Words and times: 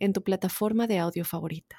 en 0.00 0.12
tu 0.12 0.22
plataforma 0.24 0.86
de 0.86 0.98
audio 0.98 1.24
favorita. 1.24 1.76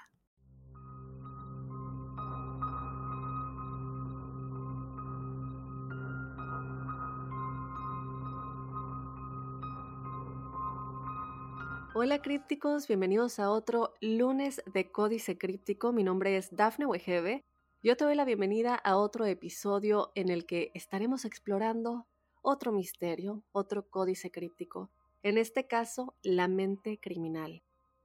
Hola 11.93 12.21
crípticos, 12.21 12.87
bienvenidos 12.87 13.37
a 13.37 13.51
otro 13.51 13.93
lunes 13.99 14.63
de 14.73 14.91
Códice 14.91 15.37
Críptico. 15.37 15.91
Mi 15.91 16.03
nombre 16.03 16.37
es 16.37 16.55
Dafne 16.55 16.85
Wegebe. 16.85 17.43
Yo 17.83 17.97
te 17.97 18.05
doy 18.05 18.15
la 18.15 18.23
bienvenida 18.23 18.75
a 18.75 18.95
otro 18.95 19.25
episodio 19.25 20.11
en 20.15 20.29
el 20.29 20.45
que 20.45 20.71
estaremos 20.73 21.25
explorando 21.25 22.07
otro 22.41 22.71
misterio, 22.71 23.43
otro 23.51 23.89
códice 23.89 24.31
críptico. 24.31 24.89
En 25.21 25.37
este 25.37 25.67
caso, 25.67 26.15
la 26.21 26.47
mente 26.47 26.99
criminal. 26.99 27.61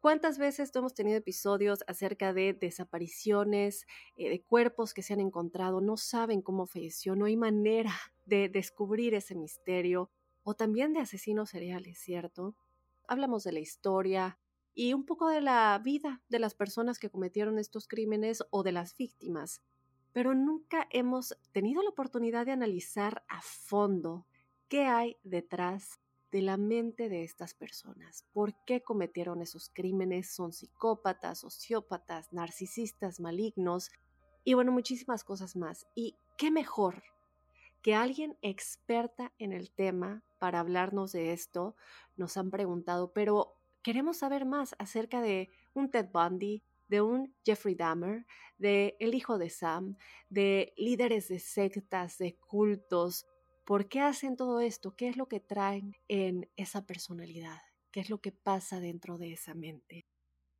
¿Cuántas 0.06 0.38
veces 0.38 0.70
hemos 0.76 0.94
tenido 0.94 1.18
episodios 1.18 1.82
acerca 1.88 2.32
de 2.32 2.52
desapariciones, 2.52 3.88
eh, 4.14 4.30
de 4.30 4.40
cuerpos 4.40 4.94
que 4.94 5.02
se 5.02 5.14
han 5.14 5.18
encontrado, 5.18 5.80
no 5.80 5.96
saben 5.96 6.42
cómo 6.42 6.68
falleció, 6.68 7.16
no 7.16 7.24
hay 7.24 7.36
manera 7.36 7.92
de 8.24 8.48
descubrir 8.48 9.14
ese 9.14 9.34
misterio, 9.34 10.08
o 10.44 10.54
también 10.54 10.92
de 10.92 11.00
asesinos 11.00 11.50
seriales, 11.50 11.98
¿cierto? 11.98 12.54
hablamos 13.08 13.42
de 13.42 13.50
la 13.50 13.58
historia 13.58 14.38
y 14.74 14.92
un 14.92 15.04
poco 15.04 15.28
de 15.28 15.40
la 15.40 15.76
vida 15.82 16.22
de 16.28 16.38
las 16.38 16.54
personas 16.54 17.00
que 17.00 17.10
cometieron 17.10 17.58
estos 17.58 17.88
crímenes 17.88 18.44
o 18.50 18.62
de 18.62 18.70
las 18.70 18.96
víctimas, 18.96 19.60
pero 20.12 20.36
nunca 20.36 20.86
hemos 20.92 21.36
tenido 21.50 21.82
la 21.82 21.90
oportunidad 21.90 22.46
de 22.46 22.52
analizar 22.52 23.24
a 23.26 23.42
fondo 23.42 24.24
qué 24.68 24.84
hay 24.84 25.16
detrás 25.24 25.98
de 26.32 26.42
la 26.42 26.56
mente 26.56 27.08
de 27.08 27.22
estas 27.22 27.54
personas, 27.54 28.24
por 28.32 28.54
qué 28.64 28.82
cometieron 28.82 29.42
esos 29.42 29.70
crímenes, 29.72 30.34
son 30.34 30.52
psicópatas, 30.52 31.40
sociópatas, 31.40 32.32
narcisistas, 32.32 33.20
malignos 33.20 33.90
y 34.44 34.54
bueno, 34.54 34.70
muchísimas 34.70 35.24
cosas 35.24 35.56
más. 35.56 35.86
Y 35.94 36.16
qué 36.38 36.50
mejor 36.50 37.02
que 37.82 37.94
alguien 37.94 38.36
experta 38.42 39.32
en 39.38 39.52
el 39.52 39.70
tema 39.70 40.24
para 40.38 40.60
hablarnos 40.60 41.12
de 41.12 41.32
esto. 41.32 41.76
Nos 42.16 42.36
han 42.36 42.50
preguntado, 42.50 43.12
pero 43.12 43.56
queremos 43.82 44.18
saber 44.18 44.44
más 44.44 44.74
acerca 44.78 45.20
de 45.20 45.50
un 45.74 45.90
Ted 45.90 46.08
Bundy, 46.12 46.62
de 46.88 47.00
un 47.00 47.34
Jeffrey 47.44 47.74
Dahmer, 47.74 48.26
de 48.58 48.96
el 49.00 49.14
hijo 49.14 49.38
de 49.38 49.50
Sam, 49.50 49.96
de 50.28 50.74
líderes 50.76 51.28
de 51.28 51.38
sectas, 51.38 52.18
de 52.18 52.36
cultos. 52.36 53.26
¿Por 53.66 53.88
qué 53.88 54.00
hacen 54.00 54.36
todo 54.36 54.60
esto? 54.60 54.94
¿Qué 54.94 55.08
es 55.08 55.16
lo 55.16 55.26
que 55.26 55.40
traen 55.40 55.96
en 56.06 56.48
esa 56.56 56.86
personalidad? 56.86 57.60
¿Qué 57.90 57.98
es 57.98 58.10
lo 58.10 58.20
que 58.20 58.30
pasa 58.30 58.78
dentro 58.78 59.18
de 59.18 59.32
esa 59.32 59.54
mente? 59.54 60.06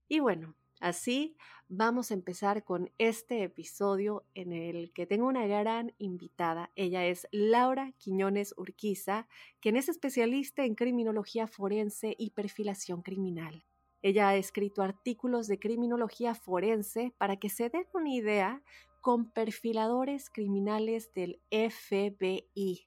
Y 0.08 0.18
bueno, 0.18 0.56
Así 0.78 1.38
vamos 1.68 2.10
a 2.10 2.14
empezar 2.14 2.62
con 2.62 2.90
este 2.98 3.42
episodio 3.42 4.26
en 4.34 4.52
el 4.52 4.92
que 4.92 5.06
tengo 5.06 5.26
una 5.26 5.46
gran 5.46 5.94
invitada. 5.96 6.70
Ella 6.76 7.06
es 7.06 7.26
Laura 7.30 7.92
Quiñones 7.96 8.52
Urquiza, 8.58 9.26
quien 9.60 9.76
es 9.76 9.88
especialista 9.88 10.66
en 10.66 10.74
criminología 10.74 11.46
forense 11.46 12.14
y 12.18 12.30
perfilación 12.30 13.00
criminal. 13.00 13.64
Ella 14.02 14.28
ha 14.28 14.36
escrito 14.36 14.82
artículos 14.82 15.48
de 15.48 15.58
criminología 15.58 16.34
forense 16.34 17.14
para 17.16 17.38
que 17.38 17.48
se 17.48 17.70
den 17.70 17.86
una 17.94 18.10
idea 18.10 18.62
con 19.00 19.30
perfiladores 19.30 20.28
criminales 20.28 21.14
del 21.14 21.40
FBI. 21.50 22.86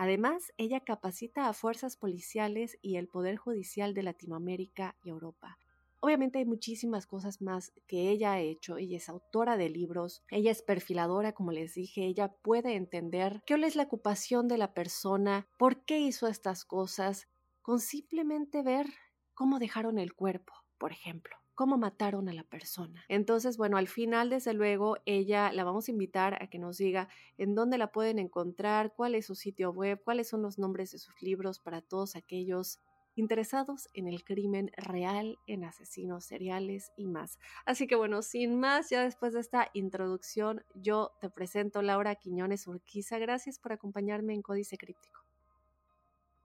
Además, 0.00 0.50
ella 0.56 0.80
capacita 0.80 1.46
a 1.46 1.52
fuerzas 1.52 1.98
policiales 1.98 2.78
y 2.80 2.96
el 2.96 3.06
Poder 3.06 3.36
Judicial 3.36 3.92
de 3.92 4.02
Latinoamérica 4.02 4.96
y 5.04 5.10
Europa. 5.10 5.58
Obviamente 6.00 6.38
hay 6.38 6.46
muchísimas 6.46 7.06
cosas 7.06 7.42
más 7.42 7.74
que 7.86 8.08
ella 8.08 8.32
ha 8.32 8.40
hecho. 8.40 8.78
Ella 8.78 8.96
es 8.96 9.10
autora 9.10 9.58
de 9.58 9.68
libros, 9.68 10.24
ella 10.30 10.52
es 10.52 10.62
perfiladora, 10.62 11.34
como 11.34 11.52
les 11.52 11.74
dije, 11.74 12.06
ella 12.06 12.32
puede 12.32 12.76
entender 12.76 13.42
qué 13.44 13.56
es 13.56 13.76
la 13.76 13.82
ocupación 13.82 14.48
de 14.48 14.56
la 14.56 14.72
persona, 14.72 15.46
por 15.58 15.84
qué 15.84 15.98
hizo 16.00 16.28
estas 16.28 16.64
cosas, 16.64 17.28
con 17.60 17.78
simplemente 17.78 18.62
ver 18.62 18.86
cómo 19.34 19.58
dejaron 19.58 19.98
el 19.98 20.14
cuerpo, 20.14 20.54
por 20.78 20.92
ejemplo 20.92 21.39
cómo 21.60 21.76
mataron 21.76 22.26
a 22.30 22.32
la 22.32 22.44
persona. 22.44 23.04
Entonces, 23.06 23.58
bueno, 23.58 23.76
al 23.76 23.86
final, 23.86 24.30
desde 24.30 24.54
luego, 24.54 24.96
ella 25.04 25.52
la 25.52 25.62
vamos 25.62 25.88
a 25.88 25.90
invitar 25.90 26.42
a 26.42 26.46
que 26.46 26.58
nos 26.58 26.78
diga 26.78 27.10
en 27.36 27.54
dónde 27.54 27.76
la 27.76 27.92
pueden 27.92 28.18
encontrar, 28.18 28.94
cuál 28.96 29.14
es 29.14 29.26
su 29.26 29.34
sitio 29.34 29.70
web, 29.70 30.00
cuáles 30.02 30.26
son 30.26 30.40
los 30.40 30.58
nombres 30.58 30.92
de 30.92 30.98
sus 30.98 31.20
libros 31.20 31.60
para 31.60 31.82
todos 31.82 32.16
aquellos 32.16 32.80
interesados 33.14 33.90
en 33.92 34.08
el 34.08 34.24
crimen 34.24 34.70
real, 34.74 35.38
en 35.46 35.64
asesinos 35.64 36.24
seriales 36.24 36.92
y 36.96 37.06
más. 37.06 37.38
Así 37.66 37.86
que 37.86 37.94
bueno, 37.94 38.22
sin 38.22 38.58
más, 38.58 38.88
ya 38.88 39.02
después 39.02 39.34
de 39.34 39.40
esta 39.40 39.68
introducción, 39.74 40.64
yo 40.74 41.12
te 41.20 41.28
presento 41.28 41.82
Laura 41.82 42.14
Quiñones 42.14 42.66
Urquiza. 42.68 43.18
Gracias 43.18 43.58
por 43.58 43.74
acompañarme 43.74 44.32
en 44.32 44.40
Códice 44.40 44.78
Críptico. 44.78 45.20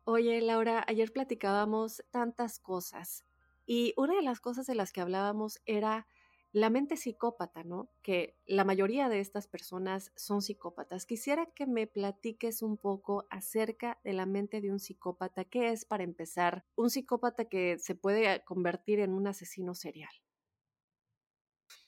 Oye, 0.03 0.41
Laura, 0.41 0.83
ayer 0.85 1.13
platicábamos 1.13 2.03
tantas 2.11 2.59
cosas 2.59 3.23
y 3.65 3.93
una 3.97 4.15
de 4.15 4.21
las 4.21 4.39
cosas 4.39 4.65
de 4.67 4.75
las 4.75 4.91
que 4.91 5.01
hablábamos 5.01 5.61
era 5.65 6.07
la 6.51 6.69
mente 6.69 6.95
psicópata, 6.95 7.63
¿no? 7.65 7.91
Que 8.01 8.37
la 8.45 8.63
mayoría 8.63 9.09
de 9.09 9.19
estas 9.19 9.47
personas 9.47 10.13
son 10.15 10.41
psicópatas. 10.41 11.05
Quisiera 11.05 11.47
que 11.47 11.67
me 11.67 11.85
platiques 11.85 12.61
un 12.61 12.77
poco 12.77 13.27
acerca 13.29 13.99
de 14.05 14.13
la 14.13 14.25
mente 14.25 14.61
de 14.61 14.71
un 14.71 14.79
psicópata. 14.79 15.43
¿Qué 15.43 15.71
es, 15.71 15.83
para 15.83 16.03
empezar, 16.05 16.65
un 16.75 16.89
psicópata 16.89 17.45
que 17.49 17.77
se 17.77 17.95
puede 17.95 18.43
convertir 18.45 19.01
en 19.01 19.13
un 19.13 19.27
asesino 19.27 19.75
serial? 19.75 20.11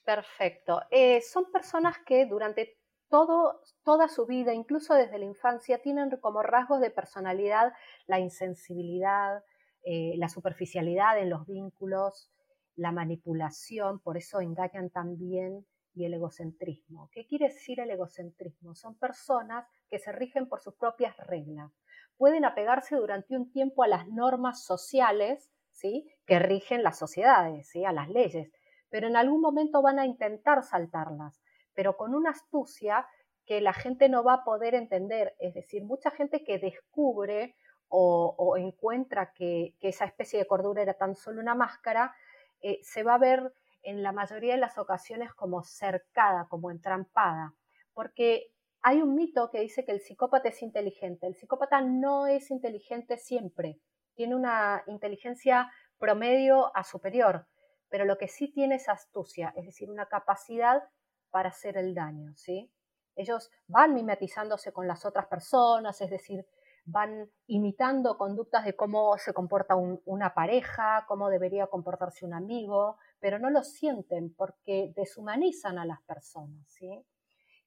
Perfecto. 0.04 0.82
Eh, 0.90 1.20
son 1.20 1.52
personas 1.52 1.98
que 1.98 2.26
durante 2.26 2.78
todo, 3.08 3.62
toda 3.84 4.08
su 4.08 4.26
vida, 4.26 4.54
incluso 4.54 4.94
desde 4.94 5.18
la 5.18 5.24
infancia, 5.24 5.80
tienen 5.82 6.10
como 6.20 6.42
rasgos 6.42 6.80
de 6.80 6.90
personalidad 6.90 7.72
la 8.06 8.18
insensibilidad, 8.18 9.44
eh, 9.82 10.14
la 10.16 10.28
superficialidad 10.28 11.18
en 11.18 11.30
los 11.30 11.46
vínculos, 11.46 12.30
la 12.76 12.92
manipulación, 12.92 14.00
por 14.00 14.16
eso 14.16 14.40
engañan 14.40 14.90
también, 14.90 15.66
y 15.94 16.04
el 16.04 16.14
egocentrismo. 16.14 17.10
¿Qué 17.12 17.26
quiere 17.26 17.48
decir 17.48 17.80
el 17.80 17.90
egocentrismo? 17.90 18.74
Son 18.74 18.96
personas 18.96 19.66
que 19.90 19.98
se 19.98 20.12
rigen 20.12 20.48
por 20.48 20.60
sus 20.60 20.74
propias 20.74 21.16
reglas. 21.26 21.72
Pueden 22.16 22.44
apegarse 22.44 22.94
durante 22.96 23.36
un 23.36 23.50
tiempo 23.50 23.82
a 23.82 23.88
las 23.88 24.06
normas 24.08 24.64
sociales 24.64 25.50
¿sí? 25.72 26.08
que 26.24 26.38
rigen 26.38 26.82
las 26.84 26.98
sociedades, 26.98 27.68
¿sí? 27.68 27.84
a 27.84 27.92
las 27.92 28.08
leyes, 28.08 28.50
pero 28.90 29.08
en 29.08 29.16
algún 29.16 29.40
momento 29.40 29.82
van 29.82 29.98
a 29.98 30.06
intentar 30.06 30.62
saltarlas, 30.62 31.40
pero 31.74 31.96
con 31.96 32.14
una 32.14 32.30
astucia 32.30 33.06
que 33.44 33.60
la 33.60 33.72
gente 33.72 34.08
no 34.08 34.22
va 34.22 34.34
a 34.34 34.44
poder 34.44 34.74
entender. 34.74 35.34
Es 35.40 35.54
decir, 35.54 35.84
mucha 35.84 36.10
gente 36.10 36.44
que 36.44 36.58
descubre 36.58 37.56
o, 37.88 38.56
encuentra 38.56 39.32
que, 39.32 39.74
esa 39.80 40.04
especie 40.04 40.38
de 40.38 40.46
cordura 40.46 40.82
era 40.82 40.94
tan 40.94 41.14
solo 41.14 41.40
una 41.40 41.54
máscara, 41.54 42.14
eh, 42.60 42.80
se 42.82 43.02
va 43.02 43.14
a 43.14 43.18
ver 43.18 43.52
en 43.82 44.02
la 44.02 44.12
mayoría 44.12 44.54
de 44.54 44.60
las 44.60 44.78
ocasiones 44.78 45.32
como 45.34 45.62
cercada, 45.62 46.46
como 46.48 46.70
entrampada, 46.70 47.54
porque 47.94 48.52
hay 48.82 49.00
un 49.02 49.14
mito 49.14 49.50
que 49.50 49.60
dice 49.60 49.84
que 49.84 49.92
el 49.92 50.00
psicópata 50.00 50.48
es 50.48 50.62
inteligente. 50.62 51.26
El 51.26 51.34
psicópata 51.34 51.80
no 51.80 52.26
es 52.26 52.50
inteligente 52.50 53.16
siempre, 53.16 53.80
tiene 54.14 54.34
una 54.34 54.82
inteligencia 54.86 55.70
promedio 55.98 56.76
a 56.76 56.84
superior, 56.84 57.46
pero 57.88 58.04
lo 58.04 58.18
que 58.18 58.28
sí 58.28 58.48
tiene 58.48 58.76
es 58.76 58.88
astucia, 58.88 59.52
es 59.56 59.66
decir, 59.66 59.90
una 59.90 60.06
capacidad 60.06 60.82
para 61.30 61.50
hacer 61.50 61.76
el 61.76 61.94
daño, 61.94 62.34
¿sí? 62.36 62.70
Ellos 63.16 63.50
van 63.66 63.94
mimetizándose 63.94 64.72
con 64.72 64.86
las 64.86 65.04
otras 65.04 65.26
personas, 65.26 66.00
es 66.00 66.10
decir, 66.10 66.46
van 66.90 67.30
imitando 67.46 68.16
conductas 68.16 68.64
de 68.64 68.74
cómo 68.74 69.16
se 69.18 69.32
comporta 69.32 69.76
una 69.76 70.34
pareja, 70.34 71.04
cómo 71.06 71.28
debería 71.28 71.66
comportarse 71.66 72.24
un 72.24 72.34
amigo, 72.34 72.96
pero 73.20 73.38
no 73.38 73.50
lo 73.50 73.62
sienten 73.62 74.34
porque 74.34 74.92
deshumanizan 74.96 75.78
a 75.78 75.84
las 75.84 76.00
personas. 76.02 76.66
¿sí? 76.68 77.04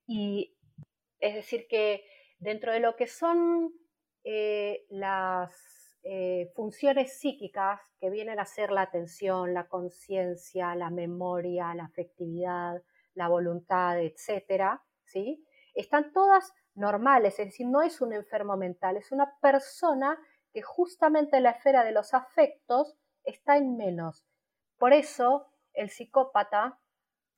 Y 0.07 0.55
es 1.19 1.35
decir, 1.35 1.67
que 1.69 2.03
dentro 2.39 2.71
de 2.71 2.79
lo 2.79 2.95
que 2.95 3.07
son 3.07 3.71
eh, 4.23 4.85
las, 4.89 5.51
eh, 6.03 6.51
funciones 6.55 7.19
psíquicas 7.19 7.79
que 7.99 8.09
vienen 8.09 8.39
a 8.39 8.45
ser 8.45 8.71
la 8.71 8.81
atención, 8.81 9.53
la 9.53 9.67
conciencia, 9.67 10.73
la 10.73 10.89
memoria, 10.89 11.75
la 11.75 11.83
afectividad, 11.83 12.81
la 13.13 13.27
voluntad, 13.27 14.01
etcétera, 14.01 14.81
¿sí? 15.05 15.45
Están 15.75 16.11
todas 16.11 16.53
normales, 16.75 17.39
es 17.39 17.47
decir, 17.47 17.67
no 17.67 17.81
es 17.81 18.01
un 18.01 18.13
enfermo 18.13 18.57
mental, 18.57 18.97
es 18.97 19.11
una 19.11 19.37
persona 19.41 20.17
que 20.53 20.61
justamente 20.61 21.37
en 21.37 21.43
la 21.43 21.51
esfera 21.51 21.83
de 21.83 21.91
los 21.91 22.13
afectos 22.13 22.95
está 23.23 23.57
en 23.57 23.77
menos. 23.77 24.25
Por 24.77 24.93
eso 24.93 25.47
el 25.73 25.89
psicópata, 25.89 26.79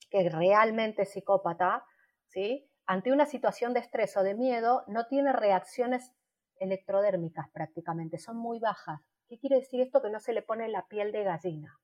que 0.10 0.30
realmente 0.30 1.06
psicópata, 1.06 1.86
¿sí? 2.28 2.70
ante 2.86 3.12
una 3.12 3.26
situación 3.26 3.74
de 3.74 3.80
estrés 3.80 4.16
o 4.18 4.24
de 4.24 4.36
miedo, 4.36 4.84
no 4.88 5.08
tiene 5.08 5.34
reacciones 5.34 6.14
electrodérmicas 6.58 7.50
prácticamente, 7.52 8.18
son 8.18 8.38
muy 8.38 8.60
bajas. 8.60 9.02
¿Qué 9.28 9.40
quiere 9.40 9.58
decir 9.58 9.82
esto? 9.82 10.02
Que 10.02 10.10
no 10.10 10.20
se 10.20 10.34
le 10.34 10.42
pone 10.42 10.68
la 10.68 10.88
piel 10.88 11.12
de 11.12 11.24
gallina. 11.24 11.80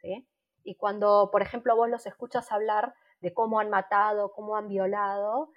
¿sí? 0.00 0.28
Y 0.64 0.76
cuando, 0.76 1.30
por 1.30 1.42
ejemplo, 1.42 1.76
vos 1.76 1.88
los 1.88 2.06
escuchas 2.06 2.52
hablar 2.52 2.94
de 3.20 3.32
cómo 3.32 3.60
han 3.60 3.70
matado, 3.70 4.32
cómo 4.32 4.56
han 4.56 4.68
violado, 4.68 5.50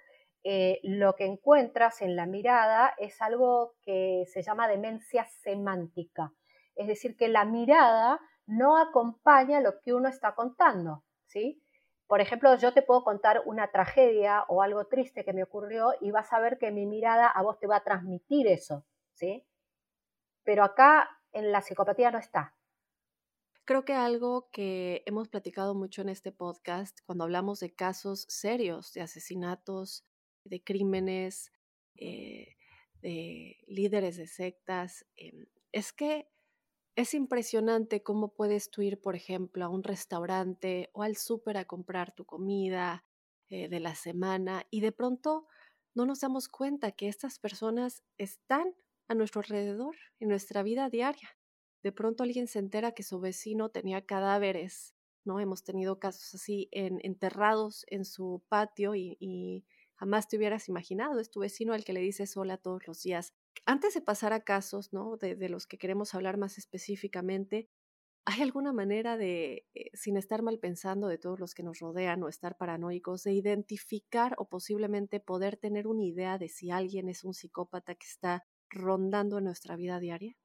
eh, 0.48 0.78
lo 0.84 1.16
que 1.16 1.24
encuentras 1.24 2.02
en 2.02 2.14
la 2.14 2.24
mirada 2.24 2.94
es 2.98 3.20
algo 3.20 3.74
que 3.82 4.26
se 4.28 4.44
llama 4.44 4.68
demencia 4.68 5.24
semántica. 5.42 6.32
Es 6.76 6.86
decir, 6.86 7.16
que 7.16 7.26
la 7.26 7.44
mirada 7.44 8.20
no 8.46 8.78
acompaña 8.78 9.60
lo 9.60 9.80
que 9.80 9.92
uno 9.92 10.08
está 10.08 10.36
contando. 10.36 11.02
¿sí? 11.26 11.60
Por 12.06 12.20
ejemplo, 12.20 12.54
yo 12.58 12.72
te 12.72 12.82
puedo 12.82 13.02
contar 13.02 13.42
una 13.44 13.72
tragedia 13.72 14.44
o 14.46 14.62
algo 14.62 14.86
triste 14.86 15.24
que 15.24 15.32
me 15.32 15.42
ocurrió 15.42 15.94
y 16.00 16.12
vas 16.12 16.32
a 16.32 16.38
ver 16.38 16.58
que 16.58 16.70
mi 16.70 16.86
mirada 16.86 17.26
a 17.26 17.42
vos 17.42 17.58
te 17.58 17.66
va 17.66 17.78
a 17.78 17.82
transmitir 17.82 18.46
eso, 18.46 18.86
¿sí? 19.14 19.44
Pero 20.44 20.62
acá 20.62 21.10
en 21.32 21.50
la 21.50 21.60
psicopatía 21.60 22.12
no 22.12 22.18
está. 22.18 22.54
Creo 23.64 23.84
que 23.84 23.94
algo 23.94 24.48
que 24.52 25.02
hemos 25.06 25.26
platicado 25.26 25.74
mucho 25.74 26.02
en 26.02 26.08
este 26.08 26.30
podcast 26.30 27.00
cuando 27.04 27.24
hablamos 27.24 27.58
de 27.58 27.74
casos 27.74 28.26
serios, 28.28 28.92
de 28.92 29.00
asesinatos, 29.00 30.06
de 30.48 30.62
crímenes, 30.62 31.52
eh, 31.96 32.56
de 33.02 33.58
líderes 33.66 34.16
de 34.16 34.26
sectas, 34.26 35.06
em, 35.16 35.46
es 35.72 35.92
que 35.92 36.28
es 36.96 37.12
impresionante 37.12 38.02
cómo 38.02 38.32
puedes 38.32 38.70
tú 38.70 38.82
ir, 38.82 39.00
por 39.00 39.16
ejemplo, 39.16 39.64
a 39.64 39.68
un 39.68 39.82
restaurante 39.82 40.90
o 40.94 41.02
al 41.02 41.16
súper 41.16 41.58
a 41.58 41.66
comprar 41.66 42.14
tu 42.14 42.24
comida 42.24 43.04
eh, 43.48 43.68
de 43.68 43.80
la 43.80 43.94
semana 43.94 44.66
y 44.70 44.80
de 44.80 44.92
pronto 44.92 45.46
no 45.94 46.06
nos 46.06 46.20
damos 46.20 46.48
cuenta 46.48 46.92
que 46.92 47.08
estas 47.08 47.38
personas 47.38 48.02
están 48.18 48.74
a 49.08 49.14
nuestro 49.14 49.40
alrededor 49.40 49.94
en 50.18 50.28
nuestra 50.28 50.62
vida 50.62 50.88
diaria. 50.88 51.38
De 51.82 51.92
pronto 51.92 52.22
alguien 52.22 52.48
se 52.48 52.58
entera 52.58 52.92
que 52.92 53.02
su 53.02 53.20
vecino 53.20 53.68
tenía 53.68 54.04
cadáveres, 54.04 54.94
¿no? 55.24 55.38
Hemos 55.38 55.64
tenido 55.64 55.98
casos 55.98 56.34
así 56.34 56.68
en, 56.72 56.98
enterrados 57.02 57.84
en 57.88 58.04
su 58.04 58.42
patio 58.48 58.94
y, 58.94 59.16
y 59.20 59.64
jamás 59.96 60.28
te 60.28 60.36
hubieras 60.36 60.68
imaginado. 60.68 61.20
Es 61.20 61.30
tu 61.30 61.40
vecino 61.40 61.72
al 61.72 61.84
que 61.84 61.92
le 61.92 62.00
dices 62.00 62.36
hola 62.36 62.56
todos 62.56 62.86
los 62.86 63.02
días 63.02 63.34
antes 63.64 63.94
de 63.94 64.00
pasar 64.00 64.32
a 64.32 64.40
casos, 64.40 64.92
¿no? 64.92 65.16
De, 65.16 65.48
los 65.48 65.66
que 65.66 65.78
queremos 65.78 66.14
hablar 66.14 66.36
más 66.36 66.58
específicamente, 66.58 67.68
¿hay 68.24 68.42
alguna 68.42 68.72
manera 68.72 69.16
de, 69.16 69.66
eh, 69.74 69.90
sin 69.94 70.16
estar 70.16 70.42
mal 70.42 70.58
pensando 70.58 71.08
de 71.08 71.18
todos 71.18 71.40
los 71.40 71.54
que 71.54 71.62
nos 71.62 71.80
rodean 71.80 72.22
o 72.22 72.28
estar 72.28 72.56
paranoicos, 72.56 73.24
de 73.24 73.32
identificar 73.32 74.34
o 74.38 74.48
posiblemente 74.48 75.20
poder 75.20 75.56
tener 75.56 75.86
una 75.86 76.04
idea 76.04 76.38
de 76.38 76.48
si 76.48 76.70
alguien 76.70 77.08
es 77.08 77.24
un 77.24 77.34
psicópata 77.34 77.94
que 77.94 78.06
está 78.06 78.44
rondando 78.68 79.38
en 79.38 79.44
nuestra 79.44 79.76
vida 79.76 79.98
diaria? 80.00 80.36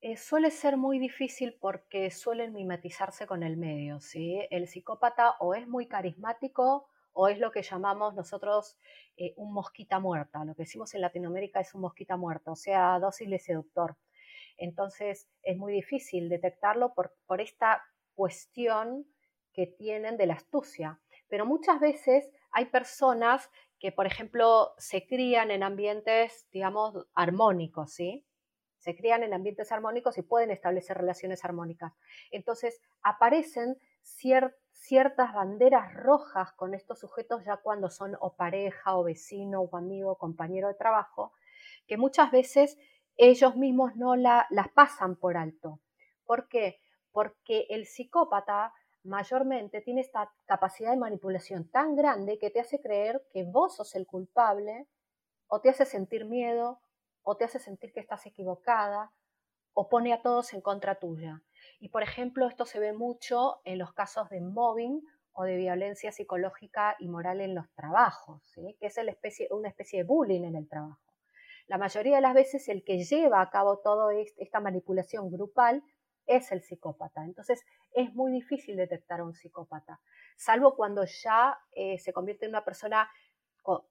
Eh, 0.00 0.16
suele 0.16 0.52
ser 0.52 0.76
muy 0.76 1.00
difícil 1.00 1.56
porque 1.60 2.12
suelen 2.12 2.52
mimetizarse 2.52 3.26
con 3.26 3.42
el 3.42 3.56
medio, 3.56 4.00
¿sí? 4.00 4.38
El 4.50 4.68
psicópata 4.68 5.34
o 5.40 5.54
es 5.54 5.66
muy 5.66 5.88
carismático 5.88 6.88
o 7.20 7.26
es 7.26 7.40
lo 7.40 7.50
que 7.50 7.62
llamamos 7.62 8.14
nosotros 8.14 8.78
eh, 9.16 9.34
un 9.36 9.52
mosquita 9.52 9.98
muerta. 9.98 10.44
Lo 10.44 10.54
que 10.54 10.62
decimos 10.62 10.94
en 10.94 11.00
Latinoamérica 11.00 11.58
es 11.58 11.74
un 11.74 11.80
mosquita 11.80 12.16
muerta, 12.16 12.52
o 12.52 12.54
sea, 12.54 12.96
dócil 13.00 13.30
de 13.30 13.40
seductor. 13.40 13.96
Entonces 14.56 15.28
es 15.42 15.56
muy 15.56 15.72
difícil 15.72 16.28
detectarlo 16.28 16.94
por, 16.94 17.16
por 17.26 17.40
esta 17.40 17.82
cuestión 18.14 19.04
que 19.52 19.66
tienen 19.66 20.16
de 20.16 20.26
la 20.26 20.34
astucia. 20.34 21.00
Pero 21.26 21.44
muchas 21.44 21.80
veces 21.80 22.30
hay 22.52 22.66
personas 22.66 23.50
que, 23.80 23.90
por 23.90 24.06
ejemplo, 24.06 24.74
se 24.78 25.04
crían 25.04 25.50
en 25.50 25.64
ambientes, 25.64 26.46
digamos, 26.52 27.08
armónicos, 27.14 27.94
¿sí? 27.94 28.24
Se 28.78 28.94
crían 28.94 29.24
en 29.24 29.34
ambientes 29.34 29.72
armónicos 29.72 30.16
y 30.18 30.22
pueden 30.22 30.52
establecer 30.52 30.96
relaciones 30.96 31.44
armónicas. 31.44 31.94
Entonces, 32.30 32.80
aparecen 33.02 33.76
ciertos 34.02 34.67
ciertas 34.78 35.34
banderas 35.34 35.92
rojas 35.94 36.52
con 36.52 36.74
estos 36.74 37.00
sujetos 37.00 37.44
ya 37.44 37.58
cuando 37.58 37.90
son 37.90 38.16
o 38.20 38.34
pareja 38.34 38.96
o 38.96 39.04
vecino 39.04 39.60
o 39.60 39.76
amigo 39.76 40.12
o 40.12 40.18
compañero 40.18 40.68
de 40.68 40.74
trabajo, 40.74 41.32
que 41.86 41.96
muchas 41.96 42.30
veces 42.30 42.78
ellos 43.16 43.56
mismos 43.56 43.96
no 43.96 44.16
la, 44.16 44.46
las 44.50 44.68
pasan 44.68 45.16
por 45.16 45.36
alto. 45.36 45.80
¿Por 46.24 46.48
qué? 46.48 46.80
Porque 47.10 47.66
el 47.70 47.86
psicópata 47.86 48.72
mayormente 49.02 49.80
tiene 49.80 50.02
esta 50.02 50.32
capacidad 50.46 50.90
de 50.90 50.98
manipulación 50.98 51.68
tan 51.70 51.96
grande 51.96 52.38
que 52.38 52.50
te 52.50 52.60
hace 52.60 52.80
creer 52.80 53.22
que 53.32 53.44
vos 53.44 53.76
sos 53.76 53.94
el 53.94 54.06
culpable 54.06 54.86
o 55.48 55.60
te 55.60 55.70
hace 55.70 55.86
sentir 55.86 56.26
miedo 56.26 56.80
o 57.22 57.36
te 57.36 57.44
hace 57.44 57.58
sentir 57.58 57.92
que 57.92 58.00
estás 58.00 58.26
equivocada 58.26 59.12
o 59.72 59.88
pone 59.88 60.12
a 60.12 60.22
todos 60.22 60.52
en 60.52 60.60
contra 60.60 60.96
tuya. 60.96 61.42
Y 61.80 61.88
por 61.88 62.02
ejemplo, 62.02 62.46
esto 62.48 62.66
se 62.66 62.80
ve 62.80 62.92
mucho 62.92 63.60
en 63.64 63.78
los 63.78 63.92
casos 63.92 64.28
de 64.30 64.40
mobbing 64.40 65.02
o 65.32 65.44
de 65.44 65.56
violencia 65.56 66.10
psicológica 66.10 66.96
y 66.98 67.08
moral 67.08 67.40
en 67.40 67.54
los 67.54 67.70
trabajos, 67.72 68.42
que 68.80 68.86
es 68.86 68.98
una 69.50 69.68
especie 69.68 69.98
de 70.00 70.04
bullying 70.04 70.42
en 70.42 70.56
el 70.56 70.68
trabajo. 70.68 71.00
La 71.68 71.78
mayoría 71.78 72.16
de 72.16 72.22
las 72.22 72.34
veces 72.34 72.68
el 72.68 72.82
que 72.82 73.04
lleva 73.04 73.40
a 73.40 73.50
cabo 73.50 73.78
toda 73.78 74.12
esta 74.14 74.58
manipulación 74.58 75.30
grupal 75.30 75.84
es 76.26 76.50
el 76.50 76.62
psicópata. 76.62 77.24
Entonces 77.24 77.62
es 77.92 78.12
muy 78.14 78.32
difícil 78.32 78.76
detectar 78.76 79.20
a 79.20 79.24
un 79.24 79.34
psicópata, 79.34 80.00
salvo 80.36 80.74
cuando 80.74 81.04
ya 81.04 81.58
eh, 81.72 81.98
se 81.98 82.12
convierte 82.12 82.46
en 82.46 82.50
una 82.50 82.64
persona 82.64 83.08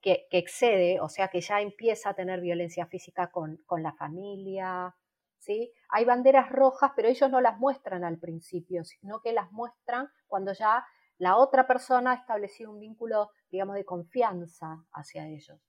que, 0.02 0.28
excede, 0.32 1.00
o 1.00 1.08
sea, 1.08 1.28
que 1.28 1.40
ya 1.40 1.62
empieza 1.62 2.10
a 2.10 2.14
tener 2.16 2.42
violencia 2.42 2.88
física 2.88 3.30
con 3.30 3.84
la 3.84 3.94
familia, 3.94 4.96
hay 5.90 6.06
banderas 6.06 6.50
rojas, 6.50 6.92
pero 6.96 7.08
ellos 7.08 7.30
no 7.30 7.42
las 7.42 7.58
muestran 7.58 8.04
al 8.04 8.20
principio, 8.20 8.84
sino 8.84 9.22
que 9.22 9.34
las 9.34 9.52
muestran 9.52 10.10
cuando 10.28 10.54
ya 10.54 10.86
la 11.18 11.38
otra 11.38 11.66
persona 11.68 12.12
ha 12.12 12.16
establecido 12.16 12.72
un 12.72 12.80
vínculo, 12.80 13.32
digamos, 13.50 13.76
de 13.76 13.86
confianza 13.86 14.86
hacia 14.92 15.28
ellos. 15.28 15.60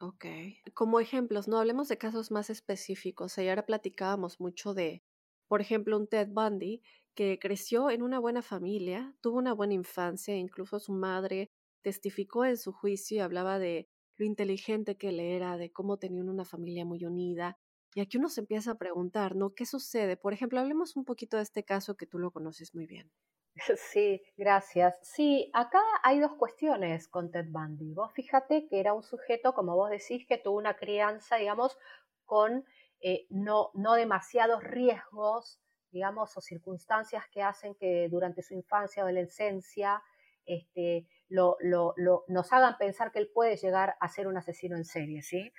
Ok. 0.00 0.26
Como 0.74 1.00
ejemplos, 1.00 1.48
no 1.48 1.58
hablemos 1.58 1.88
de 1.88 1.96
casos 1.98 2.30
más 2.30 2.50
específicos. 2.50 3.38
Ayer 3.38 3.64
platicábamos 3.64 4.40
mucho 4.40 4.74
de, 4.74 5.02
por 5.48 5.60
ejemplo, 5.62 5.96
un 5.96 6.06
Ted 6.06 6.28
Bundy 6.30 6.82
que 7.14 7.38
creció 7.38 7.90
en 7.90 8.02
una 8.02 8.18
buena 8.18 8.42
familia, 8.42 9.16
tuvo 9.22 9.38
una 9.38 9.54
buena 9.54 9.72
infancia, 9.74 10.36
incluso 10.36 10.78
su 10.80 10.92
madre 10.92 11.50
testificó 11.82 12.44
en 12.44 12.58
su 12.58 12.72
juicio 12.72 13.16
y 13.16 13.20
hablaba 13.20 13.58
de 13.58 13.88
lo 14.16 14.26
inteligente 14.26 14.96
que 14.98 15.08
él 15.08 15.20
era, 15.20 15.56
de 15.56 15.72
cómo 15.72 15.98
tenían 15.98 16.28
una 16.28 16.44
familia 16.44 16.84
muy 16.84 17.04
unida, 17.06 17.58
y 17.96 18.02
aquí 18.02 18.18
uno 18.18 18.28
se 18.28 18.42
empieza 18.42 18.72
a 18.72 18.74
preguntar, 18.74 19.36
¿no? 19.36 19.54
¿Qué 19.54 19.64
sucede? 19.64 20.18
Por 20.18 20.34
ejemplo, 20.34 20.60
hablemos 20.60 20.96
un 20.96 21.06
poquito 21.06 21.38
de 21.38 21.44
este 21.44 21.64
caso 21.64 21.96
que 21.96 22.04
tú 22.06 22.18
lo 22.18 22.30
conoces 22.30 22.74
muy 22.74 22.86
bien. 22.86 23.10
Sí, 23.90 24.20
gracias. 24.36 24.98
Sí, 25.00 25.50
acá 25.54 25.80
hay 26.02 26.20
dos 26.20 26.34
cuestiones 26.34 27.08
con 27.08 27.30
Ted 27.30 27.46
Bundy. 27.48 27.94
Vos 27.94 28.12
fíjate 28.12 28.66
que 28.68 28.80
era 28.80 28.92
un 28.92 29.02
sujeto, 29.02 29.54
como 29.54 29.74
vos 29.74 29.88
decís, 29.88 30.26
que 30.28 30.36
tuvo 30.36 30.58
una 30.58 30.76
crianza, 30.76 31.36
digamos, 31.36 31.78
con 32.26 32.66
eh, 33.00 33.26
no, 33.30 33.70
no 33.72 33.94
demasiados 33.94 34.62
riesgos, 34.62 35.58
digamos, 35.90 36.36
o 36.36 36.42
circunstancias 36.42 37.24
que 37.32 37.42
hacen 37.42 37.74
que 37.76 38.10
durante 38.10 38.42
su 38.42 38.52
infancia 38.52 39.04
o 39.04 39.06
adolescencia 39.06 40.02
este, 40.44 41.06
lo, 41.28 41.56
lo, 41.60 41.94
nos 42.28 42.52
hagan 42.52 42.76
pensar 42.76 43.10
que 43.10 43.20
él 43.20 43.30
puede 43.32 43.56
llegar 43.56 43.96
a 44.00 44.08
ser 44.08 44.28
un 44.28 44.36
asesino 44.36 44.76
en 44.76 44.84
serie, 44.84 45.22
¿sí? 45.22 45.50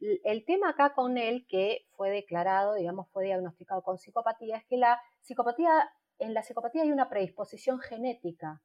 El 0.00 0.44
tema 0.44 0.70
acá 0.70 0.94
con 0.94 1.18
él, 1.18 1.46
que 1.48 1.86
fue 1.92 2.10
declarado, 2.10 2.74
digamos, 2.74 3.08
fue 3.10 3.24
diagnosticado 3.24 3.82
con 3.82 3.98
psicopatía, 3.98 4.56
es 4.56 4.64
que 4.66 4.76
la 4.76 5.00
psicopatía, 5.20 5.92
en 6.18 6.34
la 6.34 6.42
psicopatía 6.42 6.82
hay 6.82 6.92
una 6.92 7.08
predisposición 7.08 7.78
genética 7.80 8.60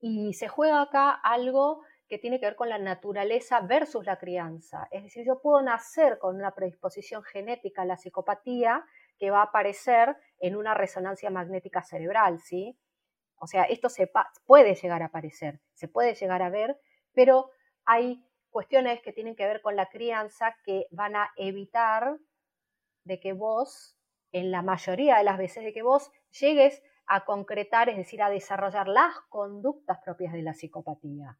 y 0.00 0.34
se 0.34 0.48
juega 0.48 0.82
acá 0.82 1.10
algo 1.10 1.82
que 2.08 2.18
tiene 2.18 2.38
que 2.38 2.46
ver 2.46 2.56
con 2.56 2.68
la 2.68 2.78
naturaleza 2.78 3.60
versus 3.60 4.04
la 4.04 4.18
crianza. 4.18 4.86
Es 4.90 5.02
decir, 5.02 5.24
yo 5.26 5.40
puedo 5.40 5.62
nacer 5.62 6.18
con 6.18 6.36
una 6.36 6.54
predisposición 6.54 7.22
genética 7.22 7.82
a 7.82 7.86
la 7.86 7.96
psicopatía 7.96 8.84
que 9.18 9.30
va 9.30 9.40
a 9.40 9.44
aparecer 9.44 10.16
en 10.38 10.56
una 10.56 10.74
resonancia 10.74 11.30
magnética 11.30 11.82
cerebral, 11.82 12.40
¿sí? 12.40 12.78
O 13.36 13.46
sea, 13.46 13.64
esto 13.64 13.88
se 13.88 14.10
puede 14.46 14.74
llegar 14.74 15.02
a 15.02 15.06
aparecer, 15.06 15.60
se 15.72 15.88
puede 15.88 16.14
llegar 16.14 16.42
a 16.42 16.50
ver, 16.50 16.78
pero 17.12 17.50
hay 17.84 18.24
cuestiones 18.54 19.02
que 19.02 19.12
tienen 19.12 19.34
que 19.34 19.48
ver 19.48 19.60
con 19.60 19.74
la 19.74 19.88
crianza 19.88 20.54
que 20.64 20.86
van 20.92 21.16
a 21.16 21.32
evitar 21.36 22.18
de 23.02 23.18
que 23.18 23.32
vos, 23.32 23.98
en 24.30 24.52
la 24.52 24.62
mayoría 24.62 25.18
de 25.18 25.24
las 25.24 25.38
veces, 25.38 25.64
de 25.64 25.72
que 25.72 25.82
vos 25.82 26.12
llegues 26.40 26.80
a 27.06 27.24
concretar, 27.24 27.88
es 27.88 27.96
decir, 27.96 28.22
a 28.22 28.30
desarrollar 28.30 28.86
las 28.86 29.12
conductas 29.28 29.98
propias 30.04 30.32
de 30.32 30.42
la 30.42 30.54
psicopatía. 30.54 31.36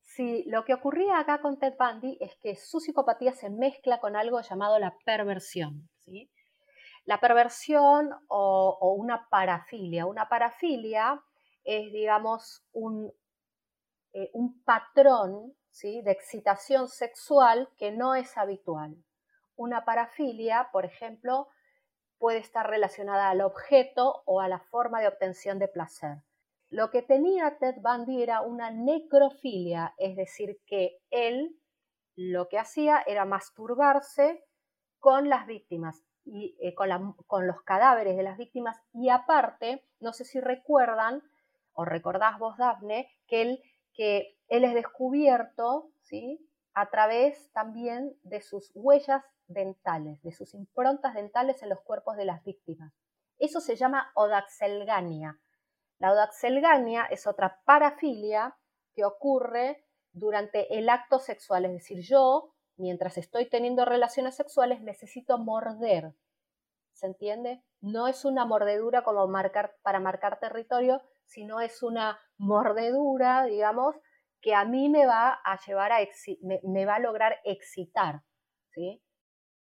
Si 0.00 0.42
lo 0.46 0.64
que 0.64 0.74
ocurría 0.74 1.20
acá 1.20 1.40
con 1.40 1.56
Ted 1.56 1.74
Bundy 1.78 2.18
es 2.20 2.34
que 2.42 2.56
su 2.56 2.80
psicopatía 2.80 3.32
se 3.32 3.48
mezcla 3.48 4.00
con 4.00 4.16
algo 4.16 4.40
llamado 4.40 4.80
la 4.80 4.96
perversión. 5.04 5.88
La 7.04 7.20
perversión 7.20 8.10
o, 8.26 8.94
una 8.98 9.28
parafilia. 9.28 10.04
Una 10.04 10.28
parafilia 10.28 11.22
es, 11.62 11.92
digamos, 11.92 12.66
un, 12.72 13.12
eh, 14.12 14.30
un 14.32 14.64
patrón 14.64 15.54
de 15.82 16.10
excitación 16.10 16.88
sexual 16.88 17.68
que 17.76 17.92
no 17.92 18.14
es 18.14 18.38
habitual. 18.38 18.96
Una 19.56 19.84
parafilia, 19.84 20.70
por 20.72 20.86
ejemplo, 20.86 21.48
puede 22.18 22.38
estar 22.38 22.68
relacionada 22.68 23.28
al 23.28 23.42
objeto 23.42 24.22
o 24.24 24.40
a 24.40 24.48
la 24.48 24.58
forma 24.58 25.00
de 25.00 25.08
obtención 25.08 25.58
de 25.58 25.68
placer. 25.68 26.22
Lo 26.70 26.90
que 26.90 27.02
tenía 27.02 27.58
Ted 27.58 27.76
Bundy 27.82 28.22
era 28.22 28.40
una 28.40 28.70
necrofilia, 28.70 29.94
es 29.98 30.16
decir, 30.16 30.58
que 30.66 30.98
él 31.10 31.60
lo 32.16 32.48
que 32.48 32.58
hacía 32.58 33.02
era 33.06 33.26
masturbarse 33.26 34.42
con 34.98 35.28
las 35.28 35.46
víctimas 35.46 36.02
y 36.24 36.56
eh, 36.60 36.74
con, 36.74 37.12
con, 37.26 37.46
los 37.46 37.60
cadáveres 37.62 38.16
de 38.16 38.22
las 38.22 38.38
víctimas 38.38 38.80
y 38.94 39.10
aparte, 39.10 39.84
no 40.00 40.14
sé 40.14 40.24
si 40.24 40.40
recuerdan 40.40 41.22
o 41.74 41.84
recordás 41.84 42.38
vos, 42.38 42.56
Daphne, 42.56 43.10
que 43.28 43.42
él, 43.42 43.62
que 43.96 44.38
él 44.48 44.64
es 44.64 44.74
descubierto 44.74 45.90
¿sí? 46.02 46.46
a 46.74 46.90
través 46.90 47.50
también 47.52 48.16
de 48.22 48.40
sus 48.40 48.70
huellas 48.74 49.24
dentales, 49.48 50.22
de 50.22 50.32
sus 50.32 50.54
improntas 50.54 51.14
dentales 51.14 51.62
en 51.62 51.70
los 51.70 51.80
cuerpos 51.80 52.16
de 52.16 52.26
las 52.26 52.44
víctimas. 52.44 52.92
Eso 53.38 53.60
se 53.60 53.76
llama 53.76 54.10
odaxelgania. 54.14 55.38
La 55.98 56.12
odaxelgania 56.12 57.04
es 57.04 57.26
otra 57.26 57.60
parafilia 57.64 58.56
que 58.94 59.04
ocurre 59.04 59.84
durante 60.12 60.78
el 60.78 60.88
acto 60.88 61.18
sexual, 61.18 61.64
es 61.66 61.72
decir, 61.72 62.00
yo, 62.00 62.54
mientras 62.76 63.18
estoy 63.18 63.48
teniendo 63.48 63.84
relaciones 63.84 64.34
sexuales, 64.34 64.80
necesito 64.80 65.38
morder. 65.38 66.14
¿Se 66.92 67.06
entiende? 67.06 67.62
No 67.80 68.08
es 68.08 68.24
una 68.24 68.46
mordedura 68.46 69.04
como 69.04 69.26
marcar, 69.28 69.76
para 69.82 70.00
marcar 70.00 70.40
territorio, 70.40 71.02
sino 71.26 71.60
es 71.60 71.82
una 71.82 72.18
mordedura, 72.38 73.44
digamos, 73.44 73.96
que 74.40 74.54
a 74.54 74.64
mí 74.64 74.88
me 74.88 75.06
va 75.06 75.40
a 75.44 75.58
llevar 75.66 75.92
a, 75.92 75.98
me, 76.62 76.86
va 76.86 76.96
a 76.96 77.00
lograr 77.00 77.40
excitar. 77.44 78.22
¿sí? 78.72 79.02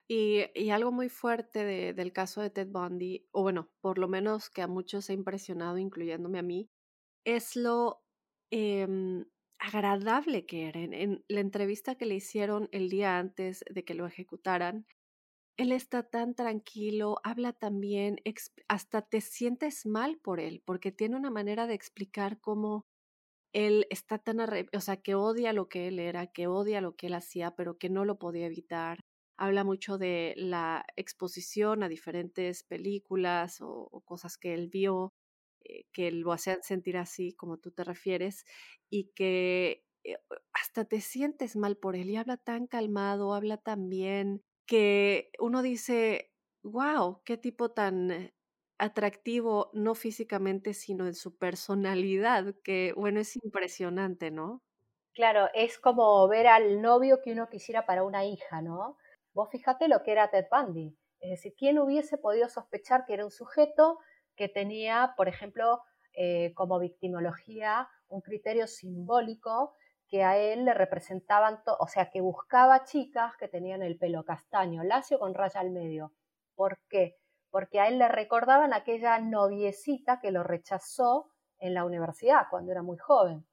Y, 0.07 0.69
algo 0.71 0.91
muy 0.91 1.09
fuerte 1.09 1.93
del 1.93 2.13
caso 2.13 2.41
de 2.41 2.49
Ted 2.49 2.67
Bundy, 2.69 3.27
o 3.31 3.43
bueno, 3.43 3.69
por 3.81 3.97
lo 3.97 4.07
menos 4.07 4.49
que 4.49 4.61
a 4.61 4.67
muchos 4.67 5.09
ha 5.09 5.13
impresionado, 5.13 5.77
incluyéndome 5.77 6.39
a 6.39 6.43
mí, 6.43 6.69
es 7.25 7.55
lo 7.55 8.03
em, 8.51 9.25
agradable 9.59 10.45
que 10.45 10.67
era. 10.67 10.79
En, 10.79 11.23
la 11.27 11.39
entrevista 11.39 11.95
que 11.95 12.05
le 12.05 12.15
hicieron 12.15 12.67
el 12.71 12.89
día 12.89 13.17
antes 13.17 13.63
de 13.69 13.85
que 13.85 13.93
lo 13.93 14.05
ejecutaran, 14.05 14.85
él 15.61 15.71
está 15.73 16.01
tan 16.01 16.33
tranquilo, 16.33 17.19
habla 17.23 17.53
tan 17.53 17.79
bien, 17.79 18.19
hasta 18.67 19.03
te 19.03 19.21
sientes 19.21 19.85
mal 19.85 20.17
por 20.17 20.39
él, 20.39 20.63
porque 20.65 20.91
tiene 20.91 21.15
una 21.15 21.29
manera 21.29 21.67
de 21.67 21.75
explicar 21.75 22.39
cómo 22.39 22.87
él 23.53 23.85
está 23.91 24.17
tan, 24.17 24.39
o 24.39 24.81
sea, 24.81 24.97
que 24.97 25.13
odia 25.13 25.53
lo 25.53 25.69
que 25.69 25.87
él 25.87 25.99
era, 25.99 26.27
que 26.27 26.47
odia 26.47 26.81
lo 26.81 26.95
que 26.95 27.07
él 27.07 27.13
hacía, 27.13 27.51
pero 27.55 27.77
que 27.77 27.89
no 27.89 28.05
lo 28.05 28.17
podía 28.17 28.47
evitar. 28.47 29.01
Habla 29.37 29.63
mucho 29.63 29.99
de 29.99 30.33
la 30.35 30.83
exposición 30.95 31.83
a 31.83 31.89
diferentes 31.89 32.63
películas 32.63 33.59
o, 33.61 34.01
cosas 34.05 34.39
que 34.39 34.55
él 34.55 34.67
vio, 34.67 35.13
eh, 35.63 35.85
que 35.93 36.11
lo 36.11 36.31
hacían 36.33 36.63
sentir 36.63 36.97
así, 36.97 37.33
como 37.33 37.57
tú 37.57 37.71
te 37.71 37.83
refieres, 37.83 38.45
y 38.89 39.11
que 39.15 39.83
eh, 40.03 40.17
hasta 40.53 40.85
te 40.85 41.01
sientes 41.01 41.55
mal 41.55 41.77
por 41.77 41.95
él 41.95 42.09
y 42.09 42.15
habla 42.15 42.37
tan 42.37 42.65
calmado, 42.65 43.35
habla 43.35 43.57
tan 43.57 43.89
bien, 43.89 44.43
que 44.65 45.31
uno 45.39 45.61
dice, 45.61 46.33
wow, 46.63 47.21
qué 47.25 47.37
tipo 47.37 47.71
tan 47.71 48.33
atractivo, 48.77 49.69
no 49.73 49.95
físicamente, 49.95 50.73
sino 50.73 51.07
en 51.07 51.15
su 51.15 51.37
personalidad, 51.37 52.55
que 52.63 52.93
bueno, 52.97 53.19
es 53.19 53.35
impresionante, 53.37 54.31
¿no? 54.31 54.63
Claro, 55.13 55.49
es 55.53 55.77
como 55.77 56.27
ver 56.27 56.47
al 56.47 56.81
novio 56.81 57.21
que 57.21 57.33
uno 57.33 57.49
quisiera 57.49 57.85
para 57.85 58.03
una 58.03 58.25
hija, 58.25 58.61
¿no? 58.61 58.97
Vos 59.33 59.49
fíjate 59.51 59.87
lo 59.87 60.03
que 60.03 60.11
era 60.13 60.29
Ted 60.29 60.45
Bundy. 60.49 60.97
Es 61.19 61.29
decir, 61.31 61.53
¿quién 61.57 61.79
hubiese 61.79 62.17
podido 62.17 62.47
sospechar 62.49 63.05
que 63.05 63.13
era 63.13 63.25
un 63.25 63.31
sujeto 63.31 63.99
que 64.35 64.47
tenía, 64.47 65.13
por 65.17 65.27
ejemplo, 65.27 65.81
eh, 66.13 66.53
como 66.55 66.79
victimología 66.79 67.89
un 68.07 68.21
criterio 68.21 68.67
simbólico 68.67 69.75
que 70.11 70.25
a 70.25 70.37
él 70.37 70.65
le 70.65 70.73
representaban, 70.73 71.61
o 71.79 71.87
sea, 71.87 72.09
que 72.11 72.19
buscaba 72.19 72.83
chicas 72.83 73.37
que 73.37 73.47
tenían 73.47 73.81
el 73.81 73.97
pelo 73.97 74.25
castaño, 74.25 74.83
lacio 74.83 75.17
con 75.17 75.33
raya 75.33 75.61
al 75.61 75.71
medio. 75.71 76.11
¿Por 76.53 76.79
qué? 76.89 77.15
Porque 77.49 77.79
a 77.79 77.87
él 77.87 77.97
le 77.97 78.09
recordaban 78.09 78.73
aquella 78.73 79.17
noviecita 79.19 80.19
que 80.19 80.31
lo 80.31 80.43
rechazó 80.43 81.31
en 81.59 81.73
la 81.73 81.85
universidad 81.85 82.47
cuando 82.49 82.73
era 82.73 82.83
muy 82.83 82.97
joven. 82.97 83.47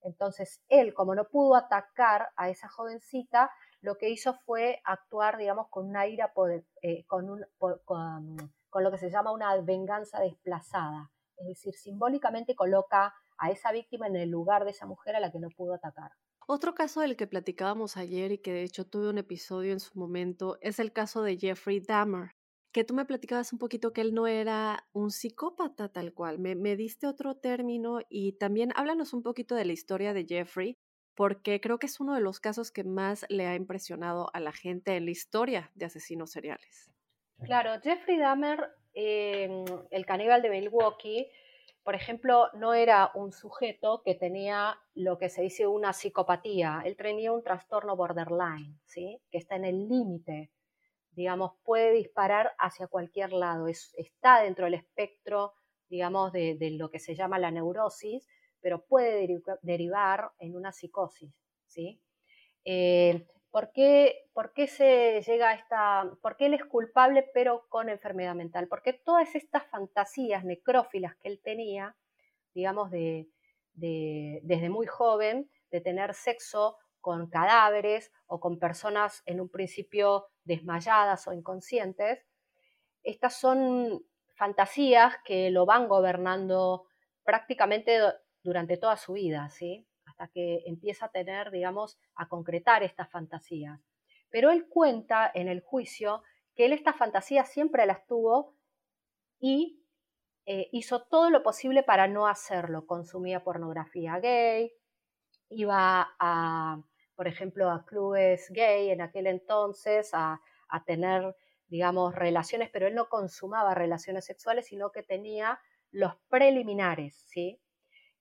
Entonces, 0.00 0.60
él, 0.68 0.92
como 0.92 1.14
no 1.14 1.28
pudo 1.28 1.54
atacar 1.54 2.30
a 2.34 2.48
esa 2.48 2.68
jovencita, 2.68 3.52
lo 3.80 3.96
que 3.96 4.10
hizo 4.10 4.34
fue 4.44 4.80
actuar, 4.84 5.38
digamos, 5.38 5.68
con 5.68 5.88
una 5.88 6.08
ira, 6.08 6.32
eh, 6.82 7.04
con, 7.06 7.46
con, 7.58 8.36
lo 8.74 8.90
que 8.90 8.98
se 8.98 9.10
llama 9.10 9.30
una 9.30 9.56
venganza 9.60 10.18
desplazada. 10.18 11.12
Es 11.36 11.46
decir, 11.46 11.74
simbólicamente 11.74 12.56
coloca 12.56 13.14
a 13.42 13.50
esa 13.50 13.72
víctima 13.72 14.06
en 14.06 14.14
el 14.14 14.30
lugar 14.30 14.64
de 14.64 14.70
esa 14.70 14.86
mujer 14.86 15.16
a 15.16 15.20
la 15.20 15.32
que 15.32 15.40
no 15.40 15.48
pudo 15.50 15.74
atacar. 15.74 16.12
Otro 16.46 16.74
caso 16.74 17.00
del 17.00 17.16
que 17.16 17.26
platicábamos 17.26 17.96
ayer 17.96 18.30
y 18.30 18.38
que 18.38 18.52
de 18.52 18.62
hecho 18.62 18.86
tuve 18.86 19.10
un 19.10 19.18
episodio 19.18 19.72
en 19.72 19.80
su 19.80 19.98
momento 19.98 20.58
es 20.60 20.78
el 20.78 20.92
caso 20.92 21.22
de 21.22 21.36
Jeffrey 21.36 21.80
Dahmer, 21.80 22.36
que 22.72 22.84
tú 22.84 22.94
me 22.94 23.04
platicabas 23.04 23.52
un 23.52 23.58
poquito 23.58 23.92
que 23.92 24.00
él 24.00 24.14
no 24.14 24.28
era 24.28 24.86
un 24.92 25.10
psicópata 25.10 25.88
tal 25.88 26.14
cual. 26.14 26.38
Me, 26.38 26.54
me 26.54 26.76
diste 26.76 27.08
otro 27.08 27.36
término 27.36 27.98
y 28.08 28.32
también 28.34 28.70
háblanos 28.76 29.12
un 29.12 29.24
poquito 29.24 29.56
de 29.56 29.64
la 29.64 29.72
historia 29.72 30.14
de 30.14 30.24
Jeffrey 30.24 30.78
porque 31.16 31.60
creo 31.60 31.78
que 31.78 31.86
es 31.86 31.98
uno 31.98 32.14
de 32.14 32.20
los 32.20 32.38
casos 32.38 32.70
que 32.70 32.84
más 32.84 33.26
le 33.28 33.46
ha 33.46 33.56
impresionado 33.56 34.30
a 34.34 34.40
la 34.40 34.52
gente 34.52 34.96
en 34.96 35.04
la 35.04 35.10
historia 35.10 35.70
de 35.74 35.86
asesinos 35.86 36.30
seriales. 36.30 36.90
Claro, 37.42 37.72
Jeffrey 37.82 38.18
Dahmer, 38.18 38.70
em, 38.94 39.64
el 39.90 40.06
caníbal 40.06 40.42
de 40.42 40.50
Milwaukee, 40.50 41.28
por 41.82 41.94
ejemplo, 41.94 42.48
no 42.54 42.74
era 42.74 43.10
un 43.14 43.32
sujeto 43.32 44.02
que 44.04 44.14
tenía 44.14 44.78
lo 44.94 45.18
que 45.18 45.28
se 45.28 45.42
dice 45.42 45.66
una 45.66 45.92
psicopatía, 45.92 46.82
él 46.84 46.96
tenía 46.96 47.32
un 47.32 47.42
trastorno 47.42 47.96
borderline, 47.96 48.80
¿sí? 48.84 49.20
que 49.30 49.38
está 49.38 49.56
en 49.56 49.64
el 49.64 49.88
límite, 49.88 50.50
digamos, 51.10 51.52
puede 51.64 51.92
disparar 51.92 52.52
hacia 52.58 52.86
cualquier 52.86 53.32
lado, 53.32 53.66
está 53.66 54.42
dentro 54.42 54.64
del 54.64 54.74
espectro, 54.74 55.54
digamos, 55.88 56.32
de 56.32 56.76
lo 56.78 56.90
que 56.90 56.98
se 56.98 57.14
llama 57.14 57.38
la 57.38 57.50
neurosis, 57.50 58.26
pero 58.62 58.86
puede 58.86 59.42
derivar 59.60 60.30
en 60.38 60.56
una 60.56 60.72
psicosis, 60.72 61.34
¿sí? 61.66 62.00
Eh, 62.64 63.26
¿por, 63.52 63.70
qué, 63.70 64.28
¿por, 64.32 64.52
qué, 64.54 64.66
se 64.66 65.22
llega 65.22 65.50
a 65.50 65.54
esta, 65.54 66.10
por 66.22 66.36
qué 66.36 66.46
él 66.46 66.54
es 66.54 66.64
culpable 66.64 67.30
pero 67.34 67.66
con 67.68 67.88
enfermedad 67.88 68.34
mental? 68.34 68.66
Porque 68.66 68.94
todas 68.94 69.34
estas 69.36 69.64
fantasías 69.66 70.42
necrófilas 70.44 71.14
que 71.16 71.28
él 71.28 71.40
tenía, 71.44 71.94
digamos, 72.54 72.90
de, 72.90 73.28
desde 73.74 74.68
muy 74.70 74.86
joven, 74.86 75.50
de 75.70 75.80
tener 75.80 76.14
sexo 76.14 76.78
con 77.00 77.28
cadáveres 77.28 78.10
o 78.26 78.40
con 78.40 78.58
personas 78.58 79.22
en 79.26 79.40
un 79.40 79.48
principio 79.48 80.28
desmayadas 80.44 81.28
o 81.28 81.32
inconscientes, 81.32 82.24
estas 83.02 83.38
son 83.38 84.04
fantasías 84.34 85.16
que 85.24 85.50
lo 85.50 85.66
van 85.66 85.88
gobernando 85.88 86.86
prácticamente 87.22 87.98
durante 88.42 88.76
toda 88.76 88.96
su 88.96 89.12
vida, 89.12 89.50
¿sí? 89.50 89.86
Que 90.28 90.62
empieza 90.66 91.06
a 91.06 91.10
tener, 91.10 91.50
digamos, 91.50 91.98
a 92.14 92.28
concretar 92.28 92.82
estas 92.82 93.10
fantasías. 93.10 93.80
Pero 94.30 94.50
él 94.50 94.68
cuenta 94.68 95.30
en 95.34 95.48
el 95.48 95.60
juicio 95.60 96.22
que 96.54 96.66
él 96.66 96.72
estas 96.72 96.96
fantasías 96.96 97.48
siempre 97.50 97.86
las 97.86 98.06
tuvo 98.06 98.54
y 99.38 99.82
eh, 100.46 100.68
hizo 100.72 101.02
todo 101.04 101.30
lo 101.30 101.42
posible 101.42 101.82
para 101.82 102.08
no 102.08 102.26
hacerlo. 102.26 102.86
Consumía 102.86 103.44
pornografía 103.44 104.18
gay, 104.18 104.72
iba 105.48 106.14
a, 106.18 106.82
por 107.14 107.28
ejemplo, 107.28 107.70
a 107.70 107.84
clubes 107.84 108.50
gay 108.50 108.90
en 108.90 109.00
aquel 109.00 109.26
entonces, 109.26 110.10
a, 110.12 110.40
a 110.68 110.84
tener, 110.84 111.36
digamos, 111.68 112.14
relaciones, 112.14 112.70
pero 112.70 112.86
él 112.86 112.94
no 112.94 113.08
consumaba 113.08 113.74
relaciones 113.74 114.24
sexuales, 114.24 114.66
sino 114.66 114.90
que 114.90 115.02
tenía 115.02 115.60
los 115.90 116.16
preliminares, 116.28 117.14
¿sí? 117.28 117.60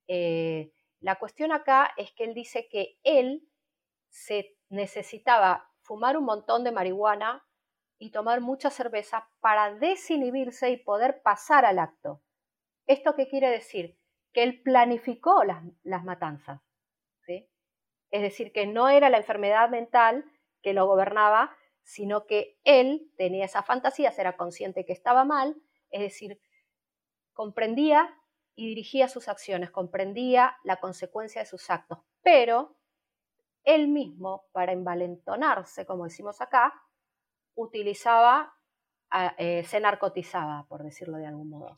Eh, 0.08 0.72
la 1.02 1.18
cuestión 1.18 1.52
acá 1.52 1.92
es 1.98 2.12
que 2.12 2.24
él 2.24 2.34
dice 2.34 2.70
que 2.70 3.00
él 3.04 3.48
se 4.10 4.56
necesitaba 4.70 5.70
fumar 5.82 6.16
un 6.16 6.26
montón 6.26 6.64
de 6.64 6.72
marihuana 6.72 7.46
y 7.98 8.12
tomar 8.12 8.40
mucha 8.40 8.70
cerveza 8.70 9.28
para 9.40 9.74
desinhibirse 9.74 10.70
y 10.70 10.78
poder 10.78 11.22
pasar 11.24 11.66
al 11.66 11.80
acto. 11.80 12.22
¿Esto 12.86 13.16
qué 13.16 13.28
quiere 13.28 13.50
decir? 13.50 13.98
Que 14.32 14.44
él 14.44 14.62
planificó 14.62 15.44
las, 15.44 16.04
matanzas. 16.04 16.62
¿sí? 17.26 17.50
Es 18.12 18.22
decir, 18.22 18.52
que 18.52 18.68
no 18.68 18.88
era 18.88 19.10
la 19.10 19.18
enfermedad 19.18 19.70
mental 19.70 20.26
que 20.62 20.74
lo 20.74 20.86
gobernaba, 20.86 21.56
sino 21.84 22.28
que 22.28 22.60
él 22.64 23.12
tenía 23.18 23.46
esas 23.46 23.66
fantasías, 23.66 24.18
era 24.20 24.38
consciente 24.38 24.86
que 24.86 24.94
estaba 24.94 25.26
mal, 25.26 25.56
es 25.90 26.02
decir, 26.02 26.40
comprendía 27.34 28.21
y 28.56 28.68
dirigía 28.68 29.08
sus 29.08 29.28
acciones, 29.28 29.72
comprendía 29.72 30.58
la 30.64 30.78
consecuencia 30.80 31.42
de 31.42 31.48
sus 31.48 31.70
actos, 31.70 32.00
pero 32.22 32.78
él 33.64 33.88
mismo, 33.88 34.46
para 34.52 34.72
envalentonarse, 34.72 35.86
como 35.86 36.06
decimos 36.06 36.42
acá, 36.42 36.74
utilizaba, 37.56 38.54
eh, 39.38 39.64
se 39.64 39.80
narcotizaba, 39.80 40.66
por 40.68 40.84
decirlo 40.84 41.18
de 41.18 41.28
algún 41.28 41.50
modo. 41.50 41.76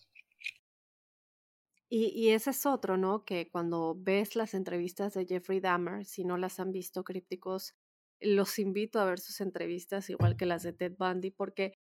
Y, 1.89 2.07
y, 2.07 2.29
ese 2.29 2.49
es 2.49 2.65
otro, 2.65 2.97
¿no? 2.97 3.23
Que 3.23 3.51
cuando 3.51 3.95
ves 3.95 4.35
las 4.35 4.55
entrevistas 4.55 5.13
de 5.13 5.27
Jeffrey 5.27 5.59
Dahmer, 5.59 6.05
si 6.05 6.25
no 6.25 6.37
las 6.37 6.59
han 6.59 6.71
visto 6.71 7.03
crípticos, 7.03 7.75
los 8.19 8.57
invito 8.57 8.99
a 8.99 9.05
ver 9.05 9.19
sus 9.19 9.41
entrevistas, 9.41 10.09
igual 10.09 10.35
que 10.35 10.45
las 10.45 10.63
de 10.63 10.73
Ted 10.73 10.95
Bundy, 10.97 11.29
porque 11.29 11.77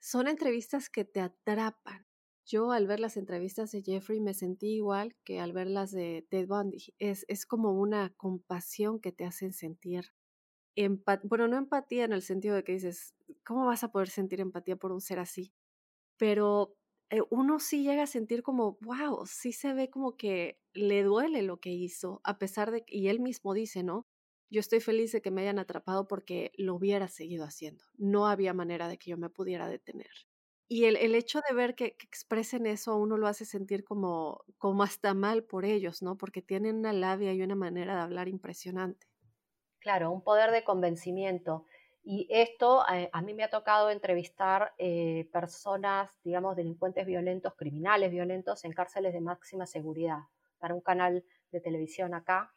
son 0.00 0.28
entrevistas 0.28 0.90
que 0.90 1.04
te 1.04 1.20
atrapan. 1.20 2.06
Yo 2.46 2.72
al 2.72 2.86
ver 2.86 3.00
las 3.00 3.16
entrevistas 3.16 3.70
de 3.72 3.82
Jeffrey 3.82 4.20
me 4.20 4.34
sentí 4.34 4.74
igual 4.74 5.16
que 5.24 5.40
al 5.40 5.52
ver 5.52 5.66
las 5.66 5.92
de 5.92 6.26
Ted 6.28 6.46
Bundy. 6.46 6.94
Es, 6.98 7.24
es 7.28 7.46
como 7.46 7.72
una 7.72 8.10
compasión 8.16 9.00
que 9.00 9.12
te 9.12 9.24
hacen 9.24 9.52
sentir. 9.52 10.12
bueno, 11.24 11.48
no 11.48 11.56
empatía 11.56 12.04
en 12.04 12.12
el 12.12 12.22
sentido 12.22 12.54
de 12.56 12.64
que 12.64 12.72
dices, 12.72 13.14
¿cómo 13.44 13.66
vas 13.66 13.84
a 13.84 13.92
poder 13.92 14.08
sentir 14.10 14.40
empatía 14.40 14.76
por 14.76 14.92
un 14.92 15.00
ser 15.00 15.18
así? 15.20 15.54
Pero 16.18 16.76
eh, 17.10 17.22
uno 17.30 17.60
sí 17.60 17.82
llega 17.82 18.02
a 18.04 18.06
sentir 18.06 18.42
como, 18.42 18.78
wow, 18.82 19.24
sí 19.26 19.52
se 19.52 19.72
ve 19.72 19.90
como 19.90 20.16
que 20.16 20.58
le 20.74 21.02
duele 21.02 21.42
lo 21.42 21.60
que 21.60 21.70
hizo, 21.70 22.20
a 22.24 22.38
pesar 22.38 22.70
de, 22.70 22.84
y 22.88 23.08
él 23.08 23.20
mismo 23.20 23.54
dice, 23.54 23.82
¿no? 23.82 24.06
Yo 24.50 24.60
estoy 24.60 24.80
feliz 24.80 25.12
de 25.12 25.22
que 25.22 25.30
me 25.30 25.42
hayan 25.42 25.58
atrapado 25.58 26.06
porque 26.08 26.52
lo 26.56 26.74
hubiera 26.74 27.08
seguido 27.08 27.44
haciendo. 27.44 27.84
No 27.96 28.26
había 28.28 28.54
manera 28.54 28.88
de 28.88 28.98
que 28.98 29.10
yo 29.10 29.18
me 29.18 29.30
pudiera 29.30 29.68
detener. 29.68 30.10
Y 30.68 30.86
el, 30.86 30.96
el 30.96 31.14
hecho 31.14 31.40
de 31.48 31.54
ver 31.54 31.74
que, 31.74 31.96
expresen 32.00 32.66
eso 32.66 32.92
a 32.92 32.96
uno 32.96 33.16
lo 33.16 33.26
hace 33.26 33.44
sentir 33.44 33.84
como, 33.84 34.44
como 34.58 34.82
hasta 34.82 35.14
mal 35.14 35.44
por 35.44 35.64
ellos, 35.64 36.02
¿no? 36.02 36.16
Porque 36.16 36.42
tienen 36.42 36.76
una 36.76 36.92
labia 36.92 37.32
y 37.32 37.42
una 37.42 37.54
manera 37.54 37.96
de 37.96 38.02
hablar 38.02 38.28
impresionante. 38.28 39.06
Claro, 39.78 40.10
un 40.10 40.22
poder 40.22 40.50
de 40.50 40.64
convencimiento. 40.64 41.66
Y 42.02 42.26
esto 42.30 42.84
eh, 42.92 43.08
a 43.12 43.22
mí 43.22 43.34
me 43.34 43.44
ha 43.44 43.50
tocado 43.50 43.90
entrevistar 43.90 44.72
eh, 44.78 45.28
personas, 45.32 46.10
digamos, 46.22 46.56
delincuentes 46.56 47.06
violentos, 47.06 47.54
criminales 47.54 48.10
violentos 48.10 48.64
en 48.64 48.72
cárceles 48.72 49.12
de 49.12 49.20
máxima 49.20 49.66
seguridad 49.66 50.18
para 50.58 50.74
un 50.74 50.80
canal 50.80 51.24
de 51.50 51.60
televisión 51.60 52.14
acá. 52.14 52.54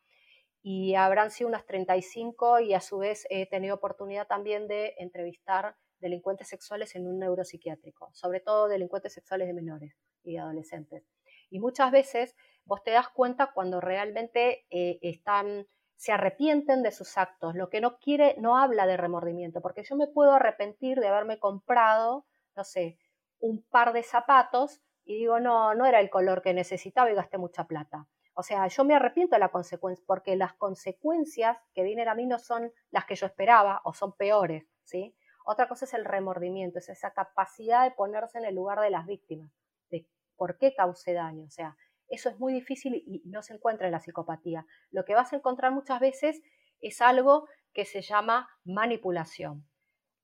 Y 0.61 0.95
habrán 0.95 1.31
sido 1.31 1.49
unas 1.49 1.65
35 1.65 2.59
y 2.61 2.73
a 2.73 2.81
su 2.81 2.97
vez 2.97 3.25
he 3.29 3.45
tenido 3.45 3.75
oportunidad 3.75 4.27
también 4.27 4.67
de 4.67 4.95
entrevistar 4.97 5.77
delincuentes 5.99 6.47
sexuales 6.47 6.95
en 6.95 7.07
un 7.07 7.19
neuropsiquiátrico, 7.19 8.09
sobre 8.13 8.39
todo 8.39 8.67
delincuentes 8.67 9.13
sexuales 9.13 9.47
de 9.47 9.53
menores 9.53 9.95
y 10.23 10.37
adolescentes. 10.37 11.03
Y 11.49 11.59
muchas 11.59 11.91
veces 11.91 12.35
vos 12.65 12.83
te 12.83 12.91
das 12.91 13.09
cuenta 13.09 13.51
cuando 13.53 13.79
realmente 13.79 14.65
eh, 14.69 14.99
están, 15.01 15.67
se 15.95 16.11
arrepienten 16.11 16.83
de 16.83 16.91
sus 16.91 17.17
actos. 17.17 17.55
Lo 17.55 17.69
que 17.69 17.81
no 17.81 17.97
quiere, 17.99 18.35
no 18.37 18.57
habla 18.57 18.85
de 18.85 18.97
remordimiento, 18.97 19.61
porque 19.61 19.83
yo 19.83 19.95
me 19.95 20.07
puedo 20.07 20.33
arrepentir 20.33 20.99
de 20.99 21.07
haberme 21.07 21.39
comprado, 21.39 22.25
no 22.55 22.63
sé, 22.63 22.97
un 23.39 23.63
par 23.63 23.93
de 23.93 24.03
zapatos 24.03 24.81
y 25.05 25.15
digo, 25.15 25.39
no, 25.39 25.73
no 25.73 25.85
era 25.85 25.99
el 25.99 26.09
color 26.09 26.41
que 26.41 26.53
necesitaba 26.53 27.09
y 27.09 27.15
gasté 27.15 27.37
mucha 27.37 27.65
plata. 27.65 28.07
O 28.33 28.43
sea, 28.43 28.67
yo 28.67 28.83
me 28.83 28.93
arrepiento 28.93 29.35
de 29.35 29.39
la 29.39 29.49
consecuencia, 29.49 30.03
porque 30.05 30.35
las 30.35 30.53
consecuencias 30.53 31.57
que 31.73 31.83
vienen 31.83 32.07
a 32.07 32.13
mí 32.13 32.27
no 32.27 32.37
son 32.37 32.71
las 32.91 33.05
que 33.05 33.15
yo 33.15 33.25
esperaba 33.25 33.81
o 33.83 33.93
son 33.93 34.15
peores, 34.15 34.65
¿sí? 34.83 35.15
Otra 35.49 35.69
cosa 35.69 35.85
es 35.85 35.93
el 35.93 36.03
remordimiento, 36.03 36.79
es 36.79 36.89
esa 36.89 37.13
capacidad 37.13 37.85
de 37.85 37.91
ponerse 37.91 38.37
en 38.37 38.43
el 38.43 38.55
lugar 38.55 38.81
de 38.81 38.89
las 38.89 39.05
víctimas, 39.05 39.49
de 39.89 40.05
por 40.35 40.57
qué 40.57 40.75
causé 40.75 41.13
daño. 41.13 41.45
O 41.45 41.49
sea, 41.49 41.77
eso 42.09 42.27
es 42.27 42.37
muy 42.37 42.51
difícil 42.51 43.01
y 43.07 43.21
no 43.23 43.41
se 43.41 43.53
encuentra 43.53 43.87
en 43.87 43.93
la 43.93 44.01
psicopatía. 44.01 44.65
Lo 44.91 45.05
que 45.05 45.15
vas 45.15 45.31
a 45.31 45.37
encontrar 45.37 45.71
muchas 45.71 46.01
veces 46.01 46.41
es 46.81 47.01
algo 47.01 47.47
que 47.71 47.85
se 47.85 48.01
llama 48.01 48.49
manipulación. 48.65 49.65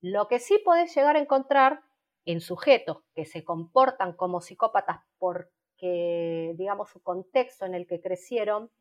Lo 0.02 0.28
que 0.28 0.40
sí 0.40 0.60
podés 0.66 0.94
llegar 0.94 1.16
a 1.16 1.20
encontrar 1.20 1.84
en 2.26 2.42
sujetos 2.42 2.98
que 3.16 3.24
se 3.24 3.46
comportan 3.46 4.18
como 4.18 4.42
psicópatas 4.42 5.06
porque, 5.20 6.54
digamos, 6.58 6.90
su 6.90 7.02
contexto 7.02 7.66
en 7.66 7.76
el 7.76 7.88
que 7.88 8.02
crecieron 8.02 8.72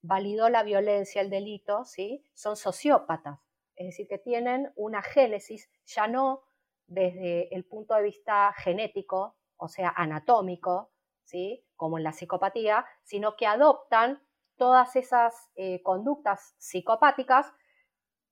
validó 0.00 0.48
la 0.48 0.62
violencia, 0.62 1.20
el 1.20 1.28
delito, 1.28 1.84
¿sí? 1.84 2.24
son 2.32 2.56
sociópatas 2.56 3.38
es 3.80 3.86
decir, 3.86 4.08
que 4.08 4.18
tienen 4.18 4.70
una 4.76 5.00
génesis 5.00 5.70
ya 5.86 6.06
no 6.06 6.42
desde 6.86 7.54
el 7.54 7.64
punto 7.64 7.94
de 7.94 8.02
vista 8.02 8.52
genético, 8.58 9.38
o 9.56 9.68
sea, 9.68 9.88
anatómico, 9.96 10.90
¿sí? 11.24 11.64
como 11.76 11.96
en 11.96 12.04
la 12.04 12.12
psicopatía, 12.12 12.84
sino 13.04 13.36
que 13.36 13.46
adoptan 13.46 14.22
todas 14.56 14.96
esas 14.96 15.34
eh, 15.54 15.80
conductas 15.82 16.54
psicopáticas, 16.58 17.50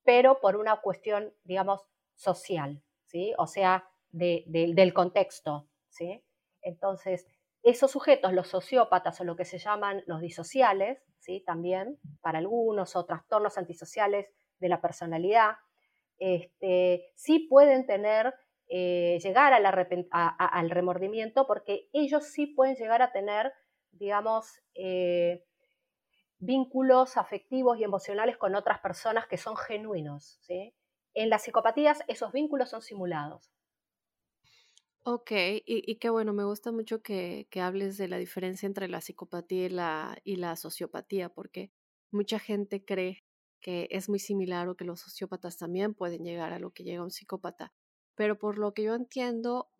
pero 0.02 0.38
por 0.38 0.56
una 0.56 0.82
cuestión, 0.82 1.32
digamos, 1.44 1.88
social, 2.14 2.82
¿sí? 3.06 3.32
o 3.38 3.46
sea, 3.46 3.88
del 4.10 4.92
contexto. 4.92 5.66
¿sí? 5.88 6.22
Entonces, 6.60 7.26
esos 7.62 7.90
sujetos, 7.90 8.34
los 8.34 8.48
sociópatas 8.48 9.18
o 9.22 9.24
lo 9.24 9.34
que 9.34 9.46
se 9.46 9.56
llaman 9.56 10.02
los 10.06 10.20
disociales, 10.20 11.02
¿sí? 11.20 11.42
también 11.46 11.98
para 12.20 12.36
algunos 12.36 12.96
o 12.96 13.06
trastornos 13.06 13.56
antisociales 13.56 14.28
de 14.58 14.68
la 14.68 14.80
personalidad, 14.80 15.56
este, 16.18 17.12
sí 17.14 17.46
pueden 17.48 17.86
tener, 17.86 18.34
eh, 18.68 19.18
llegar 19.22 19.52
al 19.54 20.70
remordimiento 20.70 21.46
porque 21.46 21.88
ellos 21.92 22.24
sí 22.24 22.46
pueden 22.46 22.76
llegar 22.76 23.02
a 23.02 23.12
tener, 23.12 23.52
digamos, 23.92 24.60
eh, 24.74 25.44
vínculos 26.38 27.16
afectivos 27.16 27.78
y 27.78 27.84
emocionales 27.84 28.36
con 28.36 28.54
otras 28.54 28.80
personas 28.80 29.26
que 29.26 29.38
son 29.38 29.56
genuinos. 29.56 30.40
En 31.14 31.30
las 31.30 31.42
psicopatías 31.42 32.00
esos 32.08 32.32
vínculos 32.32 32.70
son 32.70 32.82
simulados. 32.82 33.50
Ok, 35.04 35.30
y, 35.64 35.96
qué 35.96 36.10
bueno, 36.10 36.34
me 36.34 36.44
gusta 36.44 36.70
mucho 36.70 37.00
que, 37.00 37.48
hables 37.62 37.96
de 37.96 38.08
la 38.08 38.18
diferencia 38.18 38.66
entre 38.66 38.88
la 38.88 39.00
psicopatía 39.00 39.64
y 39.64 39.68
la, 39.70 40.18
y 40.22 40.36
la 40.36 40.54
sociopatía, 40.54 41.30
porque 41.30 41.72
mucha 42.10 42.38
gente 42.38 42.84
cree 42.84 43.24
que 43.60 43.88
es 43.90 44.08
muy 44.08 44.18
similar 44.18 44.68
o 44.68 44.76
que 44.76 44.84
los 44.84 45.00
sociópatas 45.00 45.56
también 45.56 45.94
pueden 45.94 46.24
llegar 46.24 46.52
a 46.52 46.58
lo 46.58 46.70
que 46.70 46.84
llega 46.84 47.02
un 47.02 47.10
psicópata. 47.10 47.72
Pero 48.14 48.38
por 48.38 48.58
lo 48.58 48.74
que 48.74 48.82
yo 48.82 48.94
entiendo, 48.94 49.70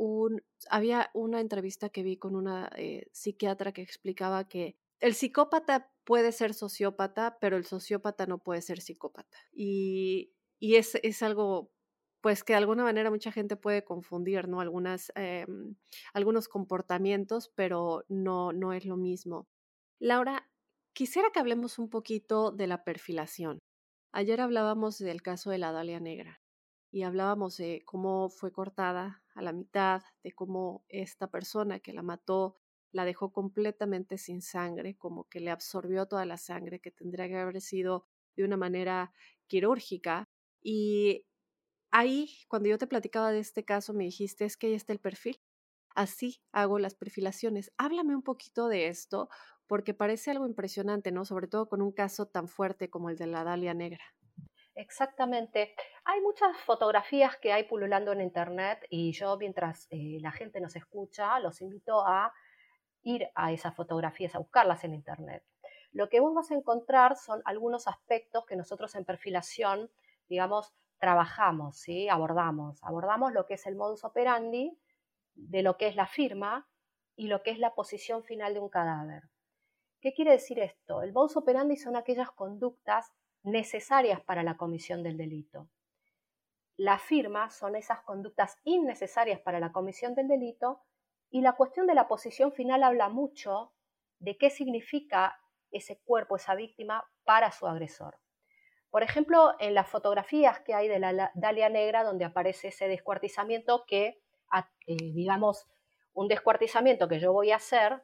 había 0.71 1.11
una 1.12 1.41
entrevista 1.41 1.88
que 1.88 2.05
vi 2.05 2.17
con 2.17 2.37
una 2.37 2.71
eh, 2.77 3.09
psiquiatra 3.12 3.73
que 3.73 3.83
explicaba 3.83 4.47
que 4.49 4.77
el 5.01 5.14
psicópata 5.14 5.91
puede 6.05 6.33
ser 6.33 6.55
sociópata, 6.55 7.38
pero 7.41 7.57
el 7.57 7.64
sociópata 7.64 8.27
no 8.27 8.38
puede 8.38 8.62
ser 8.62 8.81
psicópata. 8.81 9.38
Y, 9.53 10.33
es, 10.61 11.23
algo, 11.23 11.73
pues 12.21 12.43
que 12.45 12.53
de 12.53 12.59
alguna 12.59 12.83
manera 12.83 13.11
mucha 13.11 13.31
gente 13.31 13.57
puede 13.57 13.85
confundir, 13.85 14.49
¿no? 14.49 14.61
Algunas, 14.61 15.12
em, 15.14 15.77
algunos 16.12 16.49
comportamientos, 16.49 17.53
pero 17.55 18.05
no, 18.09 18.53
no 18.53 18.73
es 18.73 18.85
lo 18.87 18.97
mismo. 18.97 19.49
Laura, 20.01 20.49
quisiera 20.93 21.31
que 21.33 21.41
hablemos 21.41 21.79
un 21.79 21.91
poquito 21.91 22.51
de 22.51 22.67
la 22.67 22.85
perfilación. 22.85 23.59
Ayer 24.12 24.40
hablábamos 24.40 24.99
del 24.99 25.23
caso 25.23 25.51
de 25.51 25.59
la 25.59 25.73
Dalia 25.73 26.01
Negra 26.01 26.42
y 26.90 27.03
hablábamos 27.03 27.57
de 27.59 27.83
cómo 27.85 28.31
fue 28.31 28.53
cortada 28.53 29.23
a 29.35 29.42
la 29.42 29.53
mitad, 29.53 30.03
de 30.23 30.33
cómo 30.33 30.85
esta 30.88 31.31
persona 31.31 31.81
que 31.81 31.92
la 31.92 32.03
mató 32.03 32.57
la 32.90 33.05
dejó 33.05 33.33
completamente 33.33 34.16
sin 34.16 34.40
sangre, 34.40 34.97
como 34.97 35.29
que 35.29 35.40
le 35.40 35.51
absorbió 35.51 36.07
toda 36.07 36.25
la 36.25 36.38
sangre 36.38 36.81
que 36.81 36.90
tendría 36.90 37.29
que 37.29 37.37
haber 37.37 37.61
sido 37.61 38.07
de 38.35 38.44
una 38.44 38.57
manera 38.57 39.12
quirúrgica. 39.47 40.31
Y 40.62 41.27
ahí, 41.90 42.31
cuando 42.49 42.68
yo 42.71 42.79
te 42.79 42.87
platicaba 42.87 43.33
de 43.33 43.40
este 43.40 43.64
caso, 43.64 43.94
me 43.94 44.05
dijiste, 44.05 44.44
es 44.47 44.57
que 44.57 44.68
ahí 44.68 44.75
está 44.75 44.92
el 44.94 45.01
perfil. 45.01 45.40
Así 45.94 46.40
hago 46.53 46.79
las 46.79 46.94
perfilaciones. 46.94 47.73
Háblame 47.77 48.14
un 48.16 48.23
poquito 48.23 48.68
de 48.68 48.88
esto, 48.88 49.29
porque 49.68 49.94
parece 49.94 50.33
algo 50.33 50.46
impresionante, 50.46 51.12
¿no? 51.12 51.24
Sobre 51.24 51.46
todo 51.46 51.68
con 51.68 51.83
un 51.83 51.92
caso 51.92 52.26
tan 52.26 52.48
fuerte 52.48 52.90
como 52.90 53.11
el 53.11 53.16
de 53.16 53.26
la 53.26 53.44
Dalia 53.44 53.74
Negra. 53.74 54.02
Exactamente. 54.74 55.74
Hay 56.04 56.20
muchas 56.20 56.57
fotografías 56.59 57.37
que 57.37 57.52
hay 57.52 57.64
pululando 57.64 58.12
en 58.12 58.20
Internet 58.20 58.87
y 58.88 59.12
yo 59.12 59.37
mientras 59.37 59.87
eh, 59.90 60.18
la 60.20 60.33
gente 60.33 60.61
nos 60.61 60.74
escucha, 60.76 61.38
los 61.40 61.61
invito 61.61 62.07
a 62.07 62.33
ir 63.02 63.28
a 63.35 63.52
esas 63.52 63.74
fotografías, 63.74 64.35
a 64.35 64.38
buscarlas 64.38 64.85
en 64.85 64.94
Internet. 64.94 65.44
Lo 65.92 66.09
que 66.09 66.20
vos 66.20 66.35
vas 66.35 66.50
a 66.50 66.54
encontrar 66.54 67.16
son 67.16 67.42
algunos 67.44 67.88
aspectos 67.88 68.46
que 68.46 68.57
nosotros 68.57 68.94
en 68.94 69.04
perfilación, 69.04 69.90
digamos, 70.28 70.72
trabajamos, 70.98 71.78
¿sí? 71.78 72.09
abordamos. 72.09 72.83
Abordamos 72.85 73.33
lo 73.33 73.46
que 73.46 73.54
es 73.54 73.66
el 73.66 73.76
modus 73.76 74.04
operandi 74.04 74.78
de 75.35 75.62
lo 75.62 75.76
que 75.76 75.88
es 75.88 75.96
la 75.96 76.07
firma 76.07 76.68
y 77.16 77.26
lo 77.26 77.42
que 77.42 77.50
es 77.50 77.59
la 77.59 77.74
posición 77.74 78.22
final 78.22 78.54
de 78.54 78.61
un 78.61 78.68
cadáver. 78.68 79.24
¿Qué 80.01 80.15
quiere 80.15 80.33
decir 80.33 80.61
esto? 80.61 81.03
El 81.03 81.13
modus 81.13 81.37
operandi 81.37 81.77
son 81.77 81.97
aquellas 81.97 82.31
conductas 82.31 83.13
necesarias 83.43 84.21
para 84.21 84.43
la 84.43 84.57
comisión 84.57 85.03
del 85.03 85.17
delito. 85.17 85.69
La 86.77 86.99
firma 86.99 87.51
son 87.51 87.75
esas 87.75 88.03
conductas 88.03 88.57
innecesarias 88.63 89.41
para 89.41 89.59
la 89.59 89.73
comisión 89.73 90.15
del 90.15 90.29
delito 90.29 90.83
y 91.31 91.41
la 91.41 91.55
cuestión 91.55 91.87
de 91.87 91.95
la 91.95 92.07
posición 92.07 92.53
final 92.53 92.85
habla 92.85 93.09
mucho 93.09 93.73
de 94.21 94.37
qué 94.37 94.51
significa 94.51 95.41
ese 95.73 95.99
cuerpo, 95.99 96.37
esa 96.37 96.55
víctima, 96.55 97.05
para 97.25 97.51
su 97.51 97.67
agresor. 97.67 98.19
Por 98.91 99.03
ejemplo, 99.03 99.55
en 99.59 99.75
las 99.75 99.89
fotografías 99.89 100.61
que 100.61 100.75
hay 100.75 100.89
de 100.89 100.99
la 100.99 101.31
Dalia 101.35 101.69
Negra, 101.69 102.05
donde 102.05 102.25
aparece 102.25 102.69
ese 102.69 102.89
descuartizamiento 102.89 103.85
que, 103.87 104.23
eh, 104.87 104.97
digamos, 104.97 105.67
un 106.15 106.29
descuartizamiento 106.29 107.07
que 107.09 107.21
yo 107.21 107.33
voy 107.33 107.51
a 107.51 107.57
hacer, 107.57 108.03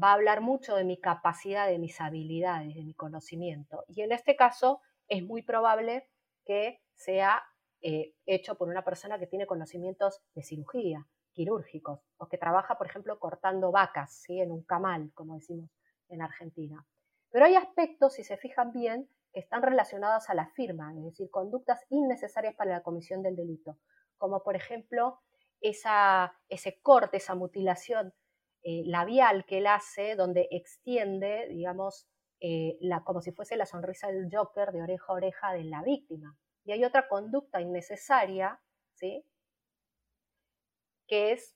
va 0.00 0.10
a 0.10 0.14
hablar 0.14 0.40
mucho 0.40 0.76
de 0.76 0.84
mi 0.84 0.98
capacidad, 1.00 1.66
de 1.66 1.78
mis 1.78 2.00
habilidades, 2.00 2.74
de 2.74 2.84
mi 2.84 2.94
conocimiento. 2.94 3.84
Y 3.88 4.02
en 4.02 4.12
este 4.12 4.36
caso 4.36 4.80
es 5.08 5.22
muy 5.22 5.42
probable 5.42 6.08
que 6.44 6.80
sea 6.94 7.42
eh, 7.80 8.14
hecho 8.26 8.56
por 8.56 8.68
una 8.68 8.84
persona 8.84 9.18
que 9.18 9.26
tiene 9.26 9.46
conocimientos 9.46 10.22
de 10.34 10.42
cirugía, 10.42 11.06
quirúrgicos, 11.32 12.00
o 12.16 12.28
que 12.28 12.38
trabaja, 12.38 12.78
por 12.78 12.86
ejemplo, 12.86 13.18
cortando 13.18 13.70
vacas, 13.70 14.24
en 14.28 14.50
un 14.50 14.64
camal, 14.64 15.10
como 15.14 15.34
decimos 15.34 15.70
en 16.08 16.22
Argentina. 16.22 16.86
Pero 17.30 17.44
hay 17.44 17.56
aspectos, 17.56 18.14
si 18.14 18.24
se 18.24 18.36
fijan 18.36 18.72
bien, 18.72 19.08
que 19.32 19.40
están 19.40 19.62
relacionados 19.62 20.30
a 20.30 20.34
la 20.34 20.48
firma, 20.48 20.94
es 20.96 21.04
decir, 21.04 21.30
conductas 21.30 21.84
innecesarias 21.90 22.54
para 22.54 22.70
la 22.70 22.82
comisión 22.82 23.22
del 23.22 23.36
delito, 23.36 23.78
como 24.16 24.42
por 24.42 24.56
ejemplo 24.56 25.20
esa, 25.60 26.38
ese 26.48 26.80
corte, 26.80 27.18
esa 27.18 27.34
mutilación 27.34 28.14
eh, 28.68 28.82
labial 28.84 29.44
que 29.46 29.58
él 29.58 29.68
hace, 29.68 30.16
donde 30.16 30.48
extiende, 30.50 31.46
digamos, 31.50 32.08
eh, 32.40 32.76
la, 32.80 33.04
como 33.04 33.20
si 33.20 33.30
fuese 33.30 33.56
la 33.56 33.64
sonrisa 33.64 34.08
del 34.08 34.28
Joker 34.28 34.72
de 34.72 34.82
oreja 34.82 35.04
a 35.06 35.12
oreja 35.12 35.52
de 35.52 35.62
la 35.62 35.82
víctima. 35.82 36.36
Y 36.64 36.72
hay 36.72 36.84
otra 36.84 37.06
conducta 37.06 37.60
innecesaria, 37.60 38.60
¿sí? 38.94 39.24
que 41.06 41.30
es 41.30 41.54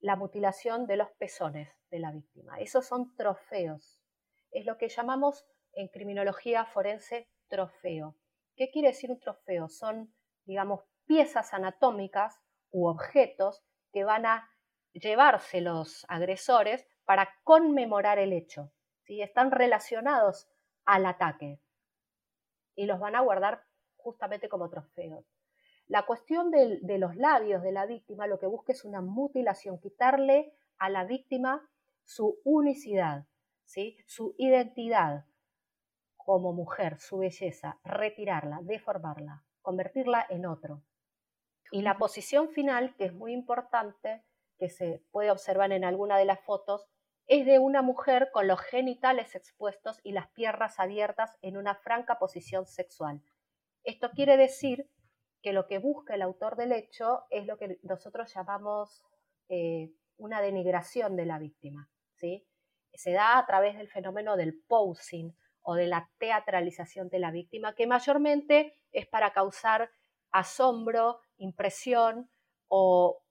la 0.00 0.16
mutilación 0.16 0.86
de 0.86 0.98
los 0.98 1.10
pezones 1.12 1.70
de 1.90 2.00
la 2.00 2.12
víctima. 2.12 2.60
Esos 2.60 2.84
son 2.84 3.16
trofeos. 3.16 4.02
Es 4.50 4.66
lo 4.66 4.76
que 4.76 4.90
llamamos 4.90 5.46
en 5.72 5.88
criminología 5.88 6.66
forense 6.66 7.26
trofeo. 7.48 8.18
¿Qué 8.54 8.70
quiere 8.70 8.88
decir 8.88 9.10
un 9.10 9.18
trofeo? 9.18 9.70
Son, 9.70 10.14
digamos, 10.44 10.82
piezas 11.06 11.54
anatómicas 11.54 12.38
u 12.70 12.86
objetos 12.86 13.64
que 13.94 14.04
van 14.04 14.26
a 14.26 14.53
llevarse 14.94 15.60
los 15.60 16.06
agresores 16.08 16.86
para 17.04 17.28
conmemorar 17.42 18.18
el 18.18 18.32
hecho. 18.32 18.72
¿sí? 19.02 19.20
Están 19.20 19.50
relacionados 19.50 20.48
al 20.84 21.06
ataque 21.06 21.60
y 22.74 22.86
los 22.86 22.98
van 22.98 23.16
a 23.16 23.20
guardar 23.20 23.64
justamente 23.96 24.48
como 24.48 24.68
trofeos. 24.70 25.24
La 25.86 26.06
cuestión 26.06 26.50
de, 26.50 26.98
los 26.98 27.14
labios 27.16 27.62
de 27.62 27.72
la 27.72 27.86
víctima 27.86 28.26
lo 28.26 28.38
que 28.38 28.46
busca 28.46 28.72
es 28.72 28.84
una 28.84 29.02
mutilación, 29.02 29.78
quitarle 29.78 30.54
a 30.78 30.88
la 30.88 31.04
víctima 31.04 31.68
su 32.04 32.40
unicidad, 32.44 33.26
¿sí? 33.64 33.98
su 34.06 34.34
identidad 34.38 35.26
como 36.16 36.54
mujer, 36.54 36.98
su 37.00 37.18
belleza, 37.18 37.78
retirarla, 37.84 38.60
deformarla, 38.62 39.44
convertirla 39.60 40.26
en 40.30 40.46
otro. 40.46 40.82
Y 41.70 41.82
la 41.82 41.98
posición 41.98 42.48
final, 42.48 42.94
que 42.96 43.04
es 43.04 43.12
muy 43.12 43.32
importante, 43.32 44.24
que 44.58 44.68
se 44.68 45.02
puede 45.10 45.30
observar 45.30 45.72
en 45.72 45.84
alguna 45.84 46.18
de 46.18 46.24
las 46.24 46.40
fotos, 46.40 46.86
es 47.26 47.46
de 47.46 47.58
una 47.58 47.82
mujer 47.82 48.30
con 48.32 48.46
los 48.46 48.60
genitales 48.60 49.34
expuestos 49.34 49.98
y 50.02 50.12
las 50.12 50.28
piernas 50.28 50.78
abiertas 50.78 51.38
en 51.42 51.56
una 51.56 51.74
franca 51.74 52.18
posición 52.18 52.66
sexual. 52.66 53.22
Esto 53.82 54.10
quiere 54.10 54.36
decir 54.36 54.90
que 55.42 55.52
lo 55.52 55.66
que 55.66 55.78
busca 55.78 56.14
el 56.14 56.22
autor 56.22 56.56
del 56.56 56.72
hecho 56.72 57.24
es 57.30 57.46
lo 57.46 57.58
que 57.58 57.78
nosotros 57.82 58.32
llamamos 58.34 59.04
eh, 59.48 59.92
una 60.16 60.40
denigración 60.40 61.16
de 61.16 61.26
la 61.26 61.38
víctima. 61.38 61.88
¿sí? 62.16 62.46
Se 62.92 63.12
da 63.12 63.38
a 63.38 63.46
través 63.46 63.76
del 63.76 63.88
fenómeno 63.88 64.36
del 64.36 64.58
posing 64.66 65.34
o 65.62 65.74
de 65.74 65.86
la 65.86 66.10
teatralización 66.18 67.08
de 67.08 67.18
la 67.18 67.30
víctima, 67.30 67.74
que 67.74 67.86
mayormente 67.86 68.78
es 68.92 69.06
para 69.06 69.32
causar 69.32 69.90
asombro, 70.30 71.20
impresión 71.36 72.30
o 72.68 73.23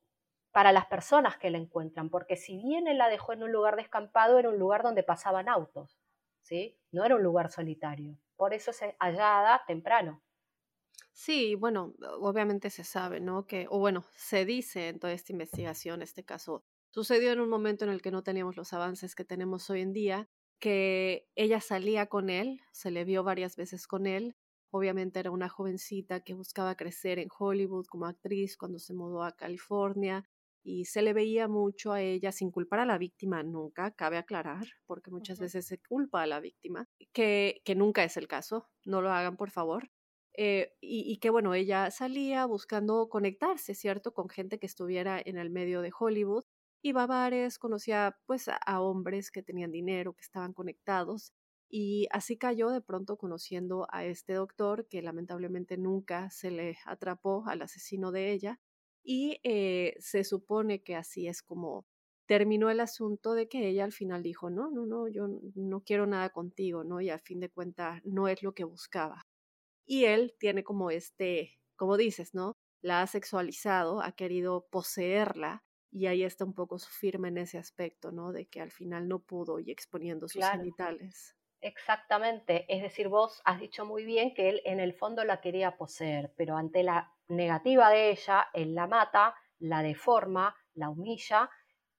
para 0.54 0.72
las 0.72 0.86
personas 0.86 1.38
que 1.38 1.50
la 1.50 1.58
encuentran, 1.58 2.10
porque 2.10 2.38
si 2.38 2.58
bien 2.58 2.88
él 2.88 2.98
la 3.00 3.10
dejó 3.10 3.34
en 3.34 3.44
un 3.44 3.52
lugar 3.52 3.76
descampado, 3.76 4.40
era 4.40 4.50
un 4.50 4.60
lugar 4.60 4.84
donde 4.84 5.04
pasaban 5.04 5.50
autos, 5.50 6.00
¿sí? 6.44 6.80
No 6.92 7.04
era 7.04 7.16
un 7.16 7.24
lugar 7.24 7.52
solitario. 7.52 8.18
Por 8.38 8.54
eso 8.54 8.72
es 8.72 8.82
hallada 9.00 9.64
temprano. 9.68 10.24
Sí, 11.12 11.56
bueno, 11.56 11.94
obviamente 12.20 12.70
se 12.70 12.84
sabe, 12.84 13.20
¿no? 13.20 13.46
Que, 13.46 13.68
o 13.70 13.80
bueno, 13.80 14.04
se 14.16 14.46
dice 14.46 14.90
en 14.90 15.00
toda 15.00 15.14
esta 15.14 15.32
investigación, 15.32 16.02
este 16.02 16.24
caso 16.24 16.64
sucedió 16.92 17.32
en 17.32 17.40
un 17.40 17.50
momento 17.50 17.86
en 17.86 17.92
el 17.92 18.02
que 18.02 18.12
no 18.12 18.24
teníamos 18.24 18.56
los 18.58 18.74
avances 18.74 19.16
que 19.16 19.26
tenemos 19.26 19.70
hoy 19.70 19.82
en 19.82 19.94
día, 19.94 20.30
que 20.60 21.28
ella 21.36 21.62
salía 21.62 22.08
con 22.08 22.30
él, 22.30 22.62
se 22.72 22.92
le 22.92 23.06
vio 23.06 23.24
varias 23.24 23.56
veces 23.56 23.88
con 23.88 24.08
él, 24.08 24.36
obviamente 24.72 25.20
era 25.20 25.32
una 25.32 25.50
jovencita 25.50 26.22
que 26.22 26.34
buscaba 26.34 26.76
crecer 26.76 27.20
en 27.20 27.30
Hollywood 27.38 27.86
como 27.86 28.06
actriz 28.06 28.58
cuando 28.58 28.80
se 28.80 28.94
mudó 28.94 29.24
a 29.24 29.36
California, 29.36 30.28
y 30.64 30.86
se 30.86 31.02
le 31.02 31.14
veía 31.14 31.48
mucho 31.48 31.92
a 31.92 32.02
ella 32.02 32.32
sin 32.32 32.50
culpar 32.52 32.80
a 32.80 32.86
la 32.86 32.98
víctima 32.98 33.44
nunca, 33.44 33.92
cabe 33.92 34.18
aclarar, 34.18 34.66
porque 34.86 35.12
muchas 35.12 35.40
veces 35.40 35.66
se 35.68 35.80
culpa 35.80 36.24
a 36.24 36.28
la 36.28 36.40
víctima, 36.40 36.88
que, 37.12 37.62
que 37.66 37.76
nunca 37.76 38.04
es 38.04 38.18
el 38.18 38.28
caso, 38.28 38.70
no 38.86 39.02
lo 39.02 39.12
hagan 39.12 39.38
por 39.38 39.52
favor. 39.52 39.90
Eh, 40.36 40.74
y, 40.82 41.18
que 41.18 41.30
bueno, 41.30 41.54
ella 41.54 41.92
salía 41.92 42.46
buscando 42.46 43.08
conectarse, 43.10 43.76
¿cierto? 43.76 44.14
Con 44.14 44.30
gente 44.30 44.58
que 44.58 44.66
estuviera 44.66 45.22
en 45.24 45.38
el 45.38 45.52
medio 45.52 45.82
de 45.82 45.92
Hollywood. 45.98 46.44
Iba 46.82 47.04
a 47.04 47.08
bares, 47.08 47.60
conocía 47.60 48.18
pues 48.26 48.48
a 48.50 48.82
hombres 48.82 49.32
que 49.32 49.44
tenían 49.44 49.72
dinero, 49.72 50.14
que 50.14 50.22
estaban 50.22 50.54
conectados. 50.54 51.34
Y 51.70 52.08
así 52.12 52.38
cayó 52.38 52.70
de 52.70 52.82
pronto 52.82 53.18
conociendo 53.18 53.88
a 53.92 54.06
este 54.06 54.34
doctor 54.34 54.88
que 54.88 55.02
lamentablemente 55.02 55.78
nunca 55.78 56.30
se 56.32 56.52
le 56.52 56.78
atrapó 56.86 57.44
al 57.48 57.62
asesino 57.62 58.12
de 58.12 58.32
ella 58.32 58.60
y 59.04 59.40
eh, 59.44 59.96
se 60.00 60.24
supone 60.24 60.82
que 60.84 60.96
así 60.96 61.28
es 61.28 61.42
como 61.44 61.86
terminó 62.26 62.70
el 62.70 62.80
asunto 62.80 63.34
de 63.34 63.50
que 63.50 63.68
ella 63.68 63.84
al 63.84 63.92
final 63.92 64.24
dijo, 64.24 64.50
no, 64.50 64.72
no, 64.72 64.86
no, 64.86 65.08
yo 65.08 65.28
no 65.56 65.82
quiero 65.82 66.08
nada 66.08 66.30
contigo, 66.30 66.84
¿no? 66.84 67.02
Y 67.02 67.10
a 67.10 67.20
fin 67.20 67.40
de 67.40 67.50
cuentas 67.50 68.02
no 68.06 68.28
es 68.28 68.42
lo 68.44 68.54
que 68.54 68.64
buscaba. 68.64 69.22
Y 69.86 70.06
él 70.06 70.34
tiene 70.40 70.64
como 70.64 70.92
este, 70.92 71.60
como 71.76 71.98
dices, 71.98 72.34
¿no? 72.34 72.54
La 72.82 73.02
ha 73.02 73.08
sexualizado, 73.08 74.02
ha 74.02 74.14
querido 74.14 74.68
poseerla 74.72 75.64
y 75.92 76.08
ahí 76.08 76.24
está 76.24 76.46
un 76.46 76.54
poco 76.54 76.80
su 76.80 76.90
firma 76.90 77.28
en 77.28 77.38
ese 77.38 77.58
aspecto, 77.58 78.12
¿no? 78.12 78.32
De 78.32 78.48
que 78.48 78.62
al 78.62 78.72
final 78.72 79.08
no 79.08 79.20
pudo 79.20 79.60
y 79.60 79.70
exponiendo 79.72 80.28
sus 80.28 80.46
genitales. 80.46 81.36
Exactamente, 81.62 82.66
es 82.68 82.82
decir, 82.82 83.08
vos 83.08 83.42
has 83.46 83.60
dicho 83.62 83.86
muy 83.86 84.04
bien 84.04 84.34
que 84.34 84.50
él 84.50 84.62
en 84.66 84.82
el 84.82 84.94
fondo 84.94 85.24
la 85.24 85.40
quería 85.40 85.78
poseer, 85.78 86.34
pero 86.36 86.58
ante 86.58 86.84
la 86.84 87.13
negativa 87.28 87.90
de 87.90 88.12
ella, 88.12 88.48
él 88.54 88.76
la 88.76 88.88
mata, 88.88 89.36
la 89.60 89.82
deforma, 89.82 90.56
la 90.74 90.90
humilla 90.90 91.50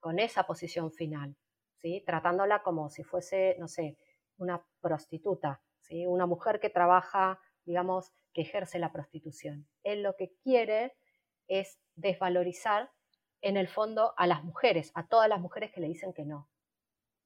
con 0.00 0.18
esa 0.18 0.44
posición 0.44 0.92
final, 0.92 1.36
¿sí? 1.76 2.02
tratándola 2.06 2.62
como 2.62 2.90
si 2.90 3.04
fuese, 3.04 3.56
no 3.58 3.68
sé, 3.68 3.96
una 4.36 4.66
prostituta, 4.80 5.62
¿sí? 5.80 6.06
una 6.06 6.26
mujer 6.26 6.60
que 6.60 6.70
trabaja, 6.70 7.40
digamos, 7.64 8.12
que 8.32 8.42
ejerce 8.42 8.78
la 8.78 8.92
prostitución. 8.92 9.66
Él 9.82 10.02
lo 10.02 10.14
que 10.16 10.32
quiere 10.42 10.92
es 11.48 11.78
desvalorizar 11.94 12.90
en 13.40 13.56
el 13.56 13.68
fondo 13.68 14.14
a 14.16 14.26
las 14.26 14.42
mujeres, 14.42 14.90
a 14.94 15.06
todas 15.06 15.28
las 15.28 15.40
mujeres 15.40 15.70
que 15.72 15.80
le 15.80 15.88
dicen 15.88 16.12
que 16.12 16.24
no. 16.24 16.48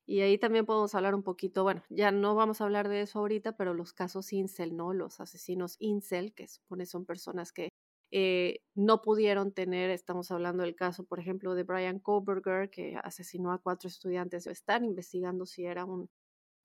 Y 0.07 0.23
ahí 0.23 0.39
también 0.39 0.65
podemos 0.65 0.95
hablar 0.95 1.15
un 1.15 1.23
poquito, 1.23 1.65
bueno, 1.65 1.83
ya 1.91 2.11
no 2.11 2.35
vamos 2.35 2.61
a 2.61 2.65
hablar 2.65 2.89
de 2.89 3.03
eso 3.03 3.19
ahorita, 3.19 3.57
pero 3.57 3.75
los 3.75 3.93
casos 3.93 4.33
incel, 4.33 4.75
¿no? 4.75 4.95
Los 4.95 5.21
asesinos 5.21 5.77
incel, 5.81 6.33
que 6.33 6.49
supone 6.49 6.87
son 6.87 7.05
personas 7.05 7.53
que 7.53 7.69
eh, 8.11 8.61
no 8.75 9.03
pudieron 9.03 9.53
tener, 9.53 9.91
estamos 9.91 10.31
hablando 10.31 10.63
del 10.63 10.75
caso, 10.77 11.05
por 11.05 11.21
ejemplo, 11.21 11.55
de 11.55 11.65
Brian 11.65 11.99
Koberger, 11.99 12.71
que 12.71 12.97
asesinó 13.03 13.53
a 13.53 13.59
cuatro 13.59 13.89
estudiantes, 13.89 14.47
están 14.47 14.85
investigando 14.85 15.47
si 15.47 15.67
era 15.67 15.85
un, 15.85 16.11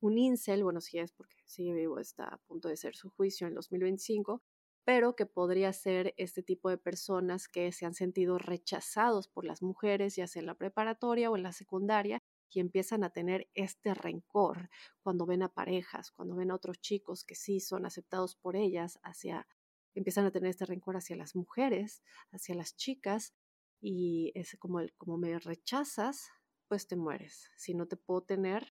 un 0.02 0.18
incel, 0.18 0.64
bueno, 0.64 0.82
si 0.82 1.00
es 1.00 1.12
porque 1.14 1.36
sigue 1.46 1.74
vivo, 1.74 2.00
está 2.00 2.26
a 2.26 2.38
punto 2.48 2.70
de 2.70 2.78
ser 2.78 2.96
su 2.96 3.10
juicio 3.10 3.48
en 3.48 3.56
2025, 3.56 4.44
pero 4.86 5.16
que 5.16 5.26
podría 5.26 5.72
ser 5.74 6.14
este 6.18 6.44
tipo 6.44 6.70
de 6.70 6.78
personas 6.78 7.48
que 7.48 7.72
se 7.72 7.86
han 7.86 7.94
sentido 7.94 8.38
rechazados 8.38 9.28
por 9.28 9.46
las 9.46 9.62
mujeres, 9.62 10.16
ya 10.16 10.28
sea 10.28 10.42
en 10.42 10.48
la 10.48 10.56
preparatoria 10.56 11.32
o 11.32 11.38
en 11.38 11.44
la 11.44 11.54
secundaria, 11.54 12.22
y 12.50 12.60
empiezan 12.60 13.04
a 13.04 13.10
tener 13.10 13.50
este 13.54 13.94
rencor 13.94 14.70
cuando 15.02 15.26
ven 15.26 15.42
a 15.44 15.50
parejas, 15.50 16.12
cuando 16.12 16.36
ven 16.36 16.52
a 16.52 16.56
otros 16.56 16.80
chicos 16.80 17.24
que 17.24 17.36
sí 17.36 17.60
son 17.60 17.86
aceptados 17.86 18.36
por 18.36 18.56
ellas 18.56 19.00
hacia 19.04 19.48
empiezan 19.96 20.26
a 20.26 20.32
tener 20.32 20.50
este 20.50 20.66
rencor 20.66 20.98
hacia 20.98 21.16
las 21.16 21.36
mujeres, 21.36 22.04
hacia 22.32 22.56
las 22.56 22.76
chicas, 22.76 23.34
y 23.82 24.32
es 24.36 24.56
como 24.60 24.80
el, 24.80 24.94
como 24.96 25.18
me 25.18 25.38
rechazas, 25.40 26.30
pues 26.68 26.88
te 26.88 26.96
mueres. 26.96 27.50
Si 27.56 27.74
no 27.74 27.88
te 27.88 27.98
puedo 27.98 28.22
tener, 28.22 28.74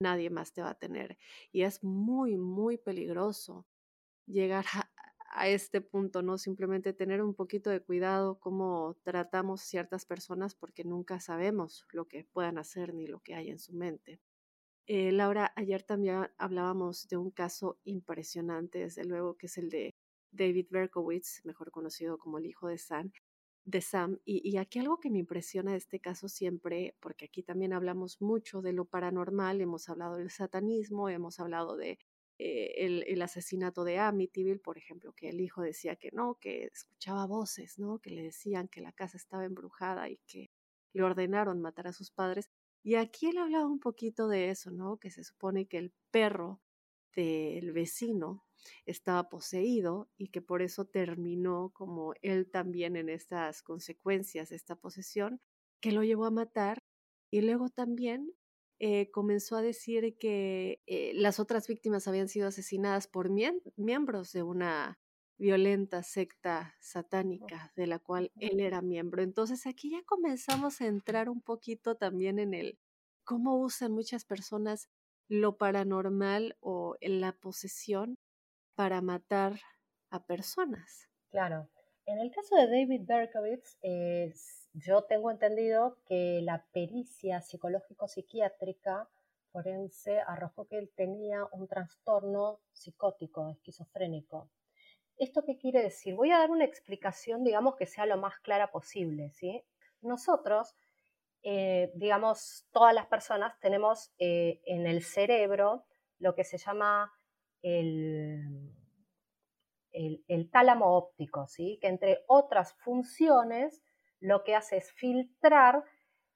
nadie 0.00 0.30
más 0.30 0.52
te 0.52 0.62
va 0.62 0.70
a 0.70 0.78
tener. 0.78 1.18
Y 1.52 1.62
es 1.62 1.82
muy, 1.84 2.36
muy 2.36 2.78
peligroso 2.78 3.66
llegar 4.26 4.64
a, 4.74 5.48
este 5.48 5.80
punto, 5.80 6.20
¿no? 6.20 6.36
Simplemente 6.36 6.92
tener 6.92 7.22
un 7.22 7.34
poquito 7.34 7.70
de 7.70 7.80
cuidado 7.80 8.38
cómo 8.38 8.98
tratamos 9.02 9.62
ciertas 9.62 10.04
personas 10.04 10.54
porque 10.54 10.84
nunca 10.84 11.20
sabemos 11.20 11.86
lo 11.90 12.06
que 12.06 12.24
puedan 12.24 12.58
hacer 12.58 12.92
ni 12.92 13.06
lo 13.06 13.20
que 13.20 13.34
hay 13.34 13.48
en 13.48 13.58
su 13.58 13.72
mente. 13.72 14.20
Eh, 14.86 15.10
Laura, 15.10 15.52
ayer 15.56 15.82
también 15.84 16.28
hablábamos 16.36 17.08
de 17.08 17.16
un 17.16 17.30
caso 17.30 17.78
impresionante, 17.84 18.80
desde 18.80 19.04
luego, 19.04 19.36
que 19.38 19.46
es 19.46 19.56
el 19.56 19.70
de 19.70 19.94
David 20.32 20.66
Berkowitz, 20.70 21.44
mejor 21.44 21.70
conocido 21.70 22.18
como 22.18 22.38
el 22.38 22.46
hijo 22.46 22.68
de 22.68 22.78
Sam. 22.78 23.12
De 23.64 23.80
Sam. 23.80 24.18
Y, 24.24 24.56
aquí 24.56 24.80
algo 24.80 24.98
que 24.98 25.10
me 25.10 25.18
impresiona 25.18 25.72
de 25.72 25.76
este 25.76 26.00
caso 26.00 26.28
siempre, 26.28 26.96
porque 27.00 27.26
aquí 27.26 27.42
también 27.42 27.72
hablamos 27.72 28.20
mucho 28.20 28.62
de 28.62 28.72
lo 28.72 28.86
paranormal, 28.86 29.60
hemos 29.60 29.88
hablado 29.88 30.16
del 30.16 30.30
satanismo, 30.30 31.08
hemos 31.08 31.38
hablado 31.38 31.76
de 31.76 31.98
eh, 32.38 33.04
el, 33.06 33.22
asesinato 33.22 33.84
de 33.84 33.98
Amityville, 33.98 34.58
por 34.58 34.78
ejemplo, 34.78 35.12
que 35.12 35.28
el 35.28 35.40
hijo 35.40 35.62
decía 35.62 35.96
que 35.96 36.10
no, 36.12 36.38
que 36.40 36.64
escuchaba 36.64 37.26
voces, 37.26 37.78
¿no? 37.78 38.00
Que 38.00 38.10
le 38.10 38.22
decían 38.22 38.66
que 38.68 38.80
la 38.80 38.92
casa 38.92 39.16
estaba 39.16 39.44
embrujada 39.44 40.08
y 40.08 40.16
que 40.26 40.50
le 40.92 41.02
ordenaron 41.04 41.60
matar 41.60 41.86
a 41.86 41.92
sus 41.92 42.10
padres. 42.10 42.50
Y 42.82 42.96
aquí 42.96 43.28
él 43.28 43.38
hablaba 43.38 43.66
un 43.66 43.78
poquito 43.78 44.26
de 44.28 44.50
eso, 44.50 44.70
¿no? 44.72 44.96
Que 44.96 45.10
se 45.10 45.22
supone 45.22 45.66
que 45.66 45.78
el 45.78 45.92
perro 46.10 46.60
del 47.14 47.72
vecino 47.72 48.44
estaba 48.86 49.28
poseído 49.28 50.08
y 50.16 50.28
que 50.28 50.42
por 50.42 50.62
eso 50.62 50.84
terminó 50.84 51.70
como 51.74 52.14
él 52.22 52.50
también 52.50 52.96
en 52.96 53.08
estas 53.08 53.62
consecuencias 53.62 54.52
esta 54.52 54.76
posesión, 54.76 55.40
que 55.80 55.92
lo 55.92 56.02
llevó 56.02 56.26
a 56.26 56.30
matar. 56.30 56.78
Y 57.30 57.40
luego 57.40 57.68
también 57.70 58.32
eh, 58.78 59.10
comenzó 59.10 59.56
a 59.56 59.62
decir 59.62 60.16
que 60.18 60.80
eh, 60.86 61.12
las 61.14 61.40
otras 61.40 61.66
víctimas 61.68 62.08
habían 62.08 62.28
sido 62.28 62.48
asesinadas 62.48 63.06
por 63.06 63.30
miembros 63.76 64.32
de 64.32 64.42
una 64.42 64.98
violenta 65.38 66.02
secta 66.02 66.76
satánica 66.80 67.72
de 67.74 67.86
la 67.86 67.98
cual 67.98 68.30
él 68.38 68.60
era 68.60 68.82
miembro. 68.82 69.22
Entonces 69.22 69.66
aquí 69.66 69.90
ya 69.90 70.02
comenzamos 70.04 70.80
a 70.80 70.86
entrar 70.86 71.28
un 71.28 71.40
poquito 71.40 71.96
también 71.96 72.38
en 72.38 72.54
el 72.54 72.78
cómo 73.24 73.56
usan 73.56 73.92
muchas 73.92 74.24
personas 74.24 74.88
lo 75.28 75.56
paranormal 75.56 76.56
o 76.60 76.96
la 77.00 77.32
posesión 77.32 78.18
para 78.74 79.00
matar 79.00 79.54
a 80.10 80.24
personas. 80.24 81.08
Claro. 81.30 81.68
En 82.06 82.18
el 82.18 82.30
caso 82.30 82.56
de 82.56 82.66
David 82.66 83.02
Berkowitz, 83.04 83.78
yo 84.72 85.04
tengo 85.04 85.30
entendido 85.30 85.98
que 86.06 86.40
la 86.42 86.66
pericia 86.72 87.40
psicológico-psiquiátrica 87.40 89.08
forense 89.52 90.20
arrojó 90.20 90.66
que 90.66 90.78
él 90.78 90.90
tenía 90.96 91.46
un 91.52 91.68
trastorno 91.68 92.60
psicótico, 92.72 93.50
esquizofrénico. 93.50 94.50
¿Esto 95.18 95.44
qué 95.44 95.58
quiere 95.58 95.82
decir? 95.82 96.14
Voy 96.14 96.30
a 96.32 96.38
dar 96.38 96.50
una 96.50 96.64
explicación, 96.64 97.44
digamos, 97.44 97.76
que 97.76 97.86
sea 97.86 98.06
lo 98.06 98.16
más 98.16 98.38
clara 98.40 98.72
posible. 98.72 99.30
¿sí? 99.30 99.62
Nosotros, 100.00 100.74
eh, 101.42 101.92
digamos, 101.94 102.66
todas 102.72 102.94
las 102.94 103.06
personas 103.06 103.58
tenemos 103.60 104.12
eh, 104.18 104.60
en 104.64 104.86
el 104.86 105.02
cerebro 105.04 105.84
lo 106.18 106.34
que 106.34 106.44
se 106.44 106.58
llama 106.58 107.12
el, 107.62 108.74
el, 109.92 110.50
tálamo 110.50 110.96
óptico, 110.96 111.46
¿sí? 111.46 111.78
que 111.80 111.88
entre 111.88 112.24
otras 112.26 112.74
funciones 112.74 113.82
lo 114.20 114.44
que 114.44 114.54
hace 114.54 114.76
es 114.76 114.92
filtrar 114.92 115.84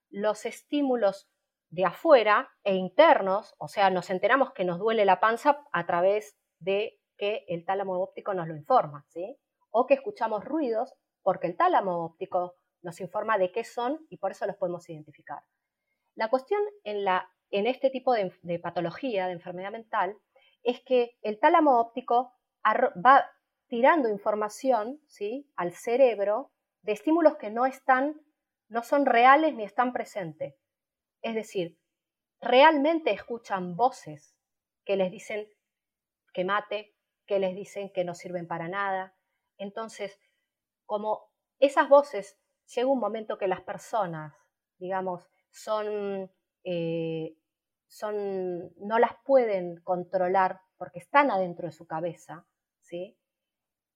los 0.09 0.47
estímulos 0.47 1.31
de 1.71 1.85
afuera 1.85 2.51
e 2.65 2.75
internos, 2.75 3.55
o 3.59 3.69
sea, 3.69 3.91
nos 3.91 4.11
enteramos 4.11 4.53
que 4.53 4.65
nos 4.65 4.79
duele 4.79 5.05
la 5.05 5.21
panza 5.21 5.65
a 5.73 5.87
través 5.87 6.39
de 6.59 7.01
que 7.17 7.45
el 7.49 7.65
tálamo 7.65 8.01
óptico 8.01 8.35
nos 8.35 8.49
lo 8.49 8.57
informa, 8.57 9.05
¿sí? 9.09 9.37
O 9.71 9.87
que 9.87 9.95
escuchamos 9.95 10.45
ruidos 10.45 10.95
porque 11.23 11.49
el 11.49 11.57
tálamo 11.57 12.05
óptico 12.05 12.55
nos 12.83 13.01
informa 13.01 13.37
de 13.37 13.51
qué 13.51 13.65
son 13.65 14.07
y 14.09 14.19
por 14.19 14.31
eso 14.31 14.47
los 14.47 14.57
podemos 14.57 14.89
identificar. 14.89 15.43
La 16.15 16.31
cuestión 16.31 16.61
en, 16.85 17.05
la, 17.05 17.29
en 17.51 17.67
este 17.67 17.91
tipo 17.91 18.15
de, 18.15 18.59
patología, 18.61 19.27
de 19.27 19.33
enfermedad 19.33 19.73
mental, 19.73 20.17
es 20.67 20.83
que 20.83 21.17
el 21.23 21.39
tálamo 21.39 21.79
óptico 21.79 22.35
va 22.65 23.31
tirando 23.69 24.09
información 24.09 25.01
¿sí? 25.07 25.49
al 25.55 25.73
cerebro 25.73 26.53
de 26.83 26.93
estímulos 26.93 27.37
que 27.37 27.51
no 27.51 27.67
están, 27.67 28.21
no 28.69 28.83
son 28.83 29.07
reales 29.07 29.55
ni 29.55 29.63
están 29.63 29.93
presentes. 29.93 30.57
Es 31.23 31.37
decir, 31.37 31.79
realmente 32.41 33.13
escuchan 33.13 33.77
voces 33.77 34.37
que 34.85 34.97
les 34.97 35.13
dicen 35.13 35.49
que 36.35 36.45
mate, 36.45 36.97
que 37.27 37.39
les 37.39 37.55
dicen 37.55 37.93
que 37.93 38.05
no 38.05 38.15
sirven 38.15 38.49
para 38.49 38.69
nada. 38.69 39.17
Entonces, 39.59 40.21
como 40.85 41.31
esas 41.61 41.89
voces, 41.89 42.41
llega 42.75 42.89
un 42.89 42.99
momento 42.99 43.39
que 43.39 43.47
las 43.47 43.61
personas, 43.63 44.35
digamos, 44.79 45.29
son, 45.51 46.31
eh, 46.65 47.37
son, 47.87 48.73
no 48.77 48.99
las 48.99 49.13
pueden 49.25 49.81
controlar 49.83 50.61
porque 50.77 50.99
están 50.99 51.31
adentro 51.31 51.67
de 51.67 51.73
su 51.73 51.87
cabeza, 51.87 52.47
¿sí? 52.81 53.19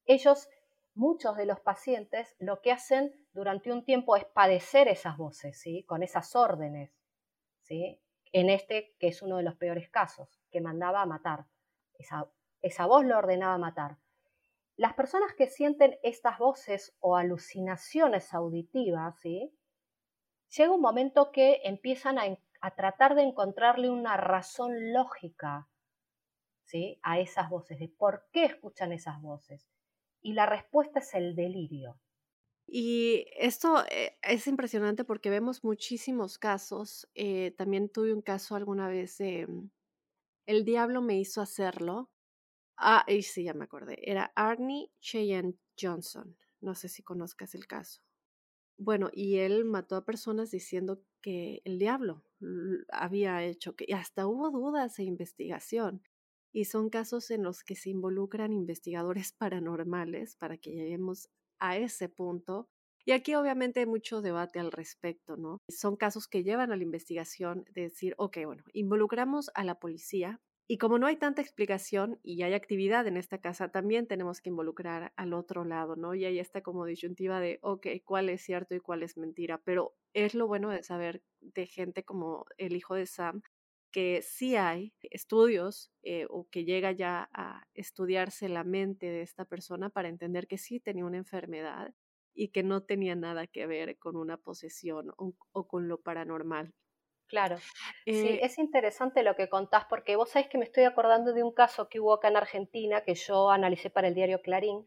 Ellos, 0.05 0.49
muchos 0.95 1.37
de 1.37 1.47
los 1.47 1.61
pacientes, 1.61 2.35
lo 2.39 2.61
que 2.61 2.73
hacen 2.73 3.27
durante 3.33 3.73
un 3.73 3.85
tiempo 3.85 4.17
es 4.17 4.25
padecer 4.25 4.89
esas 4.89 5.17
voces, 5.17 5.61
¿sí? 5.61 5.85
Con 5.85 6.03
esas 6.03 6.35
órdenes, 6.35 6.93
¿sí? 7.63 8.01
En 8.33 8.49
este, 8.49 8.95
que 8.99 9.09
es 9.09 9.23
uno 9.23 9.37
de 9.37 9.43
los 9.43 9.57
peores 9.57 9.91
casos, 9.91 10.41
que 10.51 10.61
mandaba 10.61 11.03
a 11.03 11.07
matar. 11.07 11.47
Esa 11.95 12.31
esa 12.63 12.87
voz 12.87 13.05
lo 13.05 13.19
ordenaba 13.19 13.57
matar. 13.59 13.99
Las 14.77 14.95
personas 14.95 15.35
que 15.35 15.47
sienten 15.47 15.99
estas 16.03 16.39
voces 16.39 16.95
o 17.01 17.17
alucinaciones 17.17 18.33
auditivas, 18.35 19.19
¿sí? 19.21 19.55
llega 20.57 20.73
un 20.73 20.81
momento 20.81 21.31
que 21.33 21.61
empiezan 21.65 22.19
a, 22.19 22.25
tratar 22.77 23.15
de 23.15 23.23
encontrarle 23.23 23.91
una 23.91 24.17
razón 24.17 24.93
lógica 24.93 25.69
¿sí? 26.65 26.99
a 27.03 27.19
esas 27.19 27.49
voces, 27.49 27.79
de 27.79 27.89
por 27.89 28.29
qué 28.33 28.45
escuchan 28.45 28.93
esas 28.93 29.21
voces. 29.21 29.67
Y 30.21 30.35
la 30.35 30.47
respuesta 30.47 31.01
es 31.01 31.15
el 31.15 31.35
delirio. 31.35 31.99
Y 32.67 33.25
esto 33.37 33.85
eh, 33.91 34.19
es 34.23 34.47
impresionante 34.47 35.05
porque 35.05 35.31
vemos 35.31 35.65
muchísimos 35.65 36.39
casos. 36.39 37.09
Eh, 37.15 37.53
también 37.57 37.89
tuve 37.89 38.13
un 38.13 38.23
caso 38.23 38.55
alguna 38.55 38.89
vez 38.89 39.17
de 39.19 39.47
mm, 39.47 39.71
El 40.47 40.65
diablo 40.65 41.03
me 41.03 41.19
hizo 41.19 41.41
hacerlo, 41.41 42.11
Ah, 42.83 43.05
y 43.07 43.23
sí, 43.23 43.45
ya 43.45 43.53
me 43.53 43.65
acordé. 43.65 43.99
Era 44.11 44.33
Arnie 44.35 44.91
Cheyenne 45.01 45.59
Johnson. 45.79 46.35
No 46.63 46.75
sé 46.75 46.89
si 46.89 47.03
conozcas 47.03 47.55
el 47.55 47.67
caso. 47.67 48.01
Bueno, 48.83 49.11
y 49.13 49.37
él 49.37 49.67
mató 49.67 49.95
a 49.95 50.07
personas 50.07 50.51
diciendo 50.51 51.03
que 51.21 51.61
el 51.67 51.79
diablo 51.79 52.25
había 52.91 53.45
hecho, 53.45 53.77
que 53.77 53.93
hasta 53.93 54.27
hubo 54.27 54.51
dudas 54.51 54.99
e 54.99 55.05
investigación. 55.05 56.03
Y 56.51 56.65
son 56.65 56.89
casos 56.89 57.31
en 57.31 57.43
los 57.43 57.63
que 57.63 57.77
se 57.77 57.91
involucran 57.91 58.55
investigadores 58.55 59.33
paranormales 59.39 60.35
para 60.37 60.57
que 60.57 60.71
lleguemos 60.71 61.29
a 61.59 61.77
ese 61.77 62.09
punto. 62.09 62.71
Y 63.05 63.13
aquí 63.13 63.35
obviamente 63.35 63.81
hay 63.81 63.87
mucho 63.87 64.23
debate 64.23 64.59
al 64.59 64.73
respecto, 64.73 65.37
¿no? 65.37 65.59
Son 65.69 65.97
casos 65.97 66.27
que 66.27 66.43
llevan 66.43 66.73
a 66.73 66.77
la 66.77 66.83
investigación 66.83 67.67
de 67.75 67.83
decir, 67.83 68.15
ok, 68.17 68.39
bueno, 68.47 68.65
involucramos 68.73 69.51
a 69.55 69.63
la 69.63 69.79
policía, 69.79 70.41
y 70.71 70.79
como 70.79 71.01
no 71.01 71.09
hay 71.09 71.17
tanta 71.17 71.43
explicación 71.43 72.21
y 72.23 72.43
hay 72.43 72.55
actividad 72.55 73.05
en 73.09 73.17
esta 73.17 73.39
casa, 73.39 73.73
también 73.73 74.07
tenemos 74.07 74.41
que 74.41 74.51
involucrar 74.51 75.13
al 75.17 75.33
otro 75.35 75.65
lado, 75.65 75.97
¿no? 75.97 76.15
Y 76.15 76.25
ahí 76.25 76.39
está 76.39 76.63
como 76.63 76.85
disyuntiva 76.85 77.41
de, 77.41 77.59
ok, 77.61 77.89
¿cuál 78.05 78.29
es 78.29 78.43
cierto 78.43 78.77
y 78.77 78.79
cuál 78.79 79.03
es 79.03 79.17
mentira? 79.17 79.61
Pero 79.65 79.97
es 80.13 80.37
lo 80.37 80.47
bueno 80.47 80.71
de 80.71 80.85
saber 80.85 81.25
de 81.41 81.67
gente 81.67 82.05
como 82.05 82.45
el 82.57 82.77
hijo 82.77 82.95
de 82.95 83.07
Sam, 83.07 83.43
que 83.91 84.23
sí 84.23 84.55
hay 84.55 84.95
estudios 85.03 85.91
eh, 86.05 86.27
o 86.31 86.49
que 86.49 86.65
llega 86.65 86.93
ya 86.93 87.29
a 87.33 87.67
estudiarse 87.75 88.49
la 88.49 88.63
mente 88.63 89.07
de 89.07 89.23
esta 89.23 89.47
persona 89.47 89.91
para 89.91 90.09
entender 90.09 90.47
que 90.47 90.57
sí 90.57 90.79
tenía 90.79 91.05
una 91.05 91.17
enfermedad 91.19 91.93
y 92.33 92.51
que 92.51 92.63
no 92.63 92.85
tenía 92.85 93.17
nada 93.17 93.49
que 93.49 93.67
ver 93.67 93.99
con 93.99 94.15
una 94.17 94.37
posesión 94.37 95.11
o 95.17 95.67
con 95.67 95.89
lo 95.89 96.01
paranormal. 96.01 96.73
Claro. 97.31 97.57
sí, 98.05 98.27
eh 98.27 98.41
es 98.43 98.59
interesante 98.59 99.23
lo 99.23 99.37
que 99.37 99.49
contás 99.49 99.85
porque 99.89 100.17
vos 100.17 100.31
sabés 100.31 100.49
que 100.49 100.59
me 100.59 100.65
estoy 100.65 100.85
acordando 100.85 101.33
de 101.33 101.43
un 101.43 101.53
caso 101.53 101.89
que 101.89 102.01
hubo 102.01 102.13
acá 102.13 102.29
en 102.29 102.37
Argentina 102.37 103.03
que 103.03 103.15
yo 103.15 103.51
analicé 103.51 103.89
para 103.89 104.09
el 104.09 104.15
diario 104.15 104.43
Clarín, 104.43 104.87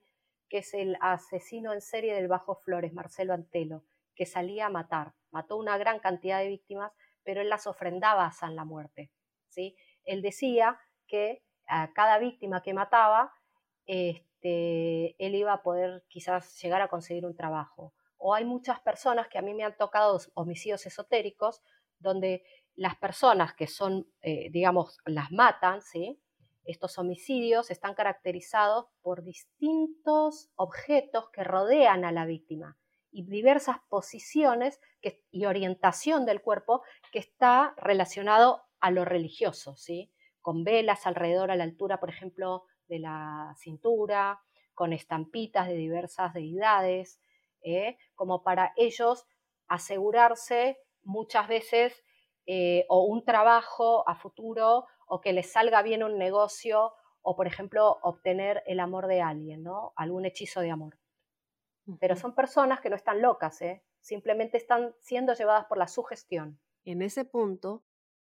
que 0.49 0.60
es 0.60 0.73
el 0.73 0.97
asesino 1.01 1.73
en 1.73 1.82
serie 1.82 2.13
del 2.13 2.27
Bajo 2.27 2.56
Flores, 2.56 2.93
Marcelo 2.93 3.34
Antelo, 3.34 3.86
que 4.15 4.25
salía 4.25 4.67
a 4.67 4.69
matar. 4.69 5.13
Mató 5.32 5.58
una 5.58 5.77
gran 5.77 5.99
cantidad 5.99 6.39
de 6.39 6.49
víctimas, 6.49 6.91
pero 7.23 7.41
él 7.41 7.49
las 7.49 7.65
ofrendaba 7.65 8.25
a 8.25 8.32
San 8.32 8.56
la 8.56 8.65
muerte. 8.65 9.12
¿sí? 9.49 9.75
Él 10.03 10.21
decía 10.21 10.79
que 11.08 11.43
a 11.65 11.93
cada 11.93 12.19
víctima 12.19 12.62
que 12.62 12.73
mataba, 12.73 13.34
este, 13.86 14.34
este, 14.43 15.15
él 15.25 15.36
iba 15.36 15.53
a 15.53 15.63
poder 15.63 16.03
quizás 16.10 16.62
llegar 16.62 16.82
a 16.82 16.89
conseguir 16.89 17.25
un 17.25 17.36
trabajo. 17.36 17.93
O 18.17 18.34
hay 18.34 18.45
muchas 18.45 18.79
personas 18.82 19.27
que 19.29 19.38
a 19.38 19.41
mí 19.41 19.53
me 19.53 19.63
han 19.63 19.77
tocado 19.77 20.19
homicidios 20.34 20.86
esotéricos, 20.86 21.62
donde 22.03 22.43
las 22.75 22.95
personas 22.97 23.53
que 23.53 23.67
son, 23.67 24.07
eh, 24.21 24.49
digamos, 24.51 24.99
las 25.05 25.31
matan, 25.31 25.81
¿sí? 25.81 26.21
Estos 26.65 26.97
homicidios 26.97 27.71
están 27.71 27.95
caracterizados 27.95 28.85
por 29.01 29.23
distintos 29.23 30.51
objetos 30.55 31.29
que 31.31 31.43
rodean 31.43 32.05
a 32.05 32.11
la 32.11 32.25
víctima 32.25 32.77
y 33.11 33.25
diversas 33.25 33.77
posiciones 33.89 34.79
y 35.31 35.45
orientación 35.45 36.25
del 36.25 36.41
cuerpo 36.41 36.83
que 37.11 37.19
está 37.19 37.73
relacionado 37.77 38.63
a 38.79 38.91
lo 38.91 39.05
religioso, 39.05 39.75
¿sí? 39.75 40.11
Con 40.41 40.63
velas 40.63 41.05
alrededor 41.05 41.51
a 41.51 41.55
la 41.55 41.63
altura, 41.63 41.99
por 41.99 42.09
ejemplo, 42.09 42.65
de 42.87 42.99
la 42.99 43.55
cintura, 43.57 44.41
con 44.73 44.93
estampitas 44.93 45.67
de 45.67 45.75
diversas 45.75 46.33
deidades, 46.33 47.19
¿eh? 47.61 47.97
como 48.15 48.43
para 48.43 48.73
ellos 48.75 49.25
asegurarse 49.67 50.79
muchas 51.03 51.47
veces 51.47 52.03
eh, 52.45 52.85
o 52.89 53.03
un 53.05 53.23
trabajo 53.23 54.07
a 54.07 54.15
futuro 54.15 54.85
o 55.07 55.21
que 55.21 55.33
les 55.33 55.51
salga 55.51 55.81
bien 55.81 56.03
un 56.03 56.17
negocio 56.17 56.93
o, 57.21 57.35
por 57.35 57.47
ejemplo, 57.47 57.99
obtener 58.01 58.63
el 58.67 58.79
amor 58.79 59.07
de 59.07 59.21
alguien, 59.21 59.63
¿no? 59.63 59.93
Algún 59.95 60.25
hechizo 60.25 60.59
de 60.61 60.71
amor. 60.71 60.99
Pero 61.99 62.15
son 62.15 62.35
personas 62.35 62.81
que 62.81 62.89
no 62.89 62.95
están 62.95 63.21
locas, 63.21 63.61
¿eh? 63.61 63.83
simplemente 64.03 64.57
están 64.57 64.93
siendo 64.99 65.33
llevadas 65.33 65.65
por 65.65 65.77
la 65.77 65.87
sugestión. 65.87 66.59
En 66.85 67.01
ese 67.01 67.25
punto 67.25 67.83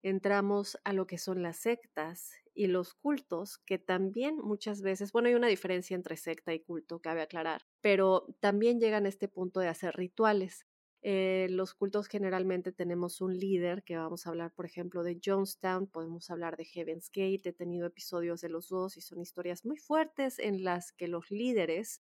entramos 0.03 0.79
a 0.85 0.93
lo 0.93 1.07
que 1.07 1.19
son 1.19 1.43
las 1.43 1.57
sectas 1.57 2.33
y 2.55 2.67
los 2.67 2.95
cultos, 2.95 3.59
que 3.59 3.79
también 3.79 4.37
muchas 4.37 4.83
veces, 4.83 5.13
bueno, 5.13 5.29
hay 5.29 5.35
una 5.35 5.47
diferencia 5.47 5.95
entre 5.95 6.17
secta 6.17 6.53
y 6.53 6.61
culto, 6.61 7.01
cabe 7.01 7.23
aclarar, 7.23 7.63
pero 7.81 8.27
también 8.41 8.79
llegan 8.79 9.07
a 9.07 9.09
este 9.09 9.29
punto 9.29 9.61
de 9.61 9.69
hacer 9.69 9.97
rituales. 9.97 10.67
Eh, 11.05 11.49
los 11.51 11.75
cultos 11.75 12.07
generalmente 12.07 12.71
tenemos 12.71 13.21
un 13.21 13.37
líder, 13.37 13.83
que 13.83 13.97
vamos 13.97 14.25
a 14.27 14.31
hablar, 14.31 14.53
por 14.53 14.67
ejemplo, 14.67 15.03
de 15.03 15.21
Jonestown, 15.25 15.89
podemos 15.89 16.31
hablar 16.31 16.57
de 16.57 16.65
Heaven's 16.65 17.11
Gate, 17.13 17.49
he 17.49 17.53
tenido 17.53 17.89
episodios 17.89 18.41
de 18.41 18.49
los 18.49 18.69
dos 18.69 18.97
y 18.97 19.01
son 19.01 19.21
historias 19.21 19.65
muy 19.65 19.79
fuertes 19.79 20.39
en 20.39 20.63
las 20.63 20.93
que 20.93 21.09
los 21.09 21.29
líderes 21.31 22.01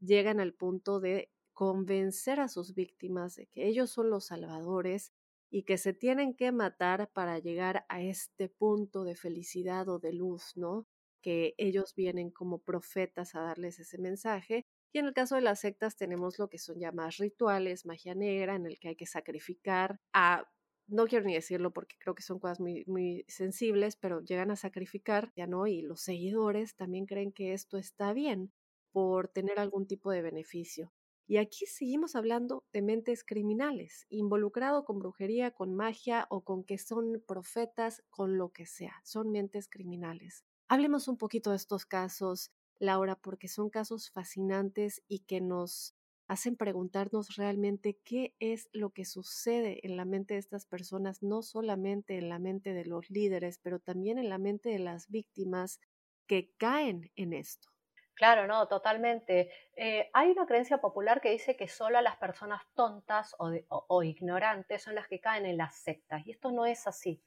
llegan 0.00 0.40
al 0.40 0.54
punto 0.54 0.98
de 1.00 1.30
convencer 1.52 2.40
a 2.40 2.48
sus 2.48 2.74
víctimas 2.74 3.34
de 3.36 3.48
que 3.48 3.66
ellos 3.66 3.90
son 3.90 4.08
los 4.10 4.26
salvadores 4.26 5.12
y 5.50 5.64
que 5.64 5.76
se 5.76 5.92
tienen 5.92 6.34
que 6.34 6.50
matar 6.52 7.10
para 7.12 7.38
llegar 7.38 7.84
a 7.88 8.00
este 8.02 8.48
punto 8.48 9.04
de 9.04 9.16
felicidad 9.16 9.88
o 9.88 9.98
de 9.98 10.12
luz, 10.14 10.52
¿no? 10.56 10.86
Que 11.22 11.54
ellos 11.58 11.94
vienen 11.94 12.30
como 12.30 12.60
profetas 12.60 13.34
a 13.34 13.40
darles 13.40 13.78
ese 13.78 13.98
mensaje 13.98 14.66
y 14.92 14.98
en 14.98 15.06
el 15.06 15.14
caso 15.14 15.34
de 15.34 15.42
las 15.42 15.60
sectas 15.60 15.96
tenemos 15.96 16.38
lo 16.38 16.48
que 16.48 16.58
son 16.58 16.78
ya 16.78 16.92
más 16.92 17.18
rituales, 17.18 17.86
magia 17.86 18.14
negra, 18.14 18.56
en 18.56 18.66
el 18.66 18.78
que 18.78 18.88
hay 18.88 18.96
que 18.96 19.06
sacrificar 19.06 20.00
a, 20.12 20.48
no 20.86 21.06
quiero 21.06 21.26
ni 21.26 21.34
decirlo 21.34 21.72
porque 21.72 21.96
creo 21.98 22.14
que 22.14 22.22
son 22.22 22.38
cosas 22.38 22.60
muy, 22.60 22.84
muy 22.86 23.24
sensibles, 23.28 23.96
pero 23.96 24.20
llegan 24.22 24.50
a 24.50 24.56
sacrificar, 24.56 25.32
ya 25.36 25.46
no, 25.46 25.66
y 25.66 25.82
los 25.82 26.00
seguidores 26.00 26.76
también 26.76 27.06
creen 27.06 27.32
que 27.32 27.52
esto 27.52 27.76
está 27.76 28.12
bien 28.12 28.52
por 28.90 29.28
tener 29.28 29.60
algún 29.60 29.86
tipo 29.86 30.10
de 30.10 30.22
beneficio. 30.22 30.92
Y 31.30 31.36
aquí 31.36 31.66
seguimos 31.66 32.16
hablando 32.16 32.64
de 32.72 32.80
mentes 32.80 33.22
criminales, 33.22 34.06
involucrado 34.08 34.86
con 34.86 34.98
brujería, 34.98 35.50
con 35.50 35.74
magia 35.74 36.26
o 36.30 36.42
con 36.42 36.64
que 36.64 36.78
son 36.78 37.22
profetas, 37.26 38.02
con 38.08 38.38
lo 38.38 38.48
que 38.50 38.64
sea, 38.64 38.94
son 39.04 39.30
mentes 39.30 39.68
criminales. 39.68 40.46
Hablemos 40.68 41.06
un 41.06 41.18
poquito 41.18 41.50
de 41.50 41.56
estos 41.56 41.84
casos, 41.84 42.50
Laura, 42.78 43.16
porque 43.16 43.48
son 43.48 43.70
casos 43.70 44.10
fascinantes 44.10 45.02
y 45.08 45.20
que 45.20 45.40
nos 45.40 45.94
hacen 46.28 46.56
preguntarnos 46.56 47.36
realmente 47.36 47.98
qué 48.04 48.34
es 48.38 48.68
lo 48.72 48.90
que 48.90 49.06
sucede 49.06 49.80
en 49.86 49.96
la 49.96 50.04
mente 50.04 50.34
de 50.34 50.40
estas 50.40 50.66
personas, 50.66 51.22
no 51.22 51.42
solamente 51.42 52.18
en 52.18 52.28
la 52.28 52.38
mente 52.38 52.74
de 52.74 52.84
los 52.84 53.08
líderes, 53.10 53.58
pero 53.58 53.80
también 53.80 54.18
en 54.18 54.28
la 54.28 54.38
mente 54.38 54.68
de 54.68 54.78
las 54.78 55.08
víctimas 55.08 55.80
que 56.26 56.52
caen 56.58 57.10
en 57.16 57.32
esto. 57.32 57.70
Claro, 58.14 58.46
no, 58.46 58.66
totalmente. 58.66 59.50
Eh, 59.76 60.10
hay 60.12 60.30
una 60.30 60.44
creencia 60.44 60.78
popular 60.80 61.20
que 61.20 61.30
dice 61.30 61.56
que 61.56 61.68
solo 61.68 62.00
las 62.00 62.16
personas 62.16 62.62
tontas 62.74 63.34
o, 63.38 64.02
ignorantes 64.02 64.82
son 64.82 64.96
las 64.96 65.06
que 65.06 65.20
caen 65.20 65.46
en 65.46 65.56
las 65.56 65.76
sectas, 65.76 66.26
y 66.26 66.32
esto 66.32 66.50
no 66.50 66.66
es 66.66 66.86
así. 66.86 67.22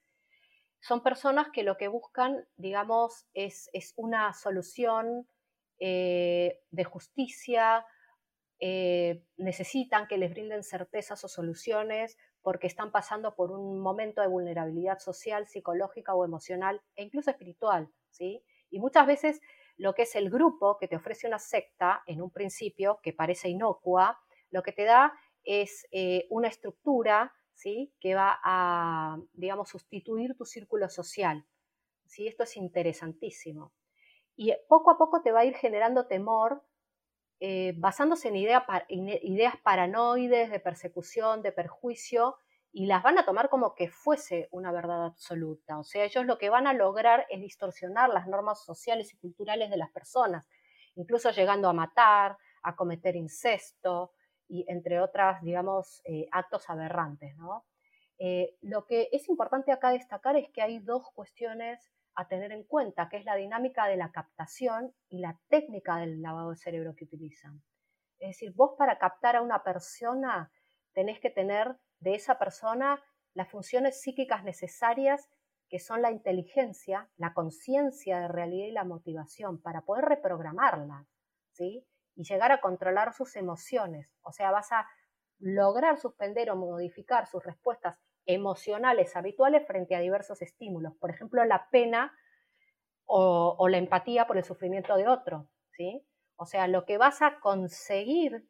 Son 0.81 1.01
personas 1.01 1.47
que 1.53 1.63
lo 1.63 1.77
que 1.77 1.87
buscan, 1.87 2.45
digamos, 2.57 3.25
es, 3.33 3.69
es 3.73 3.93
una 3.95 4.33
solución 4.33 5.27
eh, 5.83 6.61
de 6.69 6.83
justicia, 6.83 7.87
eh, 8.59 9.25
necesitan 9.37 10.07
que 10.07 10.19
les 10.19 10.29
brinden 10.29 10.63
certezas 10.63 11.23
o 11.23 11.27
soluciones 11.27 12.19
porque 12.43 12.67
están 12.67 12.91
pasando 12.91 13.33
por 13.33 13.51
un 13.51 13.79
momento 13.79 14.21
de 14.21 14.27
vulnerabilidad 14.27 14.99
social, 14.99 15.47
psicológica 15.47 16.13
o 16.13 16.23
emocional 16.23 16.83
e 16.95 17.03
incluso 17.03 17.31
espiritual, 17.31 17.89
¿sí? 18.11 18.43
Y 18.69 18.79
muchas 18.79 19.07
veces 19.07 19.41
lo 19.75 19.95
que 19.95 20.03
es 20.03 20.15
el 20.15 20.29
grupo 20.29 20.77
que 20.77 20.87
te 20.87 20.97
ofrece 20.97 21.25
una 21.25 21.39
secta 21.39 22.03
en 22.05 22.21
un 22.21 22.29
principio 22.29 22.99
que 23.01 23.11
parece 23.11 23.49
inocua, 23.49 24.19
lo 24.51 24.61
que 24.61 24.73
te 24.73 24.83
da 24.83 25.13
es 25.43 25.87
eh, 25.91 26.27
una 26.29 26.47
estructura, 26.47 27.33
¿sí? 27.55 27.91
Que 27.99 28.13
va 28.13 28.39
a, 28.43 29.17
digamos, 29.33 29.69
sustituir 29.69 30.35
tu 30.37 30.45
círculo 30.45 30.87
social, 30.89 31.47
¿sí? 32.05 32.27
Esto 32.27 32.43
es 32.43 32.55
interesantísimo 32.55 33.73
y 34.35 34.53
poco 34.67 34.91
a 34.91 34.97
poco 34.97 35.21
te 35.21 35.31
va 35.31 35.41
a 35.41 35.45
ir 35.45 35.55
generando 35.55 36.07
temor 36.07 36.63
eh, 37.43 37.73
basándose 37.75 38.27
en 38.27 38.35
ideas 38.35 39.55
paranoides 39.63 40.51
de 40.51 40.59
persecución, 40.59 41.41
de 41.41 41.51
perjuicio, 41.51 42.37
y 42.71 42.85
las 42.85 43.03
van 43.03 43.17
a 43.17 43.25
tomar 43.25 43.49
como 43.49 43.73
que 43.73 43.89
fuese 43.89 44.47
una 44.51 44.71
verdad 44.71 45.05
absoluta. 45.05 45.79
O 45.79 45.83
sea, 45.83 46.05
ellos 46.05 46.25
lo 46.25 46.37
que 46.37 46.49
van 46.49 46.67
a 46.67 46.73
lograr 46.73 47.25
es 47.29 47.41
distorsionar 47.41 48.09
las 48.09 48.27
normas 48.27 48.63
sociales 48.63 49.11
y 49.13 49.17
culturales 49.17 49.69
de 49.69 49.77
las 49.77 49.89
personas, 49.89 50.47
incluso 50.95 51.31
llegando 51.31 51.67
a 51.67 51.73
matar, 51.73 52.37
a 52.61 52.75
cometer 52.75 53.15
incesto, 53.15 54.13
y 54.47 54.65
entre 54.67 54.99
otras, 54.99 55.41
digamos, 55.41 56.01
eh, 56.05 56.27
actos 56.31 56.69
aberrantes. 56.69 57.35
Eh, 58.19 58.55
lo 58.61 58.85
que 58.85 59.09
es 59.11 59.29
importante 59.29 59.71
acá 59.71 59.89
destacar 59.89 60.35
es 60.35 60.49
que 60.49 60.61
hay 60.61 60.79
dos 60.79 61.09
cuestiones 61.15 61.91
a 62.15 62.27
tener 62.27 62.51
en 62.51 62.63
cuenta, 62.63 63.09
que 63.09 63.17
es 63.17 63.25
la 63.25 63.35
dinámica 63.35 63.87
de 63.87 63.97
la 63.97 64.11
captación 64.11 64.93
y 65.09 65.19
la 65.19 65.39
técnica 65.49 65.97
del 65.97 66.21
lavado 66.21 66.51
de 66.51 66.57
cerebro 66.57 66.95
que 66.95 67.05
utilizan. 67.05 67.61
Es 68.19 68.29
decir, 68.29 68.53
vos 68.55 68.75
para 68.77 68.97
captar 68.97 69.35
a 69.35 69.41
una 69.41 69.63
persona 69.63 70.51
tenés 70.93 71.19
que 71.19 71.29
tener 71.29 71.77
de 71.99 72.15
esa 72.15 72.37
persona 72.37 73.01
las 73.33 73.49
funciones 73.49 74.01
psíquicas 74.01 74.43
necesarias 74.43 75.29
que 75.69 75.79
son 75.79 76.01
la 76.01 76.11
inteligencia, 76.11 77.09
la 77.15 77.33
conciencia 77.33 78.19
de 78.19 78.27
realidad 78.27 78.67
y 78.67 78.71
la 78.71 78.83
motivación 78.83 79.61
para 79.61 79.83
poder 79.83 80.03
reprogramarla, 80.03 81.07
¿sí? 81.53 81.87
Y 82.15 82.23
llegar 82.23 82.51
a 82.51 82.59
controlar 82.59 83.13
sus 83.13 83.37
emociones. 83.37 84.11
O 84.21 84.33
sea, 84.33 84.51
vas 84.51 84.69
a 84.73 84.85
lograr 85.39 85.97
suspender 85.97 86.51
o 86.51 86.57
modificar 86.57 87.25
sus 87.25 87.43
respuestas 87.43 87.97
emocionales 88.25 89.15
habituales 89.15 89.65
frente 89.65 89.95
a 89.95 89.99
diversos 89.99 90.41
estímulos, 90.41 90.95
por 90.97 91.09
ejemplo, 91.09 91.43
la 91.45 91.69
pena 91.69 92.13
o, 93.05 93.67
la 93.67 93.77
empatía 93.77 94.25
por 94.25 94.37
el 94.37 94.43
sufrimiento 94.43 94.95
de 94.95 95.07
otro, 95.07 95.49
¿sí? 95.71 96.05
O 96.37 96.45
sea, 96.45 96.67
lo 96.67 96.85
que 96.85 96.97
vas 96.97 97.21
a 97.21 97.39
conseguir 97.39 98.47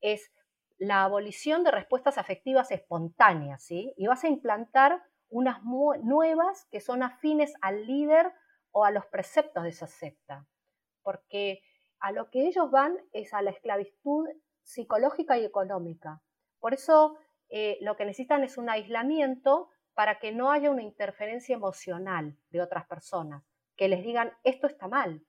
es 0.00 0.32
la 0.78 1.02
abolición 1.04 1.64
de 1.64 1.72
respuestas 1.72 2.18
afectivas 2.18 2.70
espontáneas, 2.70 3.62
¿sí? 3.64 3.92
Y 3.96 4.06
vas 4.06 4.22
a 4.22 4.28
implantar 4.28 5.02
unas 5.28 5.62
nuevas 5.64 6.66
que 6.70 6.80
son 6.80 7.02
afines 7.02 7.54
al 7.60 7.86
líder 7.86 8.32
o 8.70 8.84
a 8.84 8.90
los 8.90 9.06
preceptos 9.06 9.64
de 9.64 9.70
esa 9.70 9.88
secta, 9.88 10.46
porque 11.02 11.62
a 11.98 12.12
lo 12.12 12.30
que 12.30 12.46
ellos 12.46 12.70
van 12.70 12.96
es 13.12 13.34
a 13.34 13.42
la 13.42 13.50
esclavitud 13.50 14.28
psicológica 14.62 15.38
y 15.38 15.44
económica. 15.44 16.22
Por 16.60 16.74
eso 16.74 17.16
eh, 17.48 17.78
lo 17.80 17.96
que 17.96 18.04
necesitan 18.04 18.44
es 18.44 18.58
un 18.58 18.68
aislamiento 18.68 19.70
para 19.94 20.18
que 20.18 20.32
no 20.32 20.50
haya 20.50 20.70
una 20.70 20.82
interferencia 20.82 21.54
emocional 21.54 22.36
de 22.50 22.60
otras 22.60 22.86
personas, 22.86 23.42
que 23.76 23.88
les 23.88 24.04
digan 24.04 24.32
esto 24.44 24.66
está 24.66 24.88
mal. 24.88 25.24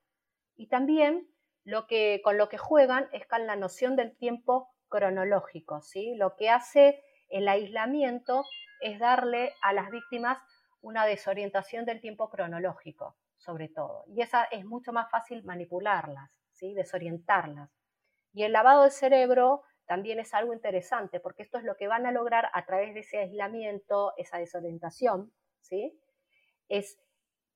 Y 0.56 0.68
también 0.68 1.30
lo 1.64 1.86
que, 1.88 2.22
con 2.24 2.38
lo 2.38 2.50
que 2.50 2.58
juegan 2.58 3.08
es 3.12 3.28
con 3.28 3.46
la 3.46 3.56
noción 3.56 3.96
del 3.96 4.16
tiempo 4.18 4.74
cronológico. 4.90 5.82
¿sí? 5.82 6.16
Lo 6.16 6.36
que 6.36 6.50
hace 6.50 7.04
el 7.30 7.48
aislamiento 7.48 8.44
es 8.82 9.00
darle 9.00 9.54
a 9.62 9.74
las 9.74 9.90
víctimas 9.90 10.38
una 10.82 11.06
desorientación 11.06 11.86
del 11.86 12.00
tiempo 12.00 12.30
cronológico, 12.30 13.18
sobre 13.38 13.70
todo. 13.70 14.06
Y 14.08 14.22
esa 14.22 14.46
es 14.46 14.66
mucho 14.66 14.94
más 14.94 15.10
fácil 15.12 15.44
manipularlas, 15.44 16.32
¿sí? 16.52 16.74
desorientarlas. 16.74 17.70
Y 18.34 18.44
el 18.44 18.54
lavado 18.54 18.84
de 18.84 18.92
cerebro 18.92 19.64
también 19.88 20.20
es 20.20 20.34
algo 20.34 20.54
interesante, 20.54 21.20
porque 21.20 21.44
esto 21.44 21.58
es 21.58 21.64
lo 21.64 21.76
que 21.76 21.88
van 21.88 22.06
a 22.06 22.12
lograr 22.12 22.50
a 22.54 22.66
través 22.66 22.94
de 22.94 23.00
ese 23.00 23.18
aislamiento, 23.18 24.14
esa 24.18 24.38
desorientación, 24.38 25.34
¿sí? 25.62 26.00
Es 26.68 27.00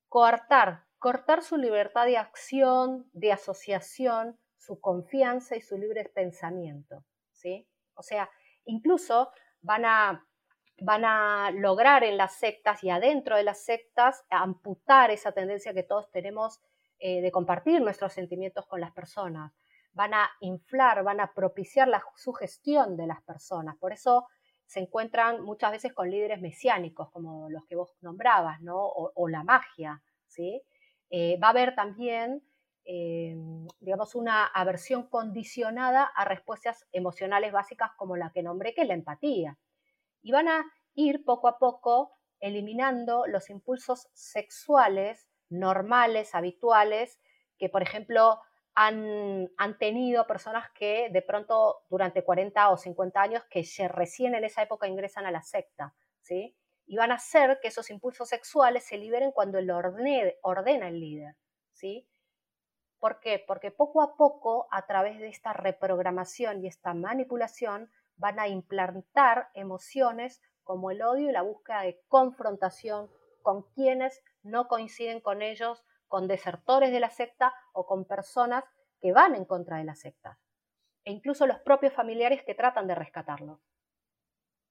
coartar 0.08 0.86
cortar 1.02 1.42
su 1.42 1.58
libertad 1.58 2.06
de 2.06 2.18
acción, 2.18 3.10
de 3.12 3.32
asociación, 3.32 4.38
su 4.56 4.80
confianza 4.80 5.56
y 5.56 5.62
su 5.62 5.76
libre 5.76 6.08
pensamiento. 6.14 7.04
¿sí? 7.32 7.68
O 7.96 8.04
sea, 8.04 8.30
incluso 8.66 9.32
van 9.62 9.84
a, 9.84 10.28
van 10.80 11.04
a 11.04 11.50
lograr 11.50 12.04
en 12.04 12.18
las 12.18 12.36
sectas 12.36 12.84
y 12.84 12.92
adentro 12.92 13.36
de 13.36 13.42
las 13.42 13.66
sectas 13.66 14.24
amputar 14.30 15.10
esa 15.10 15.32
tendencia 15.32 15.74
que 15.74 15.82
todos 15.82 16.12
tenemos 16.12 16.62
eh, 17.00 17.24
de 17.24 17.32
compartir 17.32 17.82
nuestros 17.82 18.14
sentimientos 18.14 18.68
con 18.68 18.80
las 18.80 18.92
personas. 18.92 19.52
Van 19.94 20.14
a 20.14 20.30
inflar, 20.40 21.04
van 21.04 21.20
a 21.20 21.34
propiciar 21.34 21.88
la 21.88 22.04
sugestión 22.16 22.96
de 22.96 23.08
las 23.08 23.22
personas. 23.24 23.78
Por 23.78 23.94
eso 23.94 24.28
se 24.66 24.80
encuentran 24.80 25.44
muchas 25.44 25.72
veces 25.72 25.94
con 25.94 26.10
líderes 26.10 26.40
mesiánicos, 26.40 27.12
como 27.12 27.50
los 27.50 27.66
que 27.66 27.76
vos 27.76 27.94
nombrabas, 28.02 28.62
¿no? 28.62 28.78
o, 28.78 29.12
o 29.16 29.28
la 29.28 29.44
magia, 29.44 30.02
¿sí? 30.28 30.62
Eh, 31.10 31.38
va 31.44 31.48
a 31.48 31.50
haber 31.50 31.76
también, 31.76 32.42
eh, 32.86 33.36
digamos, 33.82 34.16
una 34.16 34.46
aversión 34.46 35.10
condicionada 35.10 36.06
a 36.06 36.24
respuestas 36.24 36.88
emocionales 36.94 37.52
básicas 37.52 37.92
como 37.98 38.16
la 38.16 38.32
que 38.32 38.44
nombré, 38.44 38.74
que 38.74 38.84
es 38.84 38.88
la 38.88 38.94
empatía. 38.94 39.60
Y 40.22 40.32
van 40.32 40.48
a 40.48 40.64
ir 40.94 41.26
poco 41.26 41.50
a 41.50 41.58
poco 41.58 42.14
eliminando 42.40 43.28
los 43.28 43.50
impulsos 43.50 44.08
sexuales 44.14 45.28
normales, 45.50 46.34
habituales, 46.34 47.20
que 47.58 47.68
por 47.68 47.84
ejemplo 47.84 48.40
han, 48.86 49.78
tenido 49.78 50.26
personas 50.28 50.70
que 50.72 51.10
de 51.12 51.22
pronto 51.22 51.84
durante 51.90 52.24
40 52.24 52.70
o 52.70 52.78
50 52.78 53.22
años 53.22 53.44
que 53.50 53.64
recién 53.88 54.36
en 54.36 54.44
esa 54.44 54.64
época 54.64 54.88
ingresan 54.88 55.26
a 55.26 55.32
la 55.32 55.42
secta, 55.42 55.96
¿sí? 56.22 56.56
y 56.86 56.98
van 56.98 57.12
a 57.12 57.16
hacer 57.16 57.60
que 57.62 57.70
esos 57.70 57.90
impulsos 57.90 58.28
sexuales 58.28 58.84
se 58.84 58.98
liberen 58.98 59.32
cuando 59.32 59.58
el 59.60 59.72
ordena 59.72 60.88
el 60.88 61.00
líder, 61.00 61.38
¿sí? 61.72 62.08
¿Por 63.00 63.20
qué? 63.20 63.44
Porque 63.48 63.72
poco 63.72 64.02
a 64.02 64.16
poco, 64.18 64.68
a 64.72 64.86
través 64.86 65.18
de 65.20 65.30
esta 65.30 65.54
reprogramación 65.54 66.62
y 66.62 66.68
esta 66.68 66.94
manipulación, 66.94 67.90
van 68.18 68.40
a 68.40 68.48
implantar 68.48 69.50
emociones 69.54 70.42
como 70.64 70.92
el 70.92 71.02
odio 71.02 71.30
y 71.30 71.32
la 71.32 71.42
búsqueda 71.42 71.84
de 71.84 72.02
confrontación 72.10 73.10
con 73.42 73.64
quienes 73.72 74.22
no 74.44 74.68
coinciden 74.68 75.22
con 75.22 75.42
ellos, 75.42 75.84
con 76.12 76.28
desertores 76.28 76.92
de 76.92 77.00
la 77.00 77.10
secta 77.10 77.54
o 77.72 77.88
con 77.88 78.04
personas 78.04 78.66
que 79.00 79.14
van 79.14 79.34
en 79.34 79.46
contra 79.46 79.78
de 79.78 79.86
la 79.86 79.96
secta, 79.96 80.40
e 81.06 81.12
incluso 81.12 81.48
los 81.48 81.60
propios 81.60 81.94
familiares 81.94 82.44
que 82.46 82.54
tratan 82.54 82.86
de 82.86 82.96
rescatarlos. 82.96 83.60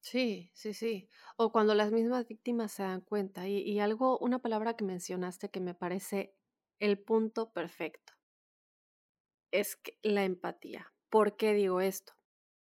Sí, 0.03 0.51
sí, 0.55 0.75
sí. 0.75 1.09
O 1.37 1.51
cuando 1.51 1.75
las 1.75 1.93
mismas 1.93 2.27
víctimas 2.29 2.73
se 2.73 2.83
dan 2.83 3.01
cuenta. 3.01 3.49
Y, 3.49 3.81
algo, 3.81 4.19
una 4.19 4.39
palabra 4.39 4.75
que 4.75 4.85
mencionaste 4.85 5.51
que 5.51 5.61
me 5.61 5.75
parece 5.75 6.35
el 6.79 6.99
punto 6.99 7.53
perfecto, 7.53 8.13
es 9.51 9.81
la 10.03 10.25
empatía. 10.25 10.93
¿Por 11.09 11.37
qué 11.37 11.55
digo 11.55 11.81
esto? 11.81 12.13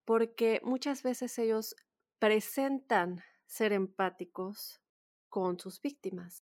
Porque 0.06 0.62
muchas 0.64 1.04
veces 1.04 1.38
ellos 1.40 1.76
presentan 2.20 3.24
ser 3.48 3.74
empáticos 3.74 4.80
con 5.28 5.60
sus 5.60 5.82
víctimas. 5.82 6.44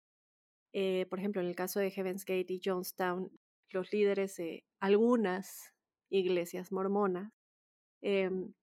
Eh, 0.73 1.05
por 1.09 1.19
ejemplo, 1.19 1.41
en 1.41 1.47
el 1.47 1.55
caso 1.55 1.79
de 1.79 1.91
Heaven's 1.91 2.25
Gate 2.25 2.53
y 2.53 2.61
Jonestown, 2.63 3.31
los 3.69 3.91
líderes 3.91 4.35
de 4.37 4.65
algunas 4.79 5.73
iglesias 6.09 6.71
mormonas, 6.71 7.31
em, 8.01 8.53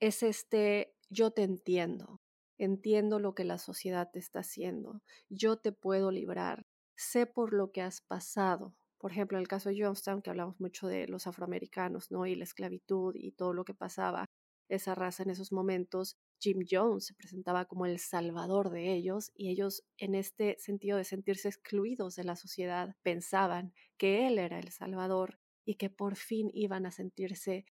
es 0.00 0.22
este 0.22 0.94
yo 1.08 1.30
te 1.30 1.42
entiendo, 1.42 2.20
entiendo 2.58 3.20
lo 3.20 3.34
que 3.34 3.44
la 3.44 3.58
sociedad 3.58 4.10
te 4.12 4.18
está 4.18 4.40
haciendo, 4.40 5.02
yo 5.28 5.56
te 5.58 5.72
puedo 5.72 6.10
librar, 6.10 6.66
sé 6.96 7.26
por 7.26 7.52
lo 7.52 7.70
que 7.72 7.82
has 7.82 8.00
pasado. 8.00 8.74
Por 8.98 9.12
ejemplo, 9.12 9.38
en 9.38 9.42
el 9.42 9.48
caso 9.48 9.68
de 9.68 9.80
Johnstown, 9.80 10.22
que 10.22 10.30
hablamos 10.30 10.60
mucho 10.60 10.88
de 10.88 11.06
los 11.06 11.26
afroamericanos, 11.26 12.10
¿no? 12.10 12.26
Y 12.26 12.34
la 12.34 12.44
esclavitud 12.44 13.14
y 13.14 13.32
todo 13.32 13.52
lo 13.52 13.64
que 13.64 13.74
pasaba 13.74 14.26
esa 14.68 14.94
raza 14.94 15.22
en 15.22 15.30
esos 15.30 15.52
momentos, 15.52 16.16
Jim 16.38 16.64
Jones 16.68 17.06
se 17.06 17.14
presentaba 17.14 17.64
como 17.64 17.86
el 17.86 17.98
salvador 17.98 18.70
de 18.70 18.92
ellos 18.92 19.32
y 19.34 19.50
ellos 19.50 19.84
en 19.96 20.14
este 20.14 20.56
sentido 20.58 20.96
de 20.98 21.04
sentirse 21.04 21.48
excluidos 21.48 22.16
de 22.16 22.24
la 22.24 22.36
sociedad 22.36 22.94
pensaban 23.02 23.72
que 23.96 24.26
él 24.26 24.38
era 24.38 24.58
el 24.58 24.70
salvador 24.70 25.38
y 25.64 25.74
que 25.74 25.90
por 25.90 26.16
fin 26.16 26.50
iban 26.52 26.86
a 26.86 26.90
sentirse 26.90 27.66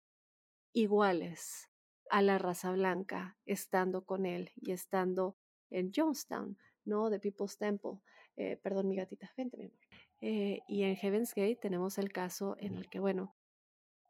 iguales 0.72 1.68
a 2.10 2.22
la 2.22 2.38
raza 2.38 2.72
blanca 2.72 3.38
estando 3.46 4.04
con 4.04 4.26
él 4.26 4.50
y 4.56 4.72
estando 4.72 5.36
en 5.70 5.92
Jonestown, 5.94 6.58
¿no? 6.84 7.10
De 7.10 7.18
People's 7.18 7.56
Temple. 7.56 8.00
Eh, 8.36 8.56
perdón, 8.56 8.88
mi 8.88 8.96
gatita, 8.96 9.32
vente, 9.36 9.56
mi 9.56 9.64
amor. 9.64 9.78
Eh, 10.20 10.60
y 10.68 10.82
en 10.82 10.96
Heaven's 10.96 11.34
Gate 11.34 11.56
tenemos 11.56 11.98
el 11.98 12.12
caso 12.12 12.56
en 12.58 12.76
el 12.76 12.88
que, 12.88 12.98
bueno, 12.98 13.34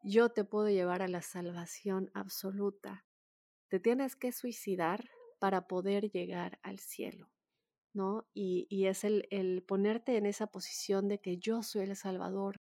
yo 0.03 0.29
te 0.29 0.43
puedo 0.43 0.69
llevar 0.69 1.01
a 1.01 1.07
la 1.07 1.21
salvación 1.21 2.11
absoluta. 2.13 3.04
Te 3.69 3.79
tienes 3.79 4.15
que 4.15 4.31
suicidar 4.31 5.09
para 5.39 5.67
poder 5.67 6.09
llegar 6.11 6.59
al 6.61 6.79
cielo, 6.79 7.29
¿no? 7.93 8.27
Y, 8.33 8.67
y 8.69 8.85
es 8.85 9.03
el, 9.03 9.27
el, 9.31 9.63
ponerte 9.63 10.17
en 10.17 10.25
esa 10.25 10.47
posición 10.47 11.07
de 11.07 11.19
que 11.19 11.37
yo 11.37 11.63
soy 11.63 11.83
el 11.83 11.95
Salvador 11.95 12.61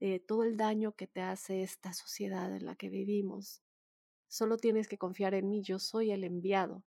de 0.00 0.20
todo 0.20 0.44
el 0.44 0.56
daño 0.56 0.92
que 0.92 1.06
te 1.06 1.20
hace 1.20 1.62
esta 1.62 1.92
sociedad 1.92 2.54
en 2.54 2.66
la 2.66 2.76
que 2.76 2.88
vivimos, 2.88 3.62
solo 4.28 4.56
tienes 4.56 4.88
que 4.88 4.98
confiar 4.98 5.34
en 5.34 5.48
mí, 5.48 5.62
yo 5.62 5.78
soy 5.78 6.10
el 6.10 6.24
enviado. 6.24 6.84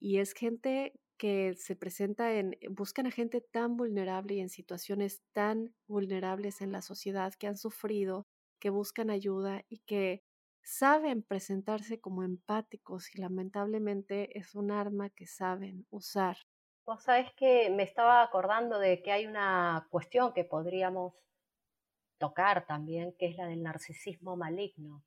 Y 0.00 0.18
es 0.18 0.32
gente 0.32 0.94
que 1.18 1.54
se 1.54 1.76
presenta 1.76 2.34
en, 2.34 2.56
buscan 2.70 3.06
a 3.06 3.10
gente 3.10 3.40
tan 3.40 3.76
vulnerable 3.76 4.34
y 4.34 4.40
en 4.40 4.48
situaciones 4.48 5.22
tan 5.32 5.74
vulnerables 5.86 6.60
en 6.60 6.72
la 6.72 6.82
sociedad 6.82 7.34
que 7.34 7.46
han 7.46 7.56
sufrido, 7.56 8.26
que 8.60 8.70
buscan 8.70 9.10
ayuda 9.10 9.64
y 9.68 9.78
que 9.78 10.22
saben 10.66 11.22
presentarse 11.22 12.00
como 12.00 12.24
empáticos 12.24 13.14
y 13.14 13.20
lamentablemente 13.20 14.36
es 14.36 14.54
un 14.56 14.72
arma 14.72 15.10
que 15.10 15.26
saben 15.26 15.86
usar. 15.90 16.36
Vos 16.84 17.04
sabés 17.04 17.32
que 17.34 17.70
me 17.70 17.84
estaba 17.84 18.22
acordando 18.22 18.78
de 18.78 19.00
que 19.00 19.12
hay 19.12 19.26
una 19.26 19.86
cuestión 19.90 20.34
que 20.34 20.44
podríamos 20.44 21.14
tocar 22.18 22.66
también, 22.66 23.14
que 23.18 23.26
es 23.26 23.36
la 23.36 23.46
del 23.46 23.62
narcisismo 23.62 24.36
maligno 24.36 25.04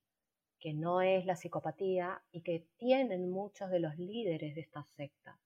que 0.60 0.74
no 0.74 1.02
es 1.02 1.26
la 1.26 1.36
psicopatía 1.36 2.22
y 2.32 2.42
que 2.42 2.68
tienen 2.78 3.32
muchos 3.32 3.72
de 3.72 3.80
los 3.80 3.98
líderes 3.98 4.56
de 4.56 4.62
esta 4.62 4.84
secta. 4.96 5.40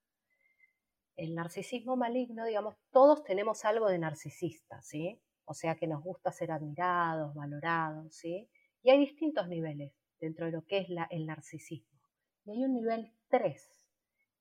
El 1.16 1.36
narcisismo 1.36 1.96
maligno, 1.96 2.46
digamos, 2.46 2.76
todos 2.92 3.24
tenemos 3.24 3.64
algo 3.66 3.88
de 3.88 4.00
narcisista, 4.00 4.82
¿sí? 4.82 5.22
O 5.46 5.54
sea 5.54 5.76
que 5.76 5.86
nos 5.86 6.02
gusta 6.04 6.32
ser 6.32 6.52
admirados, 6.52 7.36
valorados, 7.36 8.16
¿sí? 8.16 8.50
Y 8.82 8.90
hay 8.90 8.98
distintos 8.98 9.48
niveles 9.48 9.94
dentro 10.24 10.46
de 10.46 10.52
lo 10.52 10.66
que 10.66 10.80
es 10.80 10.90
la, 10.90 11.08
el 11.12 11.26
narcisismo. 11.26 12.00
Y 12.46 12.52
hay 12.52 12.64
un 12.64 12.74
nivel 12.74 13.14
3, 13.30 13.88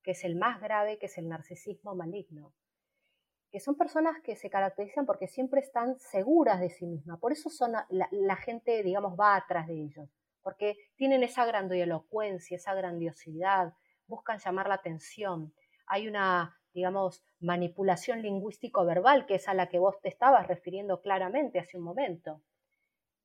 que 0.02 0.12
es 0.12 0.24
el 0.24 0.36
más 0.36 0.60
grave, 0.60 0.98
que 0.98 1.06
es 1.06 1.18
el 1.18 1.28
narcisismo 1.28 1.94
maligno, 1.94 2.52
que 3.50 3.60
son 3.60 3.76
personas 3.76 4.20
que 4.22 4.34
se 4.36 4.50
caracterizan 4.50 5.06
porque 5.06 5.28
siempre 5.28 5.60
están 5.60 5.98
seguras 5.98 6.60
de 6.60 6.70
sí 6.70 6.86
mismas. 6.86 7.18
Por 7.20 7.32
eso 7.32 7.50
son 7.50 7.72
la, 7.72 8.08
la 8.10 8.36
gente, 8.36 8.82
digamos, 8.82 9.18
va 9.18 9.36
atrás 9.36 9.66
de 9.66 9.74
ellos 9.74 10.08
porque 10.42 10.76
tienen 10.96 11.22
esa 11.22 11.44
grandilocuencia, 11.46 12.56
esa 12.56 12.74
grandiosidad, 12.74 13.74
buscan 14.06 14.38
llamar 14.38 14.68
la 14.68 14.74
atención. 14.74 15.54
Hay 15.86 16.08
una, 16.08 16.58
digamos, 16.74 17.24
manipulación 17.40 18.22
lingüístico-verbal, 18.22 19.26
que 19.26 19.36
es 19.36 19.48
a 19.48 19.54
la 19.54 19.68
que 19.68 19.78
vos 19.78 20.00
te 20.00 20.08
estabas 20.08 20.46
refiriendo 20.48 21.00
claramente 21.00 21.58
hace 21.58 21.78
un 21.78 21.84
momento. 21.84 22.42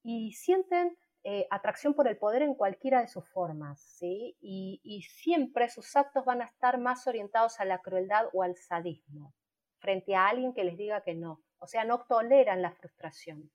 Y 0.03 0.33
sienten 0.33 0.97
eh, 1.29 1.45
atracción 1.49 1.93
por 1.93 2.07
el 2.07 2.17
poder 2.17 2.41
en 2.41 2.55
cualquiera 2.55 3.01
de 3.01 3.09
sus 3.09 3.27
formas, 3.27 3.81
¿sí? 3.81 4.37
Y, 4.39 4.79
y 4.81 5.01
siempre 5.01 5.67
sus 5.67 5.93
actos 5.97 6.23
van 6.23 6.41
a 6.41 6.45
estar 6.45 6.77
más 6.77 7.05
orientados 7.05 7.59
a 7.59 7.65
la 7.65 7.79
crueldad 7.79 8.29
o 8.31 8.43
al 8.43 8.55
sadismo, 8.55 9.33
frente 9.77 10.15
a 10.15 10.29
alguien 10.29 10.53
que 10.53 10.63
les 10.63 10.77
diga 10.77 11.03
que 11.03 11.15
no. 11.15 11.43
O 11.59 11.67
sea, 11.67 11.83
no 11.83 12.05
toleran 12.05 12.61
la 12.61 12.71
frustración. 12.71 13.51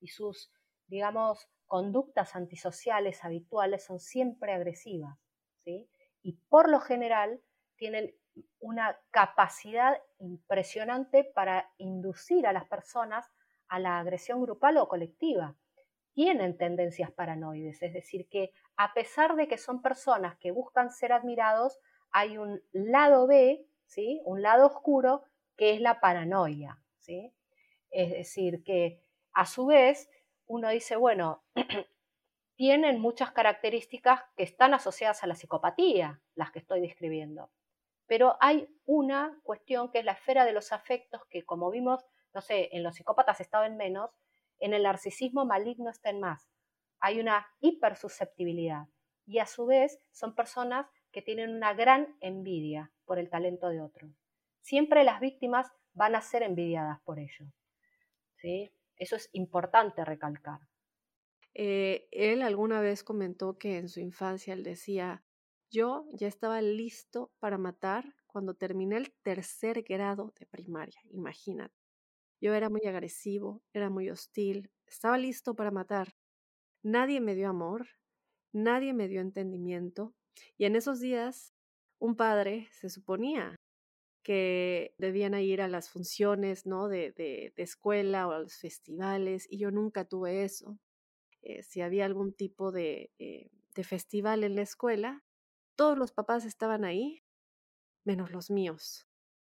Y 0.00 0.08
sus, 0.08 0.50
digamos, 0.86 1.46
conductas 1.66 2.34
antisociales 2.36 3.22
habituales 3.22 3.84
son 3.84 4.00
siempre 4.00 4.54
agresivas, 4.54 5.18
¿sí? 5.62 5.90
Y 6.22 6.38
por 6.48 6.70
lo 6.70 6.80
general 6.80 7.42
tienen 7.76 8.14
una 8.60 8.98
capacidad 9.10 9.98
impresionante 10.20 11.24
para 11.24 11.70
inducir 11.76 12.46
a 12.46 12.54
las 12.54 12.64
personas 12.64 13.30
a 13.68 13.78
la 13.78 13.98
agresión 13.98 14.40
grupal 14.40 14.78
o 14.78 14.88
colectiva. 14.88 15.54
Tienen 16.20 16.58
tendencias 16.58 17.10
paranoides, 17.10 17.82
es 17.82 17.94
decir, 17.94 18.28
que 18.28 18.52
a 18.76 18.92
pesar 18.92 19.36
de 19.36 19.48
que 19.48 19.56
son 19.56 19.80
personas 19.80 20.36
que 20.36 20.50
buscan 20.50 20.90
ser 20.90 21.14
admirados, 21.14 21.78
hay 22.10 22.36
un 22.36 22.62
lado 22.72 23.26
B, 23.26 23.64
¿sí? 23.86 24.20
un 24.26 24.42
lado 24.42 24.66
oscuro, 24.66 25.24
que 25.56 25.72
es 25.72 25.80
la 25.80 25.98
paranoia. 25.98 26.78
¿sí? 26.98 27.32
Es 27.88 28.10
decir, 28.10 28.62
que 28.64 29.02
a 29.32 29.46
su 29.46 29.64
vez 29.64 30.10
uno 30.44 30.68
dice, 30.68 30.96
bueno, 30.96 31.42
tienen 32.54 33.00
muchas 33.00 33.32
características 33.32 34.20
que 34.36 34.42
están 34.42 34.74
asociadas 34.74 35.24
a 35.24 35.26
la 35.26 35.36
psicopatía, 35.36 36.20
las 36.34 36.50
que 36.50 36.58
estoy 36.58 36.82
describiendo. 36.82 37.50
Pero 38.06 38.36
hay 38.40 38.68
una 38.84 39.40
cuestión 39.42 39.90
que 39.90 40.00
es 40.00 40.04
la 40.04 40.12
esfera 40.12 40.44
de 40.44 40.52
los 40.52 40.70
afectos 40.72 41.24
que, 41.30 41.46
como 41.46 41.70
vimos, 41.70 42.04
no 42.34 42.42
sé, 42.42 42.68
en 42.72 42.82
los 42.82 42.96
psicópatas 42.96 43.40
estaba 43.40 43.66
en 43.66 43.78
menos, 43.78 44.10
en 44.60 44.74
el 44.74 44.84
narcisismo 44.84 45.44
maligno 45.44 45.90
está 45.90 46.10
en 46.10 46.20
más. 46.20 46.48
Hay 47.00 47.18
una 47.18 47.46
hipersusceptibilidad 47.60 48.86
y 49.26 49.38
a 49.38 49.46
su 49.46 49.66
vez 49.66 50.00
son 50.12 50.34
personas 50.34 50.86
que 51.10 51.22
tienen 51.22 51.50
una 51.50 51.74
gran 51.74 52.16
envidia 52.20 52.92
por 53.04 53.18
el 53.18 53.30
talento 53.30 53.68
de 53.68 53.80
otros. 53.80 54.12
Siempre 54.60 55.04
las 55.04 55.20
víctimas 55.20 55.66
van 55.92 56.14
a 56.14 56.20
ser 56.20 56.42
envidiadas 56.42 57.00
por 57.00 57.18
ello. 57.18 57.46
¿sí? 58.36 58.70
Eso 58.96 59.16
es 59.16 59.30
importante 59.32 60.04
recalcar. 60.04 60.60
Eh, 61.54 62.06
él 62.12 62.42
alguna 62.42 62.80
vez 62.80 63.02
comentó 63.02 63.58
que 63.58 63.78
en 63.78 63.88
su 63.88 64.00
infancia 64.00 64.54
él 64.54 64.62
decía, 64.62 65.24
yo 65.70 66.06
ya 66.12 66.28
estaba 66.28 66.60
listo 66.62 67.32
para 67.38 67.58
matar 67.58 68.04
cuando 68.26 68.54
terminé 68.54 68.96
el 68.96 69.12
tercer 69.22 69.82
grado 69.82 70.32
de 70.38 70.46
primaria, 70.46 71.00
imagínate. 71.10 71.79
Yo 72.40 72.54
era 72.54 72.70
muy 72.70 72.80
agresivo, 72.86 73.62
era 73.74 73.90
muy 73.90 74.08
hostil, 74.10 74.70
estaba 74.86 75.18
listo 75.18 75.54
para 75.54 75.70
matar. 75.70 76.14
Nadie 76.82 77.20
me 77.20 77.34
dio 77.34 77.50
amor, 77.50 77.88
nadie 78.52 78.94
me 78.94 79.08
dio 79.08 79.20
entendimiento, 79.20 80.14
y 80.56 80.64
en 80.64 80.74
esos 80.74 81.00
días 81.00 81.54
un 81.98 82.16
padre 82.16 82.68
se 82.72 82.88
suponía 82.88 83.56
que 84.22 84.94
debían 84.98 85.34
ir 85.34 85.60
a 85.60 85.68
las 85.68 85.90
funciones 85.90 86.66
¿no? 86.66 86.88
de, 86.88 87.12
de, 87.12 87.52
escuela 87.56 88.26
o 88.26 88.32
a 88.32 88.38
los 88.40 88.56
festivales, 88.56 89.46
y 89.50 89.58
yo 89.58 89.70
nunca 89.70 90.06
tuve 90.06 90.44
eso. 90.44 90.78
Eh, 91.42 91.62
si 91.62 91.82
había 91.82 92.06
algún 92.06 92.32
tipo 92.32 92.72
de, 92.72 93.10
eh, 93.18 93.50
de 93.74 93.84
festival 93.84 94.44
en 94.44 94.56
la 94.56 94.62
escuela, 94.62 95.24
todos 95.76 95.98
los 95.98 96.12
papás 96.12 96.46
estaban 96.46 96.84
ahí, 96.84 97.22
menos 98.04 98.30
los 98.30 98.50
míos. 98.50 99.06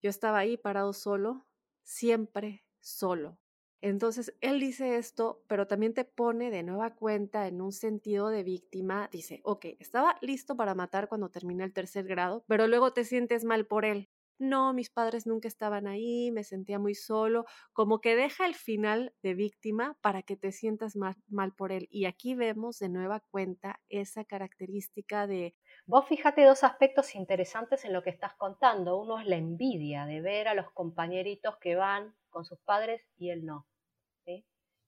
Yo 0.02 0.08
estaba 0.08 0.38
ahí 0.38 0.56
parado 0.56 0.92
solo, 0.94 1.46
siempre 1.82 2.64
solo. 2.80 3.38
Entonces, 3.82 4.34
él 4.42 4.60
dice 4.60 4.96
esto, 4.96 5.42
pero 5.46 5.66
también 5.66 5.94
te 5.94 6.04
pone 6.04 6.50
de 6.50 6.62
nueva 6.62 6.94
cuenta 6.94 7.46
en 7.46 7.62
un 7.62 7.72
sentido 7.72 8.28
de 8.28 8.42
víctima. 8.42 9.08
Dice, 9.10 9.40
ok, 9.42 9.66
estaba 9.78 10.16
listo 10.20 10.54
para 10.56 10.74
matar 10.74 11.08
cuando 11.08 11.30
terminé 11.30 11.64
el 11.64 11.72
tercer 11.72 12.06
grado, 12.06 12.44
pero 12.46 12.66
luego 12.66 12.92
te 12.92 13.04
sientes 13.04 13.44
mal 13.44 13.66
por 13.66 13.86
él. 13.86 14.10
No, 14.38 14.72
mis 14.72 14.88
padres 14.88 15.26
nunca 15.26 15.48
estaban 15.48 15.86
ahí, 15.86 16.30
me 16.30 16.44
sentía 16.44 16.78
muy 16.78 16.94
solo, 16.94 17.44
como 17.74 18.00
que 18.00 18.16
deja 18.16 18.46
el 18.46 18.54
final 18.54 19.14
de 19.22 19.34
víctima 19.34 19.98
para 20.00 20.22
que 20.22 20.34
te 20.34 20.50
sientas 20.50 20.96
mal, 20.96 21.14
mal 21.28 21.52
por 21.54 21.72
él. 21.72 21.88
Y 21.90 22.06
aquí 22.06 22.34
vemos 22.34 22.78
de 22.78 22.88
nueva 22.88 23.20
cuenta 23.30 23.80
esa 23.90 24.24
característica 24.24 25.26
de... 25.26 25.54
Vos 25.84 26.06
fíjate 26.06 26.44
dos 26.44 26.64
aspectos 26.64 27.14
interesantes 27.14 27.84
en 27.84 27.92
lo 27.92 28.02
que 28.02 28.08
estás 28.08 28.32
contando. 28.34 28.98
Uno 28.98 29.20
es 29.20 29.26
la 29.26 29.36
envidia 29.36 30.06
de 30.06 30.22
ver 30.22 30.48
a 30.48 30.54
los 30.54 30.70
compañeritos 30.72 31.58
que 31.58 31.76
van 31.76 32.14
con 32.30 32.44
sus 32.44 32.58
padres 32.60 33.06
y 33.16 33.30
él 33.30 33.44
no. 33.44 33.66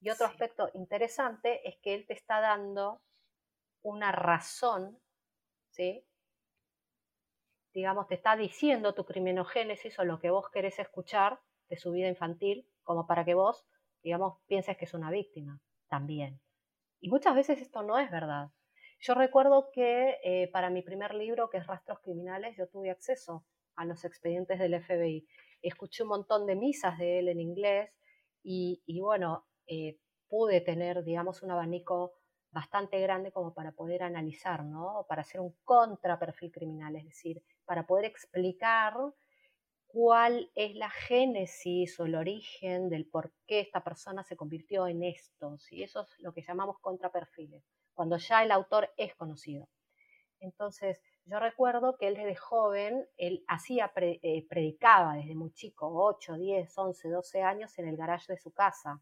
Y 0.05 0.11
otro 0.11 0.27
aspecto 0.27 0.69
interesante 0.75 1.67
es 1.69 1.77
que 1.81 1.95
él 1.95 2.07
te 2.09 2.15
está 2.15 2.41
dando 2.41 3.01
una 3.83 4.11
razón, 4.11 5.01
¿sí? 5.71 6.05
digamos, 7.73 8.09
te 8.09 8.17
está 8.17 8.37
diciendo 8.37 8.95
tu 8.95 9.05
criminogénesis 9.05 9.99
o 10.01 10.05
lo 10.05 10.19
que 10.19 10.31
vos 10.31 10.51
querés 10.51 10.79
escuchar 10.81 11.41
de 11.69 11.77
su 11.77 11.93
vida 11.93 12.09
infantil, 12.09 12.69
como 12.83 13.07
para 13.07 13.25
que 13.25 13.35
vos, 13.35 13.65
digamos, 14.03 14.41
pienses 14.47 14.77
que 14.77 14.85
es 14.85 14.95
una 14.95 15.11
víctima 15.11 15.61
también. 15.89 16.41
Y 17.01 17.09
muchas 17.09 17.35
veces 17.35 17.61
esto 17.61 17.83
no 17.83 17.99
es 17.99 18.11
verdad. 18.11 18.51
Yo 19.01 19.15
recuerdo 19.15 19.71
que 19.73 20.19
eh, 20.23 20.49
para 20.53 20.69
mi 20.71 20.83
primer 20.83 21.15
libro, 21.15 21.49
que 21.49 21.59
es 21.59 21.67
Rastros 21.67 22.01
Criminales, 22.01 22.57
yo 22.57 22.69
tuve 22.69 22.91
acceso 22.91 23.45
a 23.75 23.85
los 23.85 24.05
expedientes 24.05 24.59
del 24.59 24.83
FBI 24.83 25.27
escuché 25.63 26.03
un 26.03 26.11
montón 26.11 26.47
de 26.47 26.57
misas 26.57 26.99
de 26.99 27.21
él 27.21 27.29
en 27.29 27.41
inglés 27.41 27.91
y, 28.43 29.01
bueno, 29.01 29.47
eh, 29.67 29.99
pude 30.29 30.61
tener, 30.61 31.05
digamos, 31.05 31.43
un 31.43 31.51
abanico 31.51 32.15
bastante 32.51 33.01
grande 33.01 33.33
como 33.33 33.55
para 33.55 33.73
poder 33.73 34.03
analizar, 34.03 34.65
¿no? 34.65 35.07
Para 35.09 35.23
hacer 35.23 35.41
un 35.41 35.57
contraperfil 35.65 36.53
criminal, 36.53 36.97
es 36.97 37.05
decir, 37.05 37.43
para 37.65 37.87
poder 37.87 38.05
explicar 38.05 38.95
cuál 39.87 40.51
es 40.55 40.75
la 40.75 40.91
génesis 40.91 42.01
o 42.01 42.07
el 42.07 42.15
origen 42.15 42.89
del 42.89 43.07
por 43.07 43.33
qué 43.47 43.61
esta 43.61 43.85
persona 43.85 44.25
se 44.25 44.37
convirtió 44.37 44.87
en 44.87 45.03
esto, 45.03 45.57
y 45.71 45.83
eso 45.83 46.03
es 46.03 46.19
lo 46.19 46.33
que 46.33 46.43
llamamos 46.43 46.79
contraperfiles, 46.81 47.63
cuando 47.95 48.17
ya 48.17 48.43
el 48.43 48.51
autor 48.51 48.91
es 48.97 49.15
conocido. 49.15 49.69
Entonces, 50.41 51.01
yo 51.25 51.39
recuerdo 51.39 51.97
que 51.97 52.09
él 52.09 52.15
desde 52.15 52.35
joven, 52.35 53.07
él 53.17 53.45
hacía, 53.47 53.93
eh, 53.97 54.47
predicaba 54.49 55.15
desde 55.15 55.35
muy 55.35 55.53
chico, 55.53 55.91
8, 55.93 56.35
10, 56.35 56.79
11, 56.79 57.09
12 57.09 57.43
años 57.43 57.79
en 57.79 57.89
el 57.89 57.97
garaje 57.97 58.33
de 58.33 58.39
su 58.39 58.53
casa. 58.53 59.01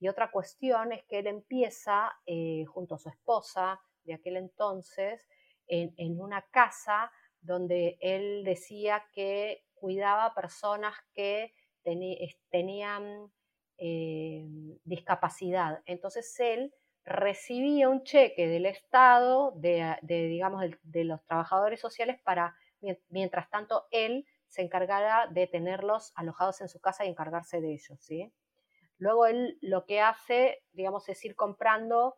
Y 0.00 0.08
otra 0.08 0.30
cuestión 0.30 0.92
es 0.92 1.04
que 1.04 1.20
él 1.20 1.28
empieza, 1.28 2.12
eh, 2.26 2.64
junto 2.66 2.96
a 2.96 2.98
su 2.98 3.08
esposa 3.08 3.80
de 4.02 4.14
aquel 4.14 4.36
entonces, 4.36 5.26
en, 5.66 6.20
una 6.20 6.42
casa 6.50 7.10
donde 7.40 7.96
él 8.00 8.44
decía 8.44 9.02
que 9.14 9.64
cuidaba 9.74 10.34
personas 10.34 10.94
que 11.14 11.54
tenían 12.50 13.32
eh, 13.78 14.44
discapacidad. 14.84 15.82
Entonces 15.86 16.38
él 16.38 16.74
recibía 17.04 17.88
un 17.88 18.02
cheque 18.02 18.48
del 18.48 18.66
Estado, 18.66 19.52
de, 19.56 19.96
digamos, 20.02 20.64
de, 20.82 21.04
los 21.04 21.22
trabajadores 21.24 21.80
sociales 21.80 22.20
para, 22.24 22.56
mientras 23.08 23.50
tanto, 23.50 23.86
él 23.90 24.26
se 24.48 24.62
encargara 24.62 25.26
de 25.28 25.46
tenerlos 25.46 26.12
alojados 26.14 26.60
en 26.60 26.68
su 26.68 26.80
casa 26.80 27.04
y 27.04 27.08
encargarse 27.08 27.60
de 27.60 27.72
ellos, 27.72 27.98
¿sí? 28.00 28.32
Luego 28.98 29.26
él 29.26 29.58
lo 29.60 29.84
que 29.84 30.00
hace, 30.00 30.62
digamos, 30.72 31.08
es 31.08 31.22
ir 31.24 31.34
comprando 31.34 32.16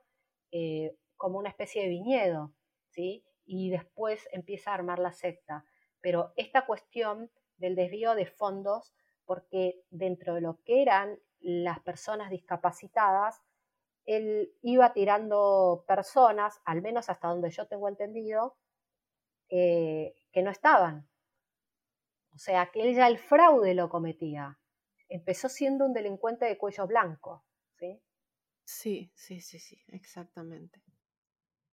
eh, 0.53 0.95
como 1.17 1.39
una 1.39 1.49
especie 1.49 1.83
de 1.83 1.89
viñedo, 1.89 2.55
¿sí? 2.91 3.25
Y 3.45 3.71
después 3.71 4.29
empieza 4.33 4.71
a 4.71 4.75
armar 4.75 4.99
la 4.99 5.13
secta. 5.13 5.65
Pero 6.01 6.33
esta 6.37 6.67
cuestión 6.67 7.31
del 7.57 7.75
desvío 7.75 8.15
de 8.15 8.27
fondos, 8.27 8.95
porque 9.25 9.83
dentro 9.91 10.35
de 10.35 10.43
lo 10.43 10.61
que 10.65 10.83
eran 10.83 11.19
las 11.41 11.81
personas 11.81 12.31
discapacitadas, 12.31 13.43
él 14.07 14.55
iba 14.63 14.93
tirando 14.93 15.85
personas, 15.87 16.61
al 16.65 16.81
menos 16.81 17.11
hasta 17.11 17.29
donde 17.29 17.51
yo 17.51 17.67
tengo 17.67 17.89
entendido, 17.89 18.57
eh, 19.49 20.15
que 20.33 20.43
no 20.43 20.51
estaban. 20.51 21.09
O 22.33 22.39
sea, 22.39 22.71
que 22.71 22.83
él 22.83 22.95
ya 22.95 23.09
el 23.09 23.19
fraude 23.19 23.75
lo 23.75 23.89
cometía. 23.89 24.59
Empezó 25.09 25.49
siendo 25.49 25.85
un 25.85 25.93
delincuente 25.93 26.45
de 26.45 26.59
cuello 26.59 26.87
blanco, 26.87 27.45
¿sí? 27.79 28.01
Sí, 28.65 29.13
sí, 29.15 29.41
sí, 29.41 29.59
sí, 29.59 29.83
exactamente. 29.89 30.83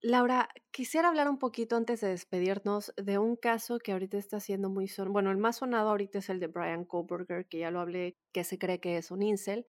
Laura, 0.02 0.50
quisiera 0.72 1.08
hablar 1.08 1.30
un 1.30 1.40
poquito 1.40 1.78
antes 1.78 2.02
de 2.02 2.10
despedirnos 2.10 2.94
de 2.98 3.18
un 3.18 3.36
caso 3.38 3.80
que 3.80 3.94
ahorita 3.94 4.18
está 4.18 4.40
siendo 4.40 4.70
muy 4.70 4.88
sonado. 4.88 5.14
Bueno, 5.14 5.32
el 5.32 5.38
más 5.38 5.58
sonado 5.58 5.90
ahorita 5.90 6.20
es 6.20 6.30
el 6.30 6.40
de 6.40 6.48
Brian 6.48 6.84
Koberger, 6.84 7.48
que 7.48 7.60
ya 7.60 7.72
lo 7.72 7.80
hablé, 7.80 8.18
que 8.34 8.44
se 8.44 8.58
cree 8.58 8.80
que 8.80 8.98
es 8.98 9.12
un 9.12 9.22
incel. 9.24 9.66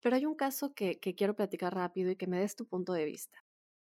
Pero 0.00 0.16
hay 0.16 0.26
un 0.26 0.34
caso 0.34 0.74
que, 0.74 0.98
quiero 0.98 1.34
platicar 1.34 1.74
rápido 1.74 2.10
y 2.10 2.16
que 2.16 2.26
me 2.26 2.38
des 2.38 2.56
tu 2.56 2.66
punto 2.66 2.92
de 2.92 3.04
vista. 3.04 3.42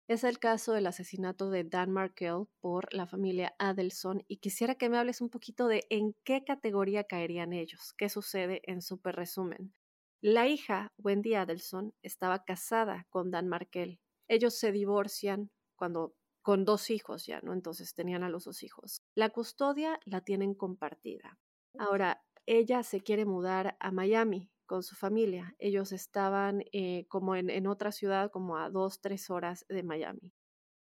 Es 0.08 0.24
el 0.24 0.40
caso 0.40 0.74
del 0.74 0.88
asesinato 0.88 1.50
de 1.50 1.64
Dan 1.64 1.92
Markel 1.92 2.46
por 2.60 2.94
la 2.94 3.08
familia 3.08 3.56
Adelson 3.60 4.24
y 4.28 4.38
quisiera 4.38 4.76
que 4.76 4.90
me 4.90 4.98
hables 4.98 5.22
un 5.22 5.30
poquito 5.30 5.68
de 5.68 5.86
en 5.90 6.16
qué 6.26 6.44
categoría 6.44 7.06
caerían 7.06 7.54
ellos, 7.54 7.94
qué 7.98 8.10
sucede 8.10 8.62
en 8.66 8.82
súper 8.82 9.16
resumen. 9.16 9.74
La 10.22 10.48
hija, 10.48 10.92
Wendy 10.98 11.36
Adelson, 11.36 11.94
estaba 12.04 12.44
casada 12.44 13.08
con 13.10 13.32
Dan 13.32 13.48
Markel. 13.48 14.00
Ellos 14.28 14.56
se 14.56 14.72
divorcian 14.72 15.50
cuando 15.78 16.14
con 16.42 16.66
dos 16.66 16.90
hijos 16.90 17.26
ya, 17.26 17.40
¿no? 17.42 17.54
Entonces 17.54 17.94
tenían 17.94 18.24
a 18.24 18.30
los 18.30 18.44
dos 18.44 18.64
hijos. 18.64 19.02
La 19.16 19.30
custodia 19.30 20.00
la 20.06 20.22
tienen 20.22 20.54
compartida. 20.56 21.40
Ahora, 21.78 22.22
ella 22.46 22.84
se 22.84 23.02
quiere 23.02 23.26
mudar 23.26 23.78
a 23.80 23.92
Miami 23.92 24.52
con 24.72 24.84
su 24.84 24.96
familia. 24.96 25.54
Ellos 25.60 25.92
estaban 25.92 26.64
eh, 26.72 27.06
como 27.10 27.36
en, 27.36 27.68
otra 27.68 27.92
ciudad, 27.92 28.32
como 28.32 28.56
a 28.58 28.70
dos, 28.70 29.02
tres 29.02 29.30
horas 29.30 29.66
de 29.68 29.84
Miami. 29.84 30.32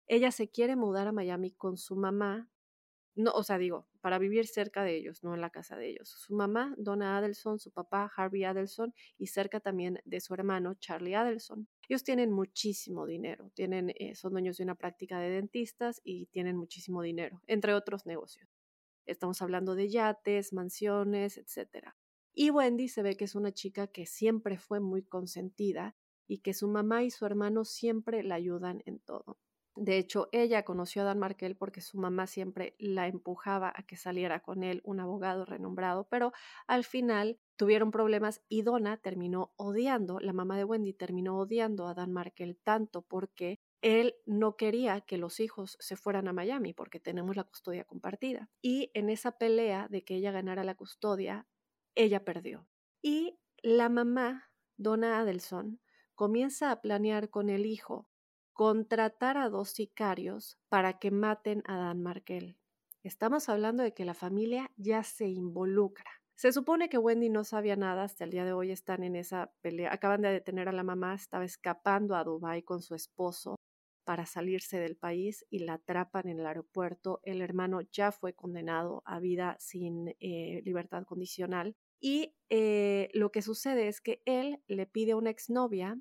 Ella 0.08 0.32
se 0.32 0.48
quiere 0.50 0.74
mudar 0.74 1.06
a 1.06 1.12
Miami 1.12 1.52
con 1.52 1.76
su 1.76 1.94
mamá, 1.94 2.50
no, 3.14 3.30
o 3.30 3.44
sea, 3.44 3.58
digo, 3.58 3.86
para 4.00 4.18
vivir 4.18 4.48
cerca 4.48 4.82
de 4.82 4.96
ellos, 4.96 5.22
no 5.22 5.36
en 5.36 5.40
la 5.40 5.50
casa 5.50 5.76
de 5.76 5.88
ellos. 5.88 6.08
Su 6.08 6.34
mamá, 6.34 6.74
Donna 6.76 7.16
Adelson, 7.16 7.60
su 7.60 7.70
papá, 7.70 8.10
Harvey 8.16 8.42
Adelson, 8.42 8.92
y 9.18 9.28
cerca 9.28 9.60
también 9.60 10.00
de 10.04 10.20
su 10.20 10.34
hermano, 10.34 10.74
Charlie 10.74 11.14
Adelson. 11.14 11.68
Ellos 11.88 12.02
tienen 12.02 12.32
muchísimo 12.32 13.06
dinero, 13.06 13.52
tienen, 13.54 13.90
eh, 13.90 14.16
son 14.16 14.32
dueños 14.32 14.56
de 14.56 14.64
una 14.64 14.74
práctica 14.74 15.20
de 15.20 15.30
dentistas 15.30 16.00
y 16.02 16.26
tienen 16.26 16.56
muchísimo 16.56 17.02
dinero, 17.02 17.40
entre 17.46 17.72
otros 17.72 18.04
negocios. 18.04 18.48
Estamos 19.06 19.40
hablando 19.42 19.76
de 19.76 19.88
yates, 19.88 20.52
mansiones, 20.52 21.38
etcétera. 21.38 21.96
Y 22.38 22.50
Wendy 22.50 22.88
se 22.88 23.02
ve 23.02 23.16
que 23.16 23.24
es 23.24 23.34
una 23.34 23.50
chica 23.50 23.86
que 23.86 24.04
siempre 24.04 24.58
fue 24.58 24.78
muy 24.78 25.02
consentida 25.02 25.96
y 26.28 26.38
que 26.40 26.52
su 26.52 26.68
mamá 26.68 27.02
y 27.02 27.10
su 27.10 27.24
hermano 27.24 27.64
siempre 27.64 28.22
la 28.22 28.34
ayudan 28.34 28.82
en 28.84 28.98
todo. 28.98 29.38
De 29.74 29.96
hecho, 29.96 30.28
ella 30.32 30.62
conoció 30.62 31.00
a 31.00 31.04
Dan 31.06 31.18
Markel 31.18 31.56
porque 31.56 31.80
su 31.80 31.98
mamá 31.98 32.26
siempre 32.26 32.74
la 32.78 33.08
empujaba 33.08 33.72
a 33.74 33.84
que 33.84 33.96
saliera 33.96 34.40
con 34.40 34.64
él, 34.64 34.82
un 34.84 35.00
abogado 35.00 35.46
renombrado, 35.46 36.08
pero 36.10 36.32
al 36.66 36.84
final 36.84 37.38
tuvieron 37.56 37.90
problemas 37.90 38.42
y 38.50 38.62
Donna 38.62 38.98
terminó 38.98 39.54
odiando, 39.56 40.20
la 40.20 40.34
mamá 40.34 40.58
de 40.58 40.64
Wendy 40.64 40.92
terminó 40.92 41.38
odiando 41.38 41.86
a 41.86 41.94
Dan 41.94 42.12
Markel 42.12 42.58
tanto 42.62 43.00
porque 43.00 43.60
él 43.80 44.14
no 44.26 44.56
quería 44.56 45.00
que 45.00 45.16
los 45.16 45.40
hijos 45.40 45.78
se 45.80 45.96
fueran 45.96 46.28
a 46.28 46.34
Miami 46.34 46.74
porque 46.74 47.00
tenemos 47.00 47.34
la 47.34 47.44
custodia 47.44 47.84
compartida. 47.84 48.50
Y 48.60 48.90
en 48.92 49.08
esa 49.08 49.32
pelea 49.32 49.88
de 49.88 50.04
que 50.04 50.16
ella 50.16 50.32
ganara 50.32 50.64
la 50.64 50.74
custodia, 50.74 51.46
ella 51.96 52.24
perdió. 52.24 52.68
Y 53.02 53.38
la 53.62 53.88
mamá, 53.88 54.50
Donna 54.76 55.18
Adelson, 55.18 55.80
comienza 56.14 56.70
a 56.70 56.80
planear 56.80 57.30
con 57.30 57.50
el 57.50 57.66
hijo 57.66 58.08
contratar 58.52 59.36
a 59.36 59.50
dos 59.50 59.70
sicarios 59.70 60.58
para 60.68 60.98
que 60.98 61.10
maten 61.10 61.62
a 61.66 61.76
Dan 61.76 62.02
Markel. 62.02 62.56
Estamos 63.02 63.48
hablando 63.48 63.82
de 63.82 63.92
que 63.92 64.04
la 64.04 64.14
familia 64.14 64.72
ya 64.76 65.02
se 65.02 65.28
involucra. 65.28 66.10
Se 66.34 66.52
supone 66.52 66.88
que 66.88 66.98
Wendy 66.98 67.28
no 67.28 67.44
sabía 67.44 67.76
nada, 67.76 68.04
hasta 68.04 68.24
el 68.24 68.30
día 68.30 68.44
de 68.44 68.52
hoy 68.52 68.70
están 68.70 69.04
en 69.04 69.14
esa 69.16 69.52
pelea. 69.60 69.92
Acaban 69.92 70.22
de 70.22 70.30
detener 70.30 70.68
a 70.68 70.72
la 70.72 70.82
mamá, 70.82 71.14
estaba 71.14 71.44
escapando 71.44 72.14
a 72.14 72.24
Dubái 72.24 72.62
con 72.62 72.82
su 72.82 72.94
esposo 72.94 73.56
para 74.04 74.24
salirse 74.24 74.78
del 74.78 74.96
país 74.96 75.44
y 75.50 75.60
la 75.60 75.74
atrapan 75.74 76.28
en 76.28 76.40
el 76.40 76.46
aeropuerto. 76.46 77.20
El 77.24 77.42
hermano 77.42 77.80
ya 77.80 78.12
fue 78.12 78.34
condenado 78.34 79.02
a 79.04 79.18
vida 79.18 79.56
sin 79.58 80.14
eh, 80.20 80.62
libertad 80.64 81.04
condicional. 81.04 81.74
Y 82.00 82.34
eh, 82.50 83.08
lo 83.12 83.32
que 83.32 83.42
sucede 83.42 83.88
es 83.88 84.00
que 84.00 84.22
él 84.24 84.60
le 84.66 84.86
pide 84.86 85.12
a 85.12 85.16
una 85.16 85.30
exnovia 85.30 85.98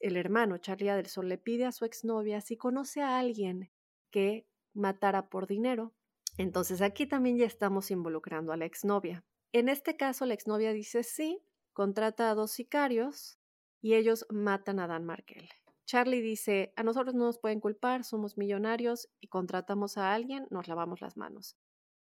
el 0.00 0.16
hermano 0.16 0.58
Charlie 0.58 0.90
Adelson 0.90 1.28
le 1.28 1.38
pide 1.38 1.64
a 1.64 1.72
su 1.72 1.84
exnovia 1.84 2.40
si 2.40 2.56
conoce 2.56 3.02
a 3.02 3.18
alguien 3.18 3.70
que 4.10 4.46
matara 4.74 5.28
por 5.28 5.46
dinero. 5.46 5.94
Entonces 6.38 6.82
aquí 6.82 7.06
también 7.06 7.38
ya 7.38 7.46
estamos 7.46 7.90
involucrando 7.90 8.52
a 8.52 8.56
la 8.56 8.66
exnovia. 8.66 9.24
En 9.52 9.68
este 9.68 9.96
caso, 9.96 10.26
la 10.26 10.34
exnovia 10.34 10.72
dice 10.72 11.02
sí, 11.02 11.42
contrata 11.72 12.30
a 12.30 12.34
dos 12.34 12.50
sicarios 12.50 13.38
y 13.80 13.94
ellos 13.94 14.26
matan 14.30 14.80
a 14.80 14.86
Dan 14.86 15.04
Markel. 15.04 15.48
Charlie 15.86 16.20
dice, 16.20 16.72
a 16.76 16.82
nosotros 16.82 17.14
no 17.14 17.26
nos 17.26 17.38
pueden 17.38 17.60
culpar, 17.60 18.02
somos 18.02 18.36
millonarios 18.36 19.08
y 19.20 19.28
contratamos 19.28 19.96
a 19.96 20.12
alguien, 20.12 20.46
nos 20.50 20.66
lavamos 20.66 21.00
las 21.00 21.16
manos. 21.16 21.56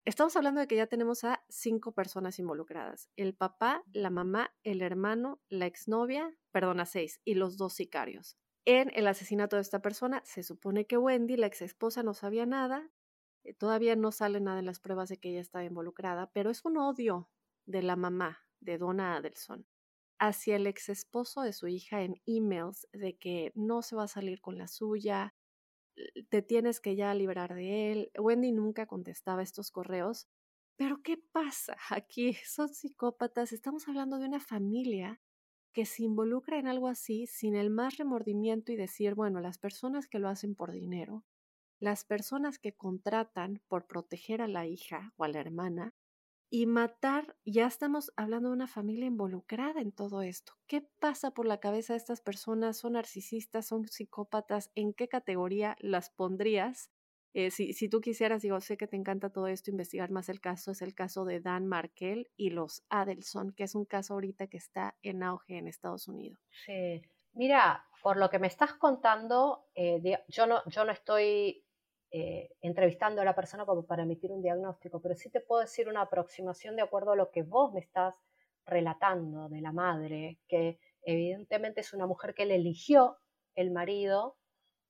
Estamos 0.04 0.36
hablando 0.36 0.60
de 0.60 0.68
que 0.68 0.76
ya 0.76 0.88
tenemos 0.88 1.24
a 1.24 1.41
cinco 1.52 1.92
personas 1.94 2.40
involucradas. 2.40 3.10
El 3.16 3.36
papá, 3.36 3.84
la 3.94 4.10
mamá, 4.10 4.54
el 4.64 4.82
hermano, 4.82 5.42
la 5.50 5.66
exnovia, 5.66 6.36
perdón, 6.52 6.80
a 6.80 6.86
seis, 6.86 7.22
y 7.24 7.36
los 7.36 7.58
dos 7.58 7.74
sicarios. 7.74 8.38
En 8.66 8.92
el 8.96 9.08
asesinato 9.08 9.56
de 9.56 9.62
esta 9.62 9.82
persona, 9.82 10.22
se 10.26 10.44
supone 10.44 10.86
que 10.86 10.98
Wendy, 10.98 11.38
la 11.38 11.48
ex 11.48 11.62
esposa, 11.62 12.04
no 12.04 12.14
sabía 12.14 12.46
nada. 12.46 12.90
Eh, 13.44 13.54
todavía 13.54 13.96
no 13.96 14.12
sale 14.12 14.40
nada 14.40 14.60
en 14.60 14.66
las 14.66 14.80
pruebas 14.80 15.10
de 15.10 15.18
que 15.18 15.30
ella 15.30 15.42
estaba 15.42 15.64
involucrada, 15.64 16.32
pero 16.32 16.50
es 16.50 16.64
un 16.66 16.78
odio 16.78 17.30
de 17.66 17.82
la 17.82 17.96
mamá 17.96 18.40
de 18.60 18.78
Donna 18.78 19.16
Adelson 19.16 19.66
hacia 20.20 20.56
el 20.56 20.68
ex 20.68 20.90
esposo 20.90 21.42
de 21.42 21.52
su 21.52 21.68
hija 21.68 22.04
en 22.04 22.22
emails 22.28 22.88
de 22.94 23.18
que 23.18 23.52
no 23.56 23.82
se 23.82 23.96
va 23.96 24.04
a 24.04 24.08
salir 24.08 24.40
con 24.40 24.56
la 24.56 24.68
suya, 24.68 25.34
te 26.30 26.42
tienes 26.42 26.80
que 26.80 26.96
ya 26.96 27.14
librar 27.14 27.54
de 27.54 27.92
él. 27.92 28.12
Wendy 28.18 28.52
nunca 28.52 28.86
contestaba 28.86 29.42
estos 29.42 29.72
correos. 29.72 30.28
Pero 30.82 31.04
¿qué 31.04 31.16
pasa? 31.16 31.78
Aquí 31.92 32.34
son 32.44 32.68
psicópatas. 32.70 33.54
Estamos 33.54 33.88
hablando 33.88 34.18
de 34.18 34.26
una 34.26 34.40
familia 34.40 35.22
que 35.74 35.86
se 35.86 36.02
involucra 36.02 36.58
en 36.58 36.68
algo 36.68 36.88
así 36.88 37.28
sin 37.28 37.56
el 37.56 37.70
más 37.70 37.98
remordimiento 37.98 38.72
y 38.72 38.78
decir, 38.78 39.14
bueno, 39.14 39.42
las 39.42 39.60
personas 39.60 40.08
que 40.08 40.18
lo 40.18 40.28
hacen 40.28 40.56
por 40.56 40.72
dinero, 40.72 41.24
las 41.80 42.04
personas 42.04 42.58
que 42.58 42.74
contratan 42.74 43.62
por 43.68 43.86
proteger 43.86 44.42
a 44.42 44.48
la 44.48 44.66
hija 44.66 45.14
o 45.18 45.24
a 45.24 45.28
la 45.28 45.40
hermana, 45.40 45.94
y 46.50 46.66
matar, 46.66 47.38
ya 47.46 47.68
estamos 47.68 48.12
hablando 48.16 48.50
de 48.50 48.56
una 48.56 48.68
familia 48.68 49.06
involucrada 49.06 49.82
en 49.82 49.92
todo 49.92 50.24
esto. 50.24 50.54
¿Qué 50.66 50.82
pasa 50.82 51.30
por 51.30 51.46
la 51.46 51.60
cabeza 51.60 51.94
de 51.94 51.98
estas 51.98 52.22
personas? 52.22 52.78
¿Son 52.78 52.94
narcisistas? 52.94 53.68
¿Son 53.68 53.88
psicópatas? 53.88 54.72
¿En 54.74 54.96
qué 54.96 55.08
categoría 55.08 55.76
las 55.80 56.10
pondrías? 56.10 56.90
Eh, 57.34 57.50
si, 57.50 57.74
si, 57.74 57.88
tú 57.88 58.02
quisieras, 58.02 58.42
digo, 58.42 58.60
sé 58.60 58.76
que 58.76 58.88
te 58.88 58.98
encanta 58.98 59.30
todo 59.30 59.48
esto, 59.48 59.72
investigar 59.72 60.12
más 60.12 60.28
el 60.28 60.42
caso, 60.42 60.72
es 60.72 60.82
el 60.82 60.94
caso 60.94 61.24
de 61.24 61.40
Dan 61.40 61.66
Markel 61.66 62.30
y 62.36 62.50
los 62.50 62.84
Adelson, 62.90 63.54
que 63.54 63.64
es 63.64 63.74
un 63.74 63.86
caso 63.86 64.16
ahorita 64.16 64.48
que 64.48 64.58
está 64.58 64.98
en 65.02 65.24
auge 65.24 65.58
en 65.58 65.68
Estados 65.68 66.10
Unidos. 66.10 66.40
Sí, 66.66 67.02
mira, 67.34 67.86
por 68.04 68.18
lo 68.18 68.30
que 68.30 68.40
me 68.40 68.48
estás 68.48 68.74
contando, 68.74 69.70
eh, 69.76 70.02
yo, 70.28 70.46
no, 70.46 70.62
yo 70.68 70.84
no 70.84 70.92
estoy 70.92 71.64
eh, 72.12 72.50
entrevistando 72.60 73.22
a 73.22 73.26
la 73.26 73.36
persona 73.36 73.66
como 73.66 73.86
para 73.86 74.04
emitir 74.04 74.32
un 74.32 74.42
diagnóstico, 74.42 75.02
pero 75.02 75.16
sí 75.16 75.30
te 75.30 75.40
puedo 75.40 75.62
decir 75.62 75.88
una 75.88 76.02
aproximación 76.02 76.76
de 76.76 76.82
acuerdo 76.82 77.14
a 77.14 77.16
lo 77.16 77.32
que 77.32 77.44
vos 77.44 77.72
me 77.72 77.80
estás 77.80 78.14
relatando 78.66 79.48
de 79.48 79.62
la 79.62 79.72
madre, 79.72 80.40
que 80.50 80.80
evidentemente 81.04 81.80
es 81.80 81.94
una 81.94 82.08
mujer 82.08 82.34
que 82.34 82.46
le 82.46 82.56
eligió 82.56 83.18
el 83.56 83.72
marido 83.72 84.38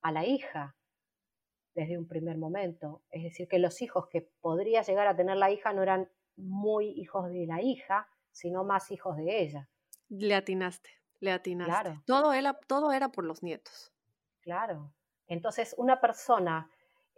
a 0.01 0.11
la 0.11 0.25
hija 0.25 0.75
desde 1.73 1.97
un 1.97 2.07
primer 2.07 2.37
momento. 2.37 3.01
Es 3.09 3.23
decir, 3.23 3.47
que 3.47 3.59
los 3.59 3.81
hijos 3.81 4.07
que 4.07 4.21
podría 4.21 4.81
llegar 4.81 5.07
a 5.07 5.15
tener 5.15 5.37
la 5.37 5.51
hija 5.51 5.73
no 5.73 5.83
eran 5.83 6.09
muy 6.35 6.89
hijos 6.89 7.29
de 7.29 7.45
la 7.45 7.61
hija, 7.61 8.07
sino 8.31 8.63
más 8.63 8.91
hijos 8.91 9.17
de 9.17 9.41
ella. 9.41 9.69
Le 10.09 10.35
atinaste, 10.35 10.89
le 11.19 11.31
atinaste. 11.31 12.01
Todo, 12.05 12.33
era, 12.33 12.53
todo 12.53 12.91
era 12.91 13.09
por 13.09 13.23
los 13.23 13.43
nietos. 13.43 13.93
Claro. 14.41 14.93
Entonces, 15.27 15.75
una 15.77 16.01
persona 16.01 16.69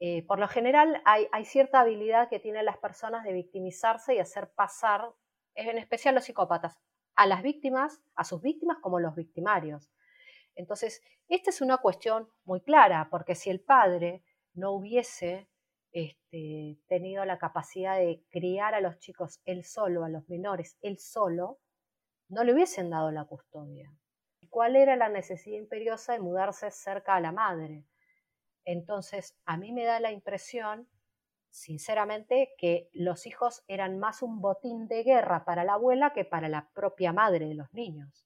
eh, 0.05 0.21
por 0.23 0.37
lo 0.37 0.49
general 0.49 1.01
hay, 1.05 1.45
cierta 1.45 1.79
habilidad 1.79 2.27
que 2.27 2.39
tienen 2.39 2.65
las 2.65 2.77
personas 2.77 3.23
de 3.23 3.31
victimizarse 3.31 4.15
y 4.15 4.19
hacer 4.19 4.49
pasar, 4.49 5.13
en 5.55 5.77
especial 5.77 6.15
los 6.15 6.25
psicópatas, 6.25 6.77
a 7.15 7.25
las 7.25 7.41
víctimas, 7.41 8.01
a 8.15 8.25
sus 8.25 8.41
víctimas 8.41 8.79
como 8.81 8.99
los 8.99 9.15
victimarios. 9.15 9.91
Entonces, 10.55 11.01
esta 11.29 11.51
es 11.51 11.61
una 11.61 11.77
cuestión 11.77 12.27
muy 12.43 12.59
clara, 12.59 13.07
porque 13.09 13.33
si 13.33 13.49
el 13.49 13.61
padre 13.61 14.23
no 14.53 14.71
hubiese 14.71 15.49
este, 15.91 16.79
tenido 16.87 17.25
la 17.25 17.37
capacidad 17.37 17.97
de 17.97 18.23
criar 18.29 18.73
a 18.73 18.81
los 18.81 18.97
chicos 18.99 19.41
él 19.45 19.63
solo, 19.63 20.03
a 20.03 20.09
los 20.09 20.27
menores 20.27 20.77
él 20.81 20.97
solo, 20.97 21.59
no 22.29 22.43
le 22.43 22.53
hubiesen 22.53 22.89
dado 22.89 23.11
la 23.11 23.25
custodia. 23.25 23.91
¿Cuál 24.49 24.75
era 24.75 24.95
la 24.95 25.09
necesidad 25.09 25.57
imperiosa 25.57 26.13
de 26.13 26.19
mudarse 26.19 26.69
cerca 26.71 27.15
a 27.15 27.21
la 27.21 27.31
madre? 27.31 27.85
Entonces, 28.65 29.35
a 29.45 29.57
mí 29.57 29.71
me 29.71 29.83
da 29.83 29.99
la 29.99 30.11
impresión, 30.11 30.87
sinceramente, 31.49 32.53
que 32.57 32.89
los 32.93 33.25
hijos 33.27 33.63
eran 33.67 33.99
más 33.99 34.21
un 34.21 34.41
botín 34.41 34.87
de 34.87 35.03
guerra 35.03 35.43
para 35.45 35.63
la 35.63 35.73
abuela 35.73 36.13
que 36.13 36.25
para 36.25 36.49
la 36.49 36.69
propia 36.73 37.13
madre 37.13 37.47
de 37.47 37.55
los 37.55 37.73
niños. 37.73 38.25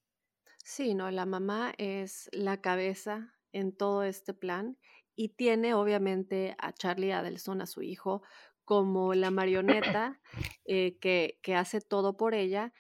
Sí, 0.64 0.94
no, 0.96 1.10
la 1.12 1.26
mamá 1.26 1.74
es 1.78 2.30
la 2.34 2.62
cabeza 2.62 3.34
en 3.54 3.76
todo 3.76 4.04
este 4.04 4.34
plan 4.34 4.78
y 5.18 5.30
tiene 5.30 5.74
obviamente 5.74 6.56
a 6.60 6.72
Charlie 6.72 7.12
Adelson, 7.12 7.62
a 7.62 7.66
su 7.66 7.82
hijo, 7.82 8.22
como 8.64 9.14
la 9.14 9.32
marioneta 9.32 10.22
eh, 10.64 10.98
que, 11.00 11.40
que 11.42 11.56
hace 11.56 11.82
todo 11.82 12.16
por 12.16 12.34
ella, 12.34 12.72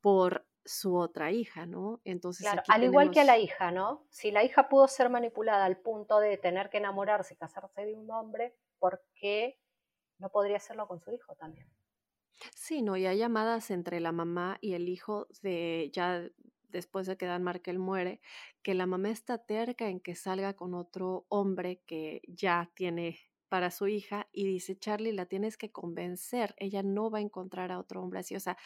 por 0.00 0.48
su 0.64 0.96
otra 0.96 1.30
hija, 1.32 1.66
¿no? 1.66 2.00
Entonces, 2.04 2.46
claro, 2.46 2.62
al 2.68 2.84
igual 2.84 3.10
que 3.10 3.20
a 3.20 3.24
la 3.24 3.38
hija, 3.38 3.70
¿no? 3.70 4.06
Si 4.10 4.30
la 4.30 4.42
hija 4.42 4.68
pudo 4.68 4.88
ser 4.88 5.10
manipulada 5.10 5.64
al 5.64 5.76
punto 5.76 6.18
de 6.18 6.38
tener 6.38 6.70
que 6.70 6.78
enamorarse 6.78 7.34
y 7.34 7.36
casarse 7.36 7.84
de 7.84 7.94
un 7.94 8.10
hombre, 8.10 8.56
¿por 8.78 9.04
qué 9.14 9.58
no 10.18 10.30
podría 10.30 10.56
hacerlo 10.56 10.88
con 10.88 11.00
su 11.00 11.12
hijo 11.12 11.34
también? 11.34 11.68
Sí, 12.54 12.80
no, 12.80 12.96
y 12.96 13.06
hay 13.06 13.18
llamadas 13.18 13.70
entre 13.70 14.00
la 14.00 14.12
mamá 14.12 14.58
y 14.60 14.74
el 14.74 14.88
hijo 14.88 15.26
de 15.42 15.90
ya 15.92 16.24
después 16.72 17.06
de 17.06 17.16
que 17.16 17.26
Dan 17.26 17.44
Markel 17.44 17.78
muere, 17.78 18.20
que 18.62 18.74
la 18.74 18.86
mamá 18.86 19.10
está 19.10 19.38
terca 19.38 19.88
en 19.88 20.00
que 20.00 20.14
salga 20.16 20.54
con 20.54 20.74
otro 20.74 21.26
hombre 21.28 21.80
que 21.86 22.22
ya 22.26 22.70
tiene 22.74 23.20
para 23.48 23.70
su 23.70 23.86
hija 23.86 24.28
y 24.32 24.46
dice, 24.46 24.78
Charlie, 24.78 25.12
la 25.12 25.26
tienes 25.26 25.58
que 25.58 25.70
convencer, 25.70 26.54
ella 26.56 26.82
no 26.82 27.10
va 27.10 27.18
a 27.18 27.20
encontrar 27.20 27.70
a 27.70 27.78
otro 27.78 28.02
hombre 28.02 28.20
así, 28.20 28.34
o 28.34 28.40
sea, 28.40 28.56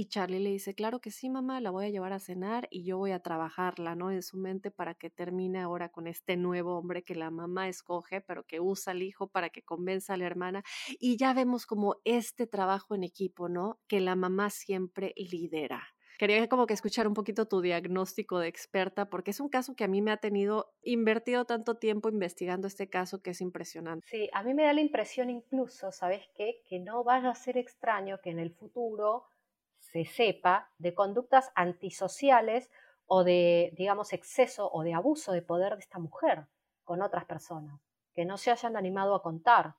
y 0.00 0.04
Charlie 0.04 0.38
le 0.38 0.50
dice, 0.50 0.76
claro 0.76 1.00
que 1.00 1.10
sí, 1.10 1.28
mamá, 1.28 1.60
la 1.60 1.72
voy 1.72 1.86
a 1.86 1.88
llevar 1.88 2.12
a 2.12 2.20
cenar 2.20 2.68
y 2.70 2.84
yo 2.84 2.98
voy 2.98 3.10
a 3.10 3.18
trabajarla, 3.18 3.96
¿no? 3.96 4.12
En 4.12 4.22
su 4.22 4.38
mente 4.38 4.70
para 4.70 4.94
que 4.94 5.10
termine 5.10 5.58
ahora 5.58 5.88
con 5.88 6.06
este 6.06 6.36
nuevo 6.36 6.78
hombre 6.78 7.02
que 7.02 7.16
la 7.16 7.32
mamá 7.32 7.68
escoge, 7.68 8.20
pero 8.20 8.44
que 8.44 8.60
usa 8.60 8.92
al 8.92 9.02
hijo 9.02 9.26
para 9.26 9.50
que 9.50 9.62
convenza 9.62 10.14
a 10.14 10.16
la 10.16 10.26
hermana. 10.26 10.62
Y 11.00 11.16
ya 11.16 11.34
vemos 11.34 11.66
como 11.66 11.96
este 12.04 12.46
trabajo 12.46 12.94
en 12.94 13.02
equipo, 13.02 13.48
¿no? 13.48 13.80
Que 13.88 13.98
la 13.98 14.14
mamá 14.14 14.50
siempre 14.50 15.14
lidera. 15.16 15.82
Quería 16.18 16.48
como 16.48 16.66
que 16.66 16.74
escuchar 16.74 17.06
un 17.08 17.14
poquito 17.14 17.46
tu 17.48 17.60
diagnóstico 17.62 18.38
de 18.40 18.48
experta, 18.48 19.08
porque 19.08 19.30
es 19.30 19.40
un 19.40 19.48
caso 19.48 19.74
que 19.76 19.84
a 19.84 19.88
mí 19.88 20.02
me 20.02 20.10
ha 20.10 20.16
tenido 20.18 20.74
invertido 20.82 21.44
tanto 21.46 21.76
tiempo 21.78 22.08
investigando 22.10 22.66
este 22.66 22.90
caso 22.90 23.22
que 23.22 23.30
es 23.30 23.40
impresionante. 23.40 24.08
Sí, 24.10 24.28
a 24.32 24.42
mí 24.42 24.54
me 24.54 24.64
da 24.64 24.72
la 24.72 24.80
impresión 24.80 25.30
incluso, 25.30 25.92
¿sabes 25.92 26.28
qué? 26.34 26.62
Que 26.64 26.80
no 26.80 27.04
vaya 27.04 27.30
a 27.30 27.34
ser 27.36 27.56
extraño 27.56 28.20
que 28.20 28.30
en 28.30 28.40
el 28.40 28.52
futuro 28.52 29.26
se 29.78 30.04
sepa 30.04 30.72
de 30.78 30.94
conductas 30.94 31.52
antisociales 31.54 32.70
o 33.06 33.22
de, 33.22 33.72
digamos, 33.76 34.12
exceso 34.12 34.68
o 34.72 34.82
de 34.82 34.94
abuso 34.94 35.32
de 35.32 35.42
poder 35.42 35.74
de 35.74 35.80
esta 35.80 35.98
mujer 36.00 36.48
con 36.84 37.02
otras 37.02 37.24
personas 37.26 37.80
que 38.14 38.24
no 38.24 38.36
se 38.36 38.50
hayan 38.50 38.76
animado 38.76 39.14
a 39.14 39.22
contar. 39.22 39.76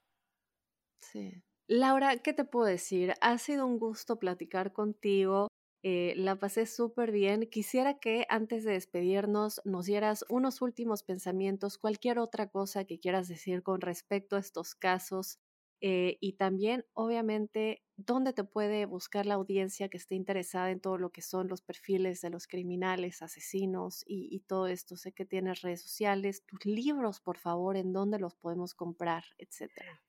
Sí. 1.02 1.44
Laura, 1.68 2.18
¿qué 2.18 2.34
te 2.34 2.46
puedo 2.46 2.66
decir? 2.66 3.14
Ha 3.22 3.38
sido 3.38 3.66
un 3.66 3.80
gusto 3.80 4.18
platicar 4.18 4.74
contigo. 4.74 5.49
Eh, 5.82 6.14
la 6.18 6.36
pasé 6.36 6.66
súper 6.66 7.12
bien. 7.12 7.48
Quisiera 7.50 8.00
que 8.00 8.26
antes 8.30 8.64
de 8.66 8.74
despedirnos 8.74 9.62
nos 9.64 9.86
dieras 9.86 10.26
unos 10.30 10.62
últimos 10.62 11.04
pensamientos, 11.04 11.78
cualquier 11.78 12.20
otra 12.20 12.50
cosa 12.50 12.86
que 12.86 13.00
quieras 13.00 13.28
decir 13.28 13.64
con 13.64 13.80
respecto 13.80 14.36
a 14.36 14.40
estos 14.40 14.76
casos 14.76 15.40
eh, 15.82 16.18
y 16.20 16.34
también, 16.34 16.86
obviamente, 16.94 17.82
dónde 17.96 18.34
te 18.34 18.44
puede 18.44 18.86
buscar 18.86 19.26
la 19.26 19.36
audiencia 19.36 19.88
que 19.88 19.96
esté 19.96 20.16
interesada 20.16 20.72
en 20.72 20.82
todo 20.82 20.98
lo 20.98 21.12
que 21.12 21.22
son 21.22 21.48
los 21.48 21.62
perfiles 21.62 22.20
de 22.20 22.30
los 22.30 22.48
criminales, 22.48 23.22
asesinos 23.22 24.04
y, 24.06 24.42
todo 24.42 24.68
esto. 24.68 24.98
Sé 24.98 25.14
que 25.14 25.26
tienes 25.26 25.62
redes 25.62 25.82
sociales, 25.82 26.44
tus 26.46 26.66
libros, 26.66 27.22
por 27.22 27.38
favor, 27.38 27.78
en 27.78 27.94
dónde 27.94 28.20
los 28.20 28.36
podemos 28.36 28.74
comprar, 28.74 29.24
etcétera. 29.38 30.02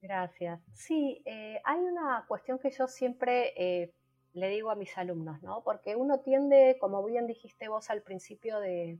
Gracias. 0.00 0.60
Sí, 0.74 1.22
eh, 1.24 1.60
hay 1.64 1.78
una 1.78 2.24
cuestión 2.26 2.58
que 2.58 2.72
yo 2.72 2.88
siempre 2.88 3.52
le 4.34 4.48
digo 4.48 4.70
a 4.70 4.74
mis 4.74 4.96
alumnos, 4.96 5.42
¿no? 5.42 5.62
Porque 5.62 5.96
uno 5.96 6.20
tiende, 6.20 6.76
como 6.80 7.04
bien 7.04 7.26
dijiste 7.26 7.68
vos 7.68 7.90
al 7.90 8.02
principio 8.02 8.60
de, 8.60 8.98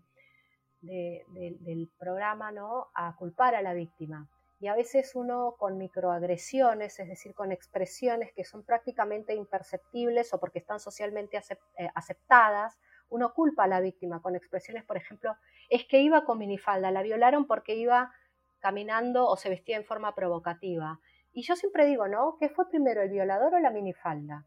del 0.80 1.91
programa, 1.99 2.53
¿no? 2.53 2.89
A 2.95 3.16
culpar 3.16 3.55
a 3.55 3.62
la 3.62 3.72
víctima. 3.72 4.28
Y 4.61 4.68
a 4.68 4.74
veces 4.74 5.16
uno 5.16 5.57
con 5.59 5.76
microagresiones, 5.76 7.01
es 7.01 7.09
decir, 7.09 7.35
con 7.35 7.51
expresiones 7.51 8.33
que 8.33 8.45
son 8.45 8.62
prácticamente 8.62 9.35
imperceptibles 9.35 10.33
o 10.33 10.39
porque 10.39 10.61
están 10.61 10.78
socialmente 10.78 11.37
eh, 11.37 11.89
aceptadas, 11.95 12.78
uno 13.09 13.35
culpa 13.35 13.64
a 13.64 13.68
la 13.68 13.80
víctima 13.80 14.22
con 14.22 14.37
expresiones, 14.37 14.85
por 14.85 14.97
ejemplo, 14.97 15.35
es 15.68 15.85
que 15.87 16.01
iba 16.01 16.24
con 16.24 16.39
minifalda, 16.39 16.91
la 16.91 17.03
violaron 17.03 17.47
porque 17.47 17.74
iba 17.74 18.12
caminando 18.61 19.26
o 19.26 19.37
se 19.37 19.51
vestía 19.51 19.76
en 19.76 19.85
forma 19.85 20.14
provocativa. 20.14 21.01
Y 21.33 21.43
yo 21.43 21.57
siempre 21.57 21.87
digo, 21.87 22.07
¿no? 22.07 22.37
¿Qué 22.39 22.49
fue 22.49 22.68
primero, 22.68 23.03
el 23.03 23.11
violador 23.11 23.55
o 23.55 23.59
la 23.59 23.70
minifalda? 23.70 24.47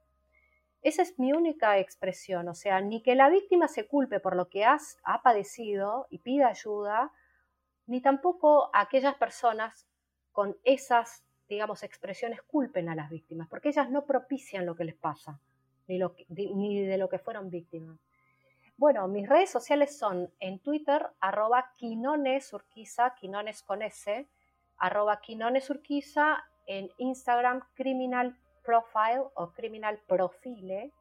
Esa 0.86 1.02
es 1.02 1.18
mi 1.18 1.34
única 1.34 1.80
expresión, 1.80 2.48
o 2.48 2.54
sea, 2.54 2.80
ni 2.80 3.02
que 3.02 3.16
la 3.16 3.28
víctima 3.28 3.68
se 3.68 3.88
culpe 3.88 4.20
por 4.20 4.36
lo 4.36 4.50
que 4.50 4.66
has, 4.66 5.00
ha 5.04 5.24
padecido 5.24 6.06
y 6.12 6.20
pida 6.20 6.48
ayuda, 6.48 7.12
ni 7.88 8.02
tampoco 8.02 8.70
aquellas 8.72 9.16
personas 9.16 9.88
con 10.32 10.56
esas, 10.64 11.26
digamos, 11.50 11.82
expresiones 11.82 12.44
culpen 12.44 12.88
a 12.88 12.94
las 12.94 13.10
víctimas, 13.10 13.48
porque 13.48 13.70
ellas 13.70 13.90
no 13.90 14.06
propician 14.06 14.68
lo 14.68 14.76
que 14.76 14.84
les 14.84 14.94
pasa, 14.94 15.40
ni, 15.88 16.00
ni 16.54 16.86
de 16.86 16.98
lo 17.00 17.10
que 17.10 17.18
fueron 17.18 17.50
víctimas. 17.50 17.98
Bueno, 18.78 19.08
mis 19.08 19.28
redes 19.28 19.50
sociales 19.50 19.98
son 19.98 20.32
en 20.40 20.60
Twitter, 20.60 21.08
arroba 21.20 21.72
quinonesurquiza, 21.78 23.16
quinones 23.16 23.64
con 23.64 23.82
S, 23.82 24.28
arroba 24.78 25.20
quinonesurquiza, 25.20 26.46
en 26.68 26.92
Instagram, 26.98 27.62
criminal 27.74 28.38
profile 28.66 29.24
o 29.36 29.52
criminal 29.52 30.00
profile, 30.08 30.92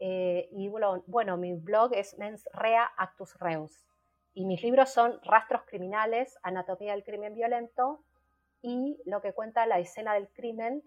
eh, 0.00 0.48
y 0.52 0.68
bueno, 0.68 1.36
mi 1.36 1.54
blog 1.54 1.94
es 1.94 2.16
Mens 2.18 2.48
Rea 2.54 2.90
Actus 2.96 3.38
Reus. 3.38 3.84
Y 4.32 4.46
mis 4.46 4.62
libros 4.62 4.90
son 4.90 5.20
Rastros 5.22 5.62
Criminales, 5.66 6.38
Anatomía 6.42 6.92
del 6.92 7.04
Crimen 7.04 7.34
Violento 7.34 8.02
y 8.62 9.00
lo 9.04 9.20
que 9.20 9.32
cuenta 9.32 9.66
la 9.66 9.78
escena 9.78 10.14
del 10.14 10.28
crimen, 10.28 10.82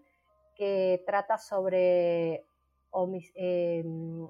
que 0.56 1.02
trata 1.06 1.38
sobre 1.38 2.44
em, 3.34 4.28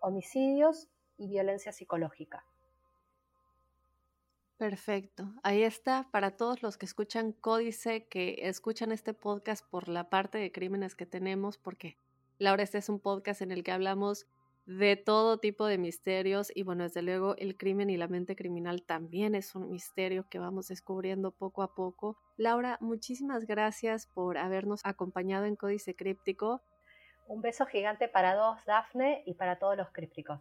homicidios 0.00 0.88
y 1.18 1.28
violencia 1.28 1.72
psicológica. 1.72 2.44
Perfecto. 4.62 5.24
Ahí 5.42 5.64
está 5.64 6.06
para 6.12 6.36
todos 6.36 6.62
los 6.62 6.78
que 6.78 6.86
escuchan 6.86 7.32
Códice, 7.32 8.06
que 8.06 8.36
escuchan 8.42 8.92
este 8.92 9.12
podcast 9.12 9.68
por 9.68 9.88
la 9.88 10.08
parte 10.08 10.38
de 10.38 10.52
crímenes 10.52 10.94
que 10.94 11.04
tenemos, 11.04 11.58
porque 11.58 11.96
Laura, 12.38 12.62
este 12.62 12.78
es 12.78 12.88
un 12.88 13.00
podcast 13.00 13.42
en 13.42 13.50
el 13.50 13.64
que 13.64 13.72
hablamos 13.72 14.28
de 14.64 14.94
todo 14.94 15.38
tipo 15.38 15.66
de 15.66 15.78
misterios 15.78 16.52
y 16.54 16.62
bueno, 16.62 16.84
desde 16.84 17.02
luego 17.02 17.34
el 17.38 17.56
crimen 17.56 17.90
y 17.90 17.96
la 17.96 18.06
mente 18.06 18.36
criminal 18.36 18.84
también 18.84 19.34
es 19.34 19.56
un 19.56 19.68
misterio 19.68 20.28
que 20.28 20.38
vamos 20.38 20.68
descubriendo 20.68 21.32
poco 21.32 21.64
a 21.64 21.74
poco. 21.74 22.16
Laura, 22.36 22.78
muchísimas 22.80 23.46
gracias 23.46 24.06
por 24.06 24.38
habernos 24.38 24.80
acompañado 24.84 25.44
en 25.44 25.56
Códice 25.56 25.96
Críptico. 25.96 26.62
Un 27.26 27.42
beso 27.42 27.66
gigante 27.66 28.06
para 28.06 28.36
dos, 28.36 28.64
Dafne, 28.64 29.24
y 29.26 29.34
para 29.34 29.58
todos 29.58 29.76
los 29.76 29.90
crípticos. 29.90 30.38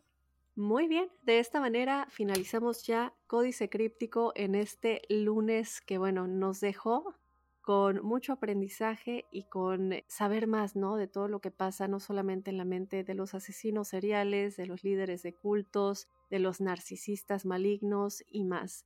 Muy 0.55 0.87
bien, 0.87 1.09
de 1.23 1.39
esta 1.39 1.61
manera 1.61 2.07
finalizamos 2.09 2.85
ya 2.85 3.13
Códice 3.27 3.69
Críptico 3.69 4.33
en 4.35 4.55
este 4.55 5.01
lunes 5.09 5.79
que 5.79 5.97
bueno, 5.97 6.27
nos 6.27 6.59
dejó 6.59 7.15
con 7.61 8.03
mucho 8.03 8.33
aprendizaje 8.33 9.25
y 9.31 9.43
con 9.43 9.93
saber 10.07 10.47
más, 10.47 10.75
¿no? 10.75 10.97
De 10.97 11.07
todo 11.07 11.29
lo 11.29 11.39
que 11.39 11.51
pasa, 11.51 11.87
no 11.87 11.99
solamente 11.99 12.49
en 12.49 12.57
la 12.57 12.65
mente 12.65 13.03
de 13.03 13.13
los 13.13 13.33
asesinos 13.33 13.87
seriales, 13.87 14.57
de 14.57 14.65
los 14.65 14.83
líderes 14.83 15.23
de 15.23 15.33
cultos, 15.33 16.09
de 16.29 16.39
los 16.39 16.59
narcisistas 16.59 17.45
malignos 17.45 18.23
y 18.27 18.43
más. 18.43 18.85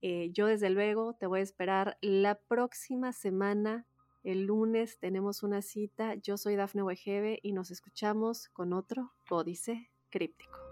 Eh, 0.00 0.30
yo 0.32 0.46
desde 0.46 0.70
luego 0.70 1.14
te 1.14 1.26
voy 1.26 1.40
a 1.40 1.42
esperar 1.42 1.98
la 2.00 2.36
próxima 2.36 3.12
semana. 3.12 3.86
El 4.22 4.46
lunes 4.46 4.98
tenemos 4.98 5.42
una 5.42 5.60
cita. 5.60 6.14
Yo 6.14 6.36
soy 6.36 6.56
Dafne 6.56 6.84
Wegebe 6.84 7.40
y 7.42 7.52
nos 7.52 7.70
escuchamos 7.70 8.48
con 8.48 8.72
otro 8.72 9.12
códice 9.28 9.90
críptico. 10.10 10.71